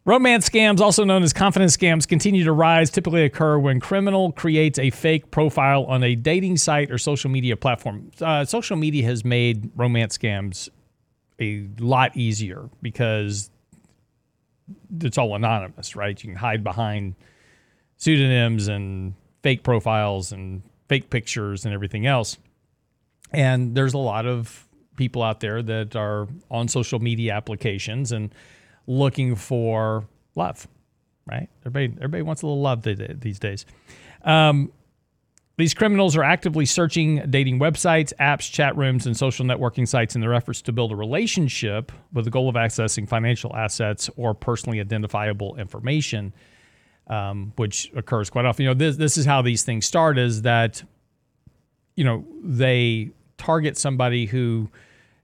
Romance 0.03 0.49
scams, 0.49 0.79
also 0.79 1.03
known 1.03 1.21
as 1.21 1.33
confidence 1.33 1.77
scams, 1.77 2.07
continue 2.07 2.43
to 2.43 2.51
rise, 2.51 2.89
typically 2.89 3.25
occur 3.25 3.59
when 3.59 3.79
criminal 3.79 4.31
creates 4.31 4.79
a 4.79 4.89
fake 4.89 5.29
profile 5.29 5.83
on 5.83 6.03
a 6.03 6.15
dating 6.15 6.57
site 6.57 6.89
or 6.89 6.97
social 6.97 7.29
media 7.29 7.55
platform. 7.55 8.09
Uh, 8.19 8.43
social 8.43 8.75
media 8.75 9.05
has 9.05 9.23
made 9.23 9.69
romance 9.75 10.17
scams 10.17 10.69
a 11.41 11.67
lot 11.79 12.15
easier 12.15 12.69
because 12.81 13.49
it's 15.01 15.17
all 15.17 15.35
anonymous, 15.35 15.95
right? 15.95 16.21
You 16.23 16.29
can 16.29 16.37
hide 16.37 16.63
behind 16.63 17.15
pseudonyms 17.97 18.67
and 18.67 19.15
fake 19.43 19.63
profiles 19.63 20.31
and 20.31 20.61
fake 20.87 21.09
pictures 21.09 21.65
and 21.65 21.73
everything 21.73 22.05
else. 22.05 22.37
And 23.31 23.75
there's 23.75 23.93
a 23.93 23.97
lot 23.97 24.25
of 24.25 24.67
people 24.97 25.23
out 25.23 25.39
there 25.39 25.61
that 25.63 25.95
are 25.95 26.27
on 26.49 26.67
social 26.67 26.99
media 26.99 27.33
applications 27.33 28.11
and 28.11 28.33
looking 28.87 29.35
for 29.35 30.05
love, 30.35 30.67
right? 31.25 31.49
Everybody, 31.65 31.93
everybody 31.97 32.21
wants 32.23 32.41
a 32.41 32.47
little 32.47 32.61
love 32.61 32.83
these 32.83 33.39
days. 33.39 33.65
Um, 34.23 34.71
these 35.57 35.73
criminals 35.73 36.15
are 36.15 36.23
actively 36.23 36.65
searching 36.65 37.23
dating 37.29 37.59
websites, 37.59 38.13
apps, 38.19 38.51
chat 38.51 38.75
rooms, 38.77 39.05
and 39.05 39.15
social 39.15 39.45
networking 39.45 39.87
sites 39.87 40.15
in 40.15 40.21
their 40.21 40.33
efforts 40.33 40.61
to 40.63 40.71
build 40.71 40.91
a 40.91 40.95
relationship 40.95 41.91
with 42.13 42.25
the 42.25 42.31
goal 42.31 42.49
of 42.49 42.55
accessing 42.55 43.07
financial 43.07 43.55
assets 43.55 44.09
or 44.15 44.33
personally 44.33 44.79
identifiable 44.79 45.55
information, 45.57 46.33
um, 47.07 47.53
which 47.57 47.91
occurs 47.95 48.29
quite 48.29 48.45
often. 48.45 48.63
You 48.63 48.69
know, 48.69 48.75
this 48.75 48.97
this 48.97 49.17
is 49.17 49.25
how 49.25 49.41
these 49.41 49.63
things 49.63 49.85
start: 49.85 50.17
is 50.17 50.43
that 50.43 50.81
you 51.95 52.03
know 52.03 52.25
they 52.43 53.11
target 53.37 53.77
somebody 53.77 54.25
who 54.25 54.69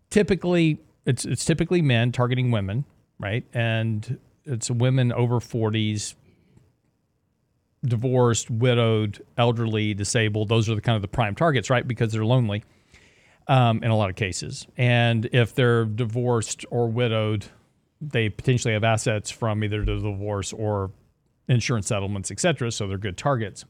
typically 0.10 0.80
it's 1.06 1.26
it's 1.26 1.46
typically 1.46 1.82
men 1.82 2.12
targeting 2.12 2.52
women 2.52 2.86
right? 3.20 3.46
And 3.54 4.20
it's 4.46 4.70
women 4.70 5.12
over 5.12 5.40
40s, 5.40 6.16
divorced, 7.86 8.50
widowed, 8.50 9.22
elderly, 9.38 9.94
disabled. 9.94 10.50
Those 10.50 10.70
are 10.70 10.76
the 10.76 10.82
kind 10.82 10.96
of 10.96 11.02
the 11.02 11.08
prime 11.08 11.36
targets, 11.36 11.70
right? 11.70 11.88
Because 11.88 12.12
they're 12.12 12.26
lonely 12.26 12.64
um, 13.48 13.84
in 13.84 13.92
a 13.92 13.96
lot 13.96 14.10
of 14.10 14.16
cases. 14.16 14.68
And 14.78 15.30
if 15.32 15.56
they're 15.56 15.86
divorced 15.86 16.66
or 16.70 16.90
widowed, 16.90 17.46
they 18.02 18.30
potentially 18.30 18.74
have 18.74 18.84
assets 18.84 19.30
from 19.30 19.64
either 19.64 19.80
the 19.80 20.00
divorce 20.00 20.54
or 20.54 20.92
insurance 21.48 21.88
settlements, 21.88 22.32
et 22.32 22.40
cetera. 22.40 22.72
So 22.72 22.88
they're 22.88 22.98
good 22.98 23.18
targets. 23.18 23.66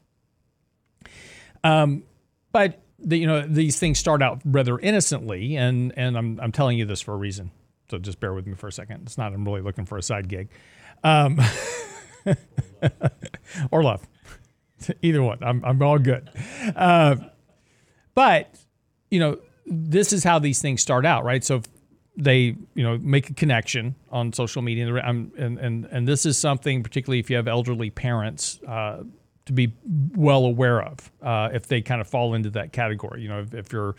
Um, 1.64 2.04
but 2.52 2.80
the, 2.98 3.16
you 3.16 3.26
know 3.26 3.46
these 3.46 3.78
things 3.78 3.98
start 3.98 4.22
out 4.22 4.40
rather 4.44 4.78
innocently, 4.78 5.56
and 5.56 5.92
and 5.96 6.16
I'm 6.18 6.40
I'm 6.40 6.52
telling 6.52 6.78
you 6.78 6.84
this 6.84 7.00
for 7.00 7.14
a 7.14 7.16
reason 7.16 7.52
so 7.90 7.98
just 7.98 8.20
bear 8.20 8.34
with 8.34 8.46
me 8.46 8.54
for 8.54 8.68
a 8.68 8.72
second. 8.72 9.02
It's 9.04 9.18
not 9.18 9.32
I'm 9.32 9.44
really 9.44 9.60
looking 9.60 9.86
for 9.86 9.98
a 9.98 10.02
side 10.02 10.28
gig, 10.28 10.48
um, 11.02 11.40
or 13.70 13.82
love, 13.82 14.06
either 15.02 15.22
one. 15.22 15.38
I'm 15.42 15.64
I'm 15.64 15.82
all 15.82 15.98
good. 15.98 16.30
Uh, 16.74 17.16
but 18.14 18.54
you 19.10 19.20
know, 19.20 19.38
this 19.66 20.12
is 20.12 20.24
how 20.24 20.38
these 20.38 20.60
things 20.60 20.82
start 20.82 21.06
out, 21.06 21.24
right? 21.24 21.44
So 21.44 21.62
they 22.16 22.56
you 22.74 22.82
know 22.82 22.98
make 22.98 23.30
a 23.30 23.34
connection 23.34 23.94
on 24.10 24.32
social 24.32 24.62
media, 24.62 24.94
and 24.94 25.32
and 25.34 25.86
and 25.86 26.08
this 26.08 26.26
is 26.26 26.36
something 26.36 26.82
particularly 26.82 27.20
if 27.20 27.30
you 27.30 27.36
have 27.36 27.48
elderly 27.48 27.90
parents. 27.90 28.60
Uh, 28.66 29.04
to 29.48 29.54
be 29.54 29.74
well 30.14 30.44
aware 30.44 30.82
of 30.82 31.10
uh, 31.22 31.48
if 31.54 31.66
they 31.68 31.80
kind 31.80 32.02
of 32.02 32.06
fall 32.06 32.34
into 32.34 32.50
that 32.50 32.70
category. 32.70 33.22
You 33.22 33.30
know, 33.30 33.40
if, 33.40 33.54
if 33.54 33.72
you're, 33.72 33.96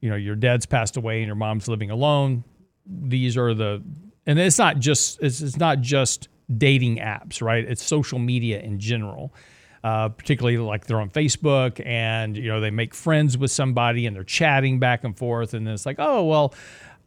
you 0.00 0.10
know, 0.10 0.16
your 0.16 0.34
dad's 0.34 0.66
passed 0.66 0.96
away 0.96 1.18
and 1.18 1.26
your 1.26 1.36
mom's 1.36 1.68
living 1.68 1.90
alone, 1.90 2.42
these 2.84 3.36
are 3.36 3.54
the 3.54 3.80
and 4.26 4.38
it's 4.38 4.58
not 4.58 4.78
just 4.78 5.22
it's, 5.22 5.40
it's 5.40 5.56
not 5.56 5.80
just 5.80 6.28
dating 6.58 6.96
apps 6.96 7.42
right 7.42 7.64
it's 7.64 7.84
social 7.84 8.18
media 8.18 8.60
in 8.60 8.78
general 8.78 9.34
uh, 9.84 10.08
particularly 10.08 10.58
like 10.58 10.86
they're 10.86 11.00
on 11.00 11.10
facebook 11.10 11.84
and 11.84 12.36
you 12.36 12.48
know 12.48 12.60
they 12.60 12.70
make 12.70 12.94
friends 12.94 13.36
with 13.36 13.50
somebody 13.50 14.06
and 14.06 14.14
they're 14.14 14.24
chatting 14.24 14.78
back 14.78 15.04
and 15.04 15.16
forth 15.16 15.54
and 15.54 15.66
then 15.66 15.74
it's 15.74 15.86
like 15.86 15.96
oh 15.98 16.24
well 16.24 16.54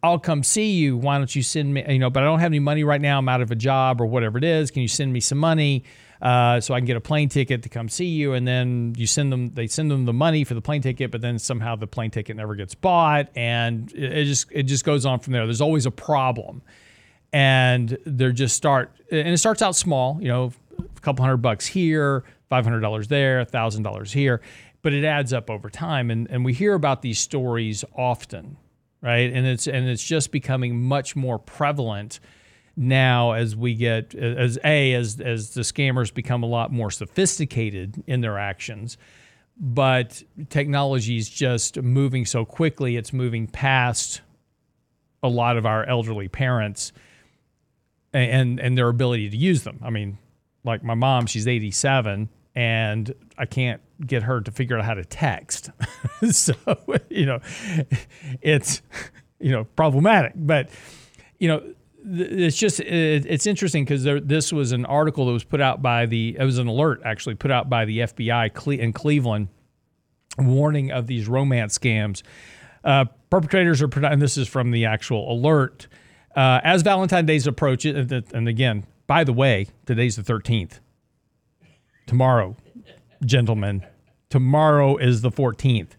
I'll 0.03 0.19
come 0.19 0.43
see 0.43 0.73
you. 0.73 0.97
Why 0.97 1.17
don't 1.17 1.35
you 1.35 1.41
send 1.41 1.73
me, 1.73 1.83
you 1.87 1.97
know, 1.97 2.11
but 2.11 2.21
I 2.21 2.27
don't 2.27 2.37
have 2.37 2.51
any 2.51 2.59
money 2.59 2.83
right 2.83 3.01
now. 3.01 3.17
I'm 3.17 3.27
out 3.27 3.41
of 3.41 3.49
a 3.49 3.55
job 3.55 3.99
or 3.99 4.05
whatever 4.05 4.37
it 4.37 4.43
is. 4.43 4.69
Can 4.69 4.83
you 4.83 4.87
send 4.87 5.11
me 5.11 5.19
some 5.19 5.39
money? 5.39 5.83
uh, 6.21 6.59
so 6.59 6.73
I 6.73 6.79
can 6.79 6.85
get 6.85 6.97
a 6.97 7.01
plane 7.01 7.29
ticket 7.29 7.63
to 7.63 7.69
come 7.69 7.89
see 7.89 8.05
you. 8.07 8.33
And 8.33 8.47
then 8.47 8.93
you 8.97 9.07
send 9.07 9.31
them, 9.31 9.49
they 9.53 9.67
send 9.67 9.91
them 9.91 10.05
the 10.05 10.13
money 10.13 10.43
for 10.43 10.53
the 10.53 10.61
plane 10.61 10.81
ticket, 10.81 11.11
but 11.11 11.21
then 11.21 11.39
somehow 11.39 11.75
the 11.75 11.87
plane 11.87 12.11
ticket 12.11 12.35
never 12.35 12.55
gets 12.55 12.75
bought, 12.75 13.29
and 13.35 13.91
it, 13.93 14.17
it 14.17 14.25
just 14.25 14.47
it 14.51 14.63
just 14.63 14.85
goes 14.85 15.05
on 15.05 15.19
from 15.19 15.33
there. 15.33 15.45
There's 15.45 15.61
always 15.61 15.85
a 15.85 15.91
problem, 15.91 16.61
and 17.35 17.97
they're 18.05 18.31
just 18.31 18.55
start, 18.55 18.95
and 19.11 19.27
it 19.27 19.37
starts 19.39 19.61
out 19.61 19.75
small, 19.75 20.17
you 20.21 20.29
know, 20.29 20.53
a 20.79 21.01
couple 21.01 21.21
hundred 21.21 21.41
bucks 21.41 21.67
here, 21.67 22.23
five 22.47 22.63
hundred 22.63 22.79
dollars 22.79 23.09
there, 23.09 23.43
thousand 23.43 23.83
dollars 23.83 24.13
here, 24.13 24.39
but 24.81 24.93
it 24.93 25.03
adds 25.03 25.33
up 25.33 25.49
over 25.49 25.69
time, 25.69 26.09
and 26.11 26.31
and 26.31 26.45
we 26.45 26.53
hear 26.53 26.75
about 26.75 27.01
these 27.01 27.19
stories 27.19 27.83
often, 27.93 28.55
right? 29.01 29.33
And 29.33 29.45
it's 29.45 29.67
and 29.67 29.85
it's 29.85 30.01
just 30.01 30.31
becoming 30.31 30.81
much 30.81 31.17
more 31.17 31.37
prevalent 31.37 32.21
now 32.77 33.33
as 33.33 33.53
we 33.53 33.73
get 33.73 34.15
as 34.15 34.57
a 34.63 34.93
as 34.93 35.19
as 35.19 35.49
the 35.55 35.61
scammers 35.61 36.13
become 36.13 36.41
a 36.41 36.47
lot 36.47 36.71
more 36.71 36.89
sophisticated 36.89 38.01
in 38.07 38.21
their 38.21 38.37
actions 38.37 38.97
but 39.57 40.21
technology 40.49 41.15
is 41.15 41.29
just 41.29 41.81
moving 41.81 42.25
so 42.25 42.43
quickly 42.43 42.97
it's 42.97 43.13
moving 43.13 43.47
past 43.47 44.19
a 45.23 45.29
lot 45.29 45.55
of 45.55 45.65
our 45.65 45.85
elderly 45.85 46.27
parents 46.27 46.91
and 48.15 48.59
and 48.59 48.77
their 48.77 48.89
ability 48.89 49.29
to 49.29 49.37
use 49.37 49.63
them. 49.63 49.79
I 49.83 49.89
mean 49.89 50.17
like 50.63 50.83
my 50.83 50.95
mom 50.95 51.27
she's 51.27 51.47
87 51.47 52.27
and 52.55 53.13
i 53.37 53.45
can't 53.45 53.81
get 54.05 54.23
her 54.23 54.41
to 54.41 54.51
figure 54.51 54.77
out 54.77 54.85
how 54.85 54.93
to 54.93 55.05
text. 55.05 55.69
So 56.31 56.53
you 57.09 57.25
know 57.25 57.39
it's 58.41 58.81
you 59.39 59.51
know 59.51 59.65
problematic. 59.65 60.31
But 60.35 60.69
you 61.39 61.47
know 61.49 61.61
it's 62.07 62.57
just 62.57 62.79
it's 62.79 63.45
interesting 63.45 63.83
because 63.83 64.03
this 64.03 64.53
was 64.53 64.71
an 64.71 64.85
article 64.85 65.25
that 65.25 65.33
was 65.33 65.43
put 65.43 65.59
out 65.59 65.81
by 65.81 66.05
the 66.05 66.37
it 66.39 66.43
was 66.43 66.57
an 66.57 66.67
alert 66.67 67.01
actually 67.03 67.35
put 67.35 67.51
out 67.51 67.69
by 67.69 67.85
the 67.85 67.99
FBI 67.99 68.79
in 68.79 68.93
Cleveland 68.93 69.49
warning 70.37 70.91
of 70.91 71.07
these 71.07 71.27
romance 71.27 71.77
scams. 71.77 72.21
Uh, 72.83 73.05
perpetrators 73.29 73.81
are 73.81 73.89
and 74.05 74.21
this 74.21 74.37
is 74.37 74.47
from 74.47 74.71
the 74.71 74.85
actual 74.85 75.31
alert 75.31 75.87
uh, 76.35 76.61
as 76.63 76.81
Valentine's 76.81 77.27
Day 77.27 77.49
approaches 77.49 78.11
and 78.33 78.47
again 78.47 78.85
by 79.07 79.23
the 79.23 79.33
way 79.33 79.67
today's 79.85 80.15
the 80.15 80.21
13th 80.23 80.79
tomorrow 82.07 82.55
gentlemen 83.23 83.85
tomorrow 84.29 84.97
is 84.97 85.21
the 85.21 85.31
14th 85.31 85.91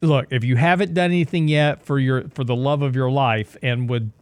look 0.00 0.26
if 0.30 0.44
you 0.44 0.56
haven't 0.56 0.94
done 0.94 1.06
anything 1.06 1.48
yet 1.48 1.84
for 1.84 1.98
your 1.98 2.28
for 2.30 2.44
the 2.44 2.56
love 2.56 2.82
of 2.82 2.94
your 2.94 3.10
life 3.10 3.56
and 3.62 3.88
would 3.88 4.12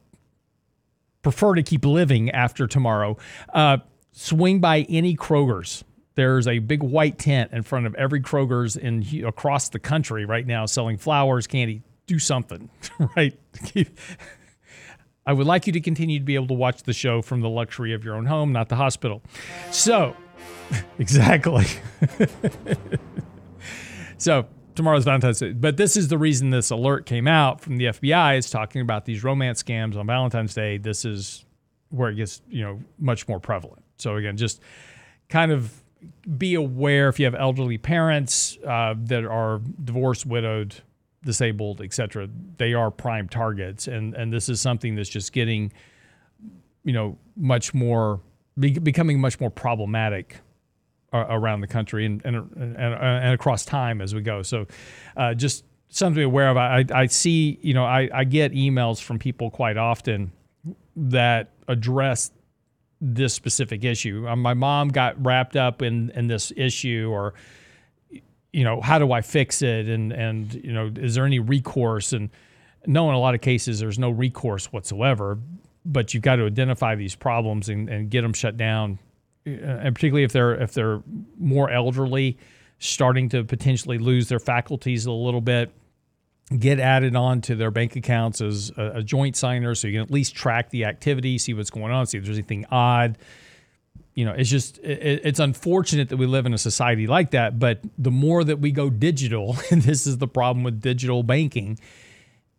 prefer 1.23 1.55
to 1.55 1.62
keep 1.62 1.85
living 1.85 2.31
after 2.31 2.66
tomorrow, 2.66 3.16
uh, 3.55 3.79
swing 4.12 4.61
by 4.61 4.81
any 4.89 5.16
Kroger's. 5.16 5.85
There's 6.14 6.47
a 6.47 6.59
big 6.59 6.83
white 6.83 7.18
tent 7.18 7.53
in 7.53 7.62
front 7.62 7.87
of 7.87 7.95
every 7.95 8.20
Kroger's 8.20 8.77
in 8.77 9.25
across 9.25 9.70
the 9.70 9.79
country 9.79 10.27
right 10.27 10.47
now 10.47 10.66
selling 10.66 10.99
flowers, 10.99 11.47
candy. 11.47 11.83
Do 12.07 12.18
something, 12.18 12.68
right? 13.16 13.39
I 15.27 15.33
would 15.33 15.47
like 15.47 15.66
you 15.66 15.73
to 15.73 15.81
continue 15.81 16.18
to 16.18 16.25
be 16.25 16.35
able 16.35 16.49
to 16.49 16.55
watch 16.55 16.83
the 16.83 16.93
show 16.93 17.23
from 17.23 17.41
the 17.41 17.49
luxury 17.49 17.93
of 17.93 18.05
your 18.05 18.16
own 18.16 18.27
home, 18.27 18.53
not 18.53 18.68
the 18.68 18.77
hospital. 18.77 19.23
So, 19.70 20.16
exactly. 20.99 21.66
so, 24.18 24.47
tomorrow's 24.75 25.05
Valentine's 25.05 25.39
Day. 25.39 25.53
But 25.53 25.77
this 25.77 25.97
is 25.97 26.09
the 26.09 26.18
reason 26.18 26.51
this 26.51 26.70
alert 26.70 27.07
came 27.07 27.29
out 27.29 27.61
from 27.61 27.77
the 27.77 27.87
FBI 27.87 28.39
is 28.39 28.51
talking 28.51 28.81
about 28.81 29.05
these 29.05 29.23
romance 29.23 29.62
scams 29.62 29.97
on 29.97 30.07
Valentine's 30.07 30.55
Day. 30.55 30.79
This 30.79 31.05
is 31.05 31.45
where 31.91 32.11
it 32.11 32.16
gets, 32.16 32.43
you 32.49 32.62
know, 32.62 32.81
much 32.99 33.29
more 33.29 33.39
prevalent. 33.39 33.83
So 33.99 34.16
again, 34.16 34.37
just 34.37 34.61
kind 35.29 35.53
of 35.53 35.83
be 36.37 36.55
aware 36.55 37.09
if 37.09 37.20
you 37.20 37.27
have 37.27 37.35
elderly 37.35 37.79
parents 37.79 38.59
uh, 38.66 38.95
that 39.05 39.25
are 39.25 39.61
divorced, 39.85 40.27
widowed, 40.27 40.75
disabled, 41.25 41.81
etc. 41.81 42.29
They 42.59 42.75
are 42.75 42.91
prime 42.91 43.29
targets, 43.29 43.89
and 43.89 44.14
and 44.14 44.33
this 44.33 44.49
is 44.49 44.61
something 44.61 44.95
that's 44.95 45.09
just 45.09 45.33
getting, 45.33 45.73
you 46.85 46.93
know, 46.93 47.18
much 47.37 47.75
more 47.75 48.20
be, 48.59 48.79
becoming 48.79 49.20
much 49.20 49.41
more 49.41 49.51
problematic 49.51 50.39
uh, 51.12 51.27
around 51.29 51.61
the 51.61 51.66
country 51.66 52.07
and, 52.07 52.25
and, 52.25 52.37
and, 52.57 52.77
and, 52.77 53.35
across 53.35 53.64
time 53.64 54.01
as 54.01 54.14
we 54.14 54.20
go. 54.20 54.43
So 54.43 54.66
uh, 55.16 55.35
just 55.35 55.64
something 55.89 56.14
to 56.14 56.20
be 56.20 56.25
aware 56.25 56.49
of. 56.49 56.57
I, 56.57 56.85
I 56.93 57.07
see, 57.07 57.59
you 57.62 57.75
know, 57.75 57.85
I, 57.85 58.09
I 58.12 58.25
get 58.25 58.53
emails 58.53 59.01
from 59.01 59.18
people 59.18 59.51
quite 59.51 59.77
often 59.77 60.33
that 60.97 61.51
address 61.68 62.31
this 63.01 63.35
specific 63.35 63.85
issue. 63.85 64.27
Um, 64.29 64.41
my 64.41 64.55
mom 64.55 64.89
got 64.89 65.23
wrapped 65.25 65.57
up 65.57 65.83
in, 65.83 66.11
in 66.11 66.29
this 66.29 66.53
issue 66.57 67.11
or, 67.12 67.35
you 68.53 68.65
know, 68.65 68.81
how 68.81 68.99
do 68.99 69.13
I 69.13 69.21
fix 69.23 69.63
it? 69.63 69.89
And, 69.89 70.13
and, 70.13 70.53
you 70.55 70.73
know, 70.73 70.91
is 70.95 71.15
there 71.15 71.25
any 71.25 71.39
recourse? 71.39 72.13
And 72.13 72.31
no, 72.87 73.09
in 73.09 73.15
a 73.15 73.19
lot 73.19 73.35
of 73.35 73.41
cases, 73.41 73.81
there's 73.81 73.99
no 73.99 74.11
recourse 74.11 74.67
whatsoever, 74.67 75.39
but 75.85 76.13
you've 76.13 76.23
got 76.23 76.37
to 76.37 76.47
identify 76.47 76.95
these 76.95 77.15
problems 77.15 77.69
and, 77.69 77.89
and 77.89 78.11
get 78.11 78.23
them 78.23 78.33
shut 78.33 78.57
down. 78.57 78.99
Uh, 79.47 79.51
and 79.51 79.95
particularly 79.95 80.25
if 80.25 80.33
they're, 80.33 80.55
if 80.55 80.73
they're 80.75 81.03
more 81.39 81.71
elderly, 81.71 82.39
starting 82.79 83.29
to 83.31 83.45
potentially 83.45 83.99
lose 83.99 84.29
their 84.29 84.41
faculties 84.41 85.07
a 85.07 85.13
little 85.13 85.41
bit, 85.41 85.73
get 86.59 86.79
added 86.79 87.17
on 87.17 87.41
to 87.41 87.55
their 87.55 87.71
bank 87.71 87.97
accounts 87.97 88.41
as 88.41 88.71
a, 88.77 88.99
a, 88.99 89.03
joint 89.03 89.37
signer 89.37 89.75
so 89.75 89.87
you 89.87 89.95
can 89.95 90.03
at 90.03 90.11
least 90.11 90.35
track 90.35 90.71
the 90.71 90.85
activity, 90.85 91.39
see 91.39 91.55
what's 91.55 91.71
going 91.71 91.93
on, 91.93 92.07
see 92.07 92.19
if 92.19 92.25
there's 92.25 92.37
anything 92.37 92.67
odd. 92.71 93.17
You 94.15 94.27
know, 94.27 94.33
it's 94.33 94.51
just, 94.51 94.79
it, 94.79 95.23
it's 95.25 95.41
unfortunate 95.41 96.11
that 96.11 96.17
we 96.17 96.27
live 96.27 96.45
in 96.47 96.53
a 96.53 96.59
society 96.59 97.07
like 97.07 97.31
that. 97.31 97.59
But 97.59 97.81
the 97.97 98.11
more 98.11 98.45
that 98.45 98.59
we 98.59 98.71
go 98.71 98.91
digital, 98.91 99.57
and 99.71 99.83
this 99.83 100.07
is 100.07 100.19
the 100.19 100.29
problem 100.29 100.65
with 100.65 100.81
digital 100.81 101.23
banking, 101.23 101.79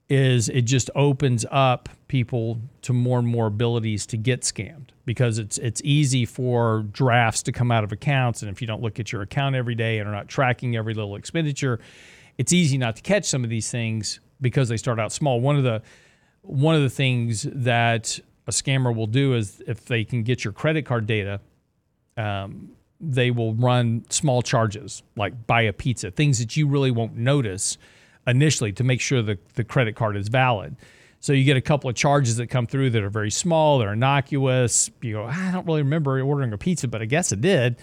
is 0.10 0.50
it 0.50 0.64
just 0.64 0.90
opens 0.96 1.46
up 1.52 1.90
people 2.08 2.60
to 2.82 2.94
more 2.94 3.20
and 3.20 3.28
more 3.28 3.48
abilities 3.48 4.06
to 4.06 4.18
get 4.18 4.42
scammed 4.42 4.90
because 5.06 5.40
it's 5.40 5.58
it's 5.58 5.82
easy 5.84 6.26
for 6.26 6.86
drafts 6.92 7.42
to 7.42 7.52
come 7.52 7.72
out 7.72 7.84
of 7.84 7.92
accounts 7.92 8.42
and 8.42 8.52
if 8.52 8.62
you 8.62 8.68
don't 8.68 8.82
look 8.82 9.00
at 9.00 9.12
your 9.12 9.22
account 9.22 9.56
every 9.56 9.74
day 9.74 9.98
and 9.98 10.08
are 10.08 10.12
not 10.12 10.28
tracking 10.28 10.76
every 10.76 10.94
little 10.94 11.16
expenditure 11.16 11.80
it's 12.38 12.52
easy 12.52 12.78
not 12.78 12.96
to 12.98 13.02
catch 13.02 13.26
some 13.26 13.44
of 13.44 13.50
these 13.50 13.70
things 13.72 14.20
because 14.42 14.70
they 14.70 14.78
start 14.78 15.00
out 15.00 15.12
small. 15.12 15.40
One 15.40 15.56
of 15.56 15.64
the 15.64 15.82
one 16.42 16.76
of 16.76 16.82
the 16.82 16.90
things 16.90 17.44
that 17.44 18.20
a 18.48 18.52
scammer 18.52 18.96
will 18.96 19.08
do 19.08 19.34
is 19.34 19.62
if 19.68 19.86
they 19.86 20.04
can 20.04 20.24
get 20.24 20.44
your 20.44 20.54
credit 20.54 20.86
card 20.86 21.06
data, 21.06 21.40
um, 22.18 22.72
they 23.00 23.32
will 23.32 23.54
run 23.56 24.06
small 24.10 24.42
charges 24.42 25.04
like 25.16 25.48
buy 25.48 25.62
a 25.62 25.74
pizza, 25.74 26.12
things 26.12 26.40
that 26.40 26.56
you 26.56 26.68
really 26.68 26.92
won't 26.92 27.16
notice 27.16 27.78
initially 28.26 28.72
to 28.72 28.84
make 28.84 29.02
sure 29.02 29.22
the, 29.22 29.38
the 29.56 29.64
credit 29.64 29.96
card 29.96 30.16
is 30.16 30.30
valid. 30.30 30.76
So 31.20 31.34
you 31.34 31.44
get 31.46 31.58
a 31.58 31.62
couple 31.62 31.90
of 31.90 31.96
charges 31.96 32.38
that 32.38 32.48
come 32.48 32.68
through 32.68 32.92
that 32.92 33.04
are 33.04 33.10
very 33.10 33.32
small, 33.32 33.80
they're 33.80 33.94
innocuous. 33.94 34.90
You 35.02 35.14
go, 35.14 35.26
I 35.26 35.52
don't 35.52 35.66
really 35.66 35.82
remember 35.82 36.22
ordering 36.22 36.54
a 36.54 36.58
pizza, 36.58 36.88
but 36.88 37.02
I 37.02 37.06
guess 37.06 37.32
I 37.32 37.38
did. 37.38 37.78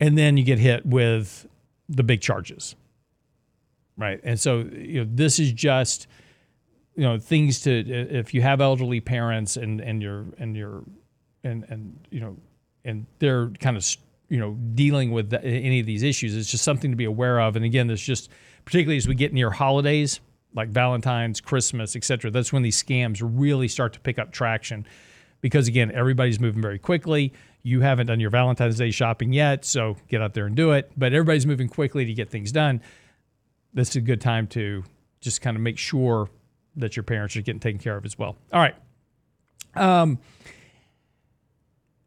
And 0.00 0.18
then 0.18 0.36
you 0.36 0.44
get 0.44 0.58
hit 0.58 0.84
with 0.84 1.46
the 1.88 2.02
big 2.02 2.20
charges 2.20 2.74
right? 3.96 4.20
And 4.22 4.38
so 4.38 4.60
you 4.60 5.04
know, 5.04 5.10
this 5.10 5.38
is 5.38 5.52
just 5.52 6.06
you 6.94 7.02
know 7.02 7.18
things 7.18 7.60
to 7.62 7.70
if 7.70 8.34
you 8.34 8.42
have 8.42 8.60
elderly 8.60 9.00
parents 9.00 9.56
and 9.56 9.80
and 9.80 10.02
you're 10.02 10.26
and 10.38 10.56
you're 10.56 10.82
and 11.44 11.64
and 11.68 12.06
you 12.10 12.20
know 12.20 12.36
and 12.84 13.06
they're 13.18 13.48
kind 13.60 13.76
of 13.76 13.86
you 14.28 14.38
know 14.38 14.52
dealing 14.74 15.10
with 15.12 15.30
the, 15.30 15.42
any 15.44 15.80
of 15.80 15.86
these 15.86 16.02
issues 16.02 16.36
it's 16.36 16.50
just 16.50 16.64
something 16.64 16.90
to 16.90 16.96
be 16.96 17.04
aware 17.04 17.40
of. 17.40 17.56
And 17.56 17.64
again 17.64 17.86
there's 17.86 18.02
just 18.02 18.30
particularly 18.64 18.96
as 18.96 19.08
we 19.08 19.14
get 19.14 19.32
near 19.32 19.50
holidays 19.50 20.20
like 20.54 20.68
valentine's 20.68 21.40
christmas 21.40 21.96
etc 21.96 22.30
that's 22.30 22.52
when 22.52 22.62
these 22.62 22.80
scams 22.80 23.20
really 23.22 23.68
start 23.68 23.92
to 23.94 24.00
pick 24.00 24.18
up 24.18 24.32
traction. 24.32 24.86
Because 25.40 25.68
again 25.68 25.90
everybody's 25.92 26.38
moving 26.38 26.62
very 26.62 26.78
quickly. 26.78 27.32
You 27.62 27.80
haven't 27.80 28.08
done 28.08 28.20
your 28.20 28.30
valentine's 28.30 28.76
day 28.76 28.90
shopping 28.90 29.32
yet 29.32 29.64
so 29.64 29.96
get 30.08 30.20
out 30.20 30.34
there 30.34 30.46
and 30.46 30.54
do 30.54 30.72
it. 30.72 30.92
But 30.96 31.14
everybody's 31.14 31.46
moving 31.46 31.68
quickly 31.68 32.04
to 32.04 32.12
get 32.12 32.28
things 32.28 32.52
done. 32.52 32.82
This 33.72 33.90
is 33.90 33.96
a 33.96 34.00
good 34.02 34.20
time 34.20 34.46
to 34.48 34.84
just 35.22 35.40
kind 35.40 35.56
of 35.56 35.62
make 35.62 35.78
sure 35.78 36.28
that 36.76 36.96
your 36.96 37.02
parents 37.02 37.36
are 37.36 37.42
getting 37.42 37.60
taken 37.60 37.80
care 37.80 37.96
of 37.96 38.04
as 38.04 38.18
well. 38.18 38.36
All 38.52 38.60
right. 38.60 38.74
Um, 39.74 40.18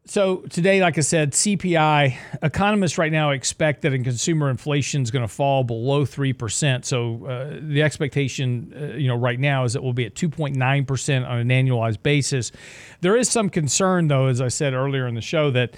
so 0.08 0.36
today, 0.50 0.80
like 0.80 0.98
I 0.98 1.00
said, 1.00 1.32
CPI 1.32 2.16
economists 2.40 2.96
right 2.96 3.10
now 3.10 3.30
expect 3.30 3.82
that 3.82 3.92
in 3.92 4.04
consumer 4.04 4.50
inflation 4.50 5.02
is 5.02 5.10
going 5.10 5.26
to 5.26 5.32
fall 5.32 5.64
below 5.64 6.04
three 6.04 6.32
percent. 6.32 6.84
So 6.84 7.26
uh, 7.26 7.58
the 7.60 7.82
expectation, 7.82 8.72
uh, 8.76 8.96
you 8.96 9.08
know, 9.08 9.16
right 9.16 9.38
now 9.38 9.64
is 9.64 9.72
that 9.72 9.82
we'll 9.82 9.94
be 9.94 10.06
at 10.06 10.14
two 10.14 10.28
point 10.28 10.54
nine 10.54 10.84
percent 10.84 11.24
on 11.24 11.38
an 11.38 11.48
annualized 11.48 12.04
basis. 12.04 12.52
There 13.00 13.16
is 13.16 13.28
some 13.28 13.50
concern, 13.50 14.06
though, 14.06 14.26
as 14.26 14.40
I 14.40 14.48
said 14.48 14.74
earlier 14.74 15.08
in 15.08 15.16
the 15.16 15.20
show, 15.20 15.50
that 15.50 15.74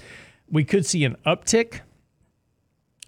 we 0.47 0.63
could 0.63 0.85
see 0.85 1.05
an 1.05 1.15
uptick 1.25 1.81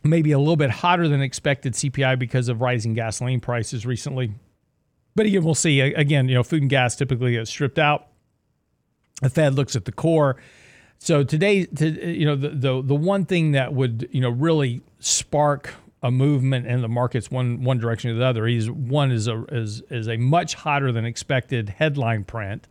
maybe 0.03 0.31
a 0.31 0.39
little 0.39 0.55
bit 0.55 0.71
hotter 0.71 1.07
than 1.07 1.21
expected 1.21 1.73
CPI 1.73 2.17
because 2.17 2.49
of 2.49 2.61
rising 2.61 2.95
gasoline 2.95 3.39
prices 3.39 3.85
recently. 3.85 4.31
But 5.15 5.25
again, 5.25 5.43
we'll 5.43 5.55
see. 5.55 5.81
Again, 5.81 6.29
you 6.29 6.35
know, 6.35 6.43
food 6.43 6.61
and 6.61 6.69
gas 6.69 6.95
typically 6.95 7.33
gets 7.33 7.49
stripped 7.49 7.79
out. 7.79 8.07
The 9.21 9.29
Fed 9.29 9.55
looks 9.55 9.75
at 9.75 9.85
the 9.85 9.91
core. 9.91 10.37
So 10.99 11.23
today, 11.23 11.65
to, 11.65 12.11
you 12.11 12.25
know, 12.25 12.35
the, 12.35 12.49
the 12.49 12.81
the 12.81 12.95
one 12.95 13.25
thing 13.25 13.51
that 13.51 13.73
would 13.73 14.07
you 14.11 14.21
know 14.21 14.29
really 14.29 14.81
spark 14.99 15.73
a 16.03 16.11
movement 16.11 16.65
in 16.65 16.81
the 16.81 16.89
markets 16.89 17.29
one 17.29 17.63
one 17.63 17.77
direction 17.77 18.09
or 18.09 18.15
the 18.15 18.25
other 18.25 18.47
is 18.47 18.71
one 18.71 19.11
is 19.11 19.27
a 19.27 19.43
is 19.51 19.81
is 19.89 20.07
a 20.07 20.17
much 20.17 20.55
hotter 20.55 20.91
than 20.91 21.05
expected 21.05 21.69
headline 21.69 22.23
print 22.23 22.67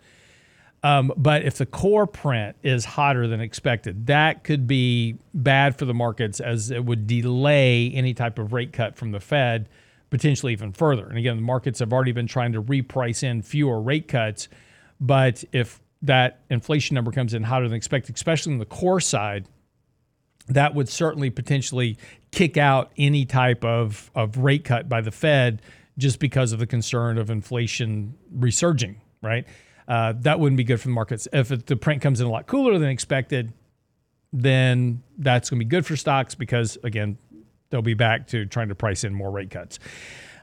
um, 0.82 1.12
but 1.16 1.44
if 1.44 1.58
the 1.58 1.66
core 1.66 2.06
print 2.06 2.56
is 2.62 2.84
hotter 2.84 3.26
than 3.26 3.40
expected, 3.40 4.06
that 4.06 4.44
could 4.44 4.66
be 4.66 5.16
bad 5.34 5.78
for 5.78 5.84
the 5.84 5.92
markets 5.92 6.40
as 6.40 6.70
it 6.70 6.84
would 6.84 7.06
delay 7.06 7.90
any 7.90 8.14
type 8.14 8.38
of 8.38 8.52
rate 8.52 8.72
cut 8.72 8.96
from 8.96 9.12
the 9.12 9.20
Fed, 9.20 9.68
potentially 10.10 10.52
even 10.52 10.72
further. 10.72 11.08
And 11.08 11.16
again, 11.16 11.36
the 11.36 11.42
markets 11.42 11.78
have 11.78 11.92
already 11.92 12.12
been 12.12 12.26
trying 12.26 12.52
to 12.52 12.62
reprice 12.62 13.22
in 13.22 13.42
fewer 13.42 13.80
rate 13.80 14.08
cuts. 14.08 14.48
But 15.00 15.44
if 15.52 15.80
that 16.02 16.40
inflation 16.50 16.94
number 16.94 17.10
comes 17.10 17.32
in 17.34 17.44
hotter 17.44 17.68
than 17.68 17.76
expected, 17.76 18.16
especially 18.16 18.52
on 18.52 18.58
the 18.58 18.66
core 18.66 19.00
side, 19.00 19.46
that 20.48 20.74
would 20.74 20.88
certainly 20.88 21.30
potentially 21.30 21.96
kick 22.32 22.56
out 22.56 22.90
any 22.98 23.24
type 23.24 23.64
of, 23.64 24.10
of 24.14 24.36
rate 24.36 24.64
cut 24.64 24.88
by 24.88 25.00
the 25.00 25.10
Fed 25.10 25.62
just 25.96 26.18
because 26.18 26.52
of 26.52 26.58
the 26.58 26.66
concern 26.66 27.18
of 27.18 27.30
inflation 27.30 28.14
resurging, 28.30 29.00
right? 29.22 29.46
uh, 29.90 30.14
that 30.20 30.38
wouldn't 30.38 30.56
be 30.56 30.62
good 30.62 30.80
for 30.80 30.86
the 30.86 30.94
markets. 30.94 31.26
If 31.32 31.50
it, 31.50 31.66
the 31.66 31.74
print 31.74 32.00
comes 32.00 32.20
in 32.20 32.26
a 32.28 32.30
lot 32.30 32.46
cooler 32.46 32.78
than 32.78 32.88
expected, 32.88 33.52
then 34.32 35.02
that's 35.18 35.50
going 35.50 35.58
to 35.58 35.64
be 35.64 35.68
good 35.68 35.84
for 35.84 35.96
stocks 35.96 36.36
because, 36.36 36.78
again, 36.84 37.18
they'll 37.70 37.82
be 37.82 37.94
back 37.94 38.26
to 38.28 38.44
trying 38.46 38.68
to 38.68 38.74
price 38.74 39.04
in 39.04 39.14
more 39.14 39.30
rate 39.30 39.50
cuts. 39.50 39.78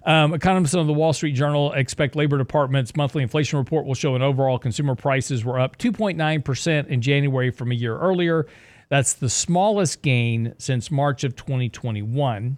Um, 0.08 0.34
economists 0.34 0.74
on 0.74 0.88
the 0.88 0.94
Wall 0.94 1.12
Street 1.12 1.34
Journal 1.34 1.74
expect 1.74 2.16
Labor 2.16 2.38
Department's 2.38 2.96
monthly 2.96 3.24
inflation 3.24 3.60
report 3.60 3.86
will 3.86 3.94
show 3.94 4.16
an 4.16 4.22
overall 4.22 4.58
consumer 4.58 4.96
prices 4.96 5.44
were 5.44 5.60
up 5.60 5.78
2.9% 5.78 6.88
in 6.88 7.02
January 7.02 7.52
from 7.52 7.72
a 7.72 7.76
year 7.76 7.98
earlier. 7.98 8.48
That's 8.90 9.14
the 9.14 9.30
smallest 9.30 10.02
gain 10.02 10.54
since 10.58 10.90
March 10.90 11.26
of 11.26 11.36
2021. 11.36 12.58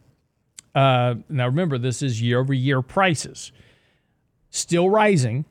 Uh, 0.75 1.15
now, 1.27 1.47
remember, 1.47 1.79
this 1.79 2.03
is 2.03 2.21
year 2.21 2.39
over 2.39 2.53
year 2.53 2.83
prices. 2.83 3.51
Still 4.51 4.89
rising, 4.89 5.45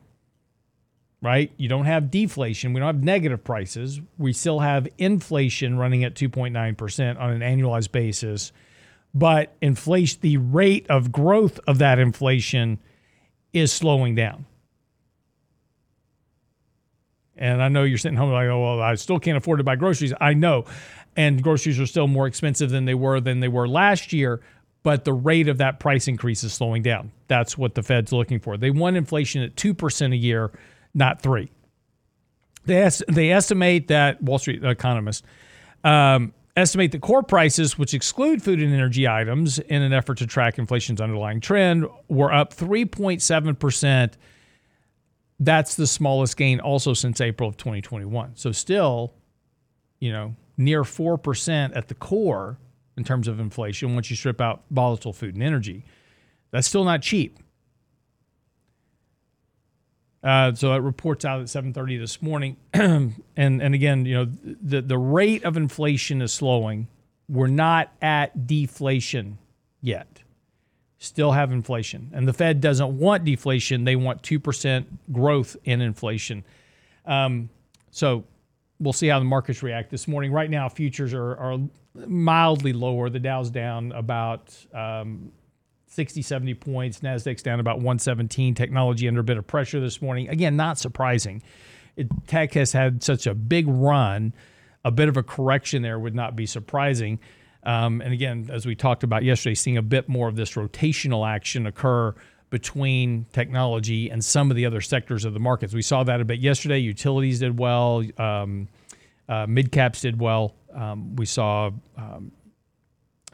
right? 1.21 1.51
You 1.57 1.67
don't 1.67 1.85
have 1.85 2.09
deflation. 2.09 2.71
We 2.71 2.79
don't 2.79 2.87
have 2.87 3.03
negative 3.03 3.43
prices. 3.43 3.99
We 4.17 4.31
still 4.31 4.59
have 4.59 4.87
inflation 4.97 5.77
running 5.77 6.05
at 6.05 6.15
2.9% 6.15 7.19
on 7.19 7.29
an 7.29 7.41
annualized 7.41 7.91
basis. 7.91 8.53
But 9.13 9.55
inflation, 9.61 10.19
the 10.21 10.37
rate 10.37 10.85
of 10.89 11.11
growth 11.11 11.59
of 11.67 11.79
that 11.79 11.99
inflation 11.99 12.79
is 13.53 13.71
slowing 13.71 14.15
down. 14.15 14.45
And 17.35 17.63
I 17.63 17.69
know 17.69 17.83
you're 17.83 17.97
sitting 17.97 18.17
home 18.17 18.31
like, 18.31 18.47
oh, 18.47 18.61
well, 18.61 18.81
I 18.81 18.95
still 18.95 19.19
can't 19.19 19.37
afford 19.37 19.59
to 19.59 19.63
buy 19.63 19.77
groceries. 19.77 20.13
I 20.19 20.33
know. 20.33 20.65
And 21.15 21.41
groceries 21.41 21.79
are 21.79 21.85
still 21.85 22.07
more 22.07 22.27
expensive 22.27 22.69
than 22.69 22.85
they 22.85 22.93
were 22.93 23.19
than 23.19 23.39
they 23.39 23.47
were 23.47 23.67
last 23.67 24.13
year, 24.13 24.41
but 24.83 25.05
the 25.05 25.13
rate 25.13 25.47
of 25.47 25.57
that 25.57 25.79
price 25.79 26.07
increase 26.07 26.43
is 26.43 26.53
slowing 26.53 26.83
down. 26.83 27.11
That's 27.27 27.57
what 27.57 27.75
the 27.75 27.83
Fed's 27.83 28.11
looking 28.11 28.39
for. 28.39 28.57
They 28.57 28.71
want 28.71 28.97
inflation 28.97 29.41
at 29.41 29.55
2% 29.55 30.13
a 30.13 30.17
year 30.17 30.51
not 30.93 31.21
three. 31.21 31.49
They, 32.65 32.83
est- 32.83 33.03
they 33.07 33.31
estimate 33.31 33.87
that 33.87 34.21
Wall 34.21 34.37
Street 34.37 34.63
economists 34.63 35.23
um, 35.83 36.33
estimate 36.55 36.91
that 36.91 37.01
core 37.01 37.23
prices, 37.23 37.77
which 37.77 37.93
exclude 37.93 38.43
food 38.43 38.59
and 38.61 38.73
energy 38.73 39.07
items, 39.07 39.59
in 39.59 39.81
an 39.81 39.93
effort 39.93 40.17
to 40.19 40.27
track 40.27 40.57
inflation's 40.59 41.01
underlying 41.01 41.39
trend, 41.39 41.85
were 42.07 42.33
up 42.33 42.53
3.7%. 42.53 44.13
That's 45.39 45.75
the 45.75 45.87
smallest 45.87 46.35
gain 46.35 46.59
also 46.59 46.93
since 46.93 47.21
April 47.21 47.49
of 47.49 47.57
2021. 47.57 48.35
So 48.35 48.51
still, 48.51 49.13
you 49.99 50.11
know, 50.11 50.35
near 50.57 50.83
4% 50.83 51.75
at 51.75 51.87
the 51.87 51.95
core 51.95 52.57
in 52.97 53.03
terms 53.03 53.27
of 53.27 53.39
inflation 53.39 53.93
once 53.93 54.09
you 54.09 54.15
strip 54.17 54.41
out 54.41 54.63
volatile 54.69 55.13
food 55.13 55.35
and 55.35 55.43
energy. 55.43 55.85
That's 56.51 56.67
still 56.67 56.83
not 56.83 57.01
cheap. 57.01 57.39
Uh, 60.23 60.53
so 60.53 60.73
it 60.73 60.79
reports 60.79 61.23
out 61.23 61.39
at 61.39 61.47
7:30 61.47 61.97
this 61.97 62.21
morning, 62.21 62.57
and 62.73 63.13
and 63.37 63.73
again, 63.73 64.05
you 64.05 64.15
know, 64.15 64.27
the 64.43 64.81
the 64.81 64.97
rate 64.97 65.43
of 65.43 65.55
inflation 65.55 66.21
is 66.21 66.33
slowing. 66.33 66.87
We're 67.29 67.47
not 67.47 67.91
at 68.01 68.47
deflation 68.47 69.37
yet. 69.81 70.23
Still 70.97 71.31
have 71.31 71.53
inflation, 71.53 72.11
and 72.13 72.27
the 72.27 72.33
Fed 72.33 72.59
doesn't 72.59 72.97
want 72.99 73.23
deflation. 73.23 73.85
They 73.85 73.95
want 73.95 74.21
two 74.21 74.39
percent 74.39 75.13
growth 75.13 75.55
in 75.63 75.79
inflation. 75.79 76.43
Um, 77.05 77.49
so 77.91 78.25
we'll 78.79 78.93
see 78.93 79.07
how 79.07 79.19
the 79.19 79.25
markets 79.25 79.63
react 79.63 79.89
this 79.89 80.07
morning. 80.07 80.31
Right 80.33 80.49
now, 80.49 80.67
futures 80.67 81.13
are, 81.13 81.37
are 81.37 81.59
mildly 81.95 82.73
lower. 82.73 83.09
The 83.09 83.19
Dow's 83.19 83.49
down 83.49 83.91
about 83.93 84.53
um, 84.73 85.31
60, 85.89 86.21
70 86.21 86.53
points. 86.53 86.99
Nasdaq's 86.99 87.41
down 87.41 87.59
about 87.59 87.77
117. 87.77 88.53
Technology 88.53 89.07
under 89.07 89.21
a 89.21 89.23
bit 89.23 89.37
of 89.37 89.47
pressure 89.47 89.79
this 89.79 90.01
morning. 90.01 90.29
Again, 90.29 90.55
not 90.55 90.77
surprising. 90.77 91.41
It, 91.97 92.07
tech 92.27 92.53
has 92.53 92.71
had 92.71 93.03
such 93.03 93.27
a 93.27 93.33
big 93.33 93.65
run. 93.67 94.33
A 94.85 94.91
bit 94.91 95.09
of 95.09 95.17
a 95.17 95.23
correction 95.23 95.81
there 95.81 95.99
would 95.99 96.15
not 96.15 96.35
be 96.35 96.45
surprising. 96.45 97.19
Um, 97.63 98.01
and 98.01 98.13
again, 98.13 98.49
as 98.51 98.65
we 98.65 98.75
talked 98.75 99.03
about 99.03 99.23
yesterday, 99.23 99.55
seeing 99.55 99.77
a 99.77 99.81
bit 99.81 100.07
more 100.07 100.27
of 100.29 100.35
this 100.35 100.53
rotational 100.53 101.27
action 101.27 101.65
occur 101.65 102.13
between 102.51 103.25
technology 103.33 104.09
and 104.09 104.23
some 104.23 104.49
of 104.49 104.57
the 104.57 104.65
other 104.65 104.81
sectors 104.81 105.25
of 105.25 105.33
the 105.33 105.39
markets. 105.39 105.73
We 105.73 105.81
saw 105.81 106.03
that 106.03 106.21
a 106.21 106.25
bit 106.25 106.39
yesterday. 106.39 106.79
Utilities 106.79 107.39
did 107.39 107.59
well. 107.59 108.03
Um, 108.17 108.67
uh, 109.27 109.45
mid 109.47 109.71
caps 109.71 110.01
did 110.01 110.19
well. 110.19 110.55
Um, 110.73 111.15
we 111.15 111.25
saw 111.25 111.71
um, 111.97 112.31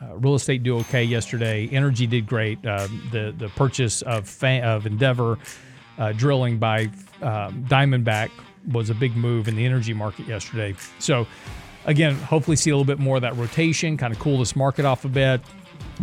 uh, 0.02 0.16
real 0.18 0.36
estate 0.36 0.64
do 0.64 0.78
okay 0.80 1.04
yesterday. 1.04 1.70
Energy 1.72 2.08
did 2.08 2.28
great. 2.28 2.64
Uh, 2.66 2.88
the 3.12 3.34
the 3.38 3.50
purchase 3.50 4.02
of 4.02 4.28
fa- 4.28 4.64
of 4.64 4.86
Endeavor 4.86 5.38
uh, 5.98 6.12
drilling 6.12 6.58
by 6.58 6.84
um, 7.22 7.66
Diamondback 7.70 8.30
was 8.72 8.90
a 8.90 8.96
big 8.96 9.16
move 9.16 9.48
in 9.48 9.56
the 9.56 9.66
energy 9.66 9.94
market 9.94 10.28
yesterday. 10.28 10.76
So 11.00 11.28
again, 11.86 12.16
hopefully 12.16 12.58
see 12.58 12.72
a 12.72 12.74
little 12.76 12.86
bit 12.86 13.00
more 13.00 13.16
of 13.16 13.22
that 13.22 13.36
rotation, 13.38 13.98
kind 13.98 14.14
of 14.14 14.20
cool 14.20 14.40
this 14.40 14.56
market 14.56 14.86
off 14.86 15.06
a 15.06 15.10
bit. 15.10 15.42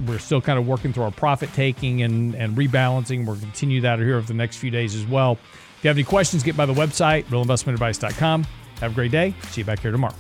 We're 0.07 0.19
still 0.19 0.41
kind 0.41 0.59
of 0.59 0.67
working 0.67 0.93
through 0.93 1.05
our 1.05 1.11
profit 1.11 1.53
taking 1.53 2.03
and, 2.03 2.35
and 2.35 2.57
rebalancing. 2.57 3.27
We'll 3.27 3.37
continue 3.37 3.81
that 3.83 3.99
here 3.99 4.17
over 4.17 4.27
the 4.27 4.35
next 4.35 4.57
few 4.57 4.71
days 4.71 4.95
as 4.95 5.07
well. 5.07 5.33
If 5.33 5.85
you 5.85 5.89
have 5.89 5.97
any 5.97 6.05
questions, 6.05 6.43
get 6.43 6.57
by 6.57 6.67
the 6.67 6.73
website, 6.73 7.25
realinvestmentadvice.com. 7.25 8.47
Have 8.81 8.93
a 8.93 8.95
great 8.95 9.11
day. 9.11 9.35
See 9.49 9.61
you 9.61 9.65
back 9.65 9.81
here 9.81 9.91
tomorrow. 9.91 10.15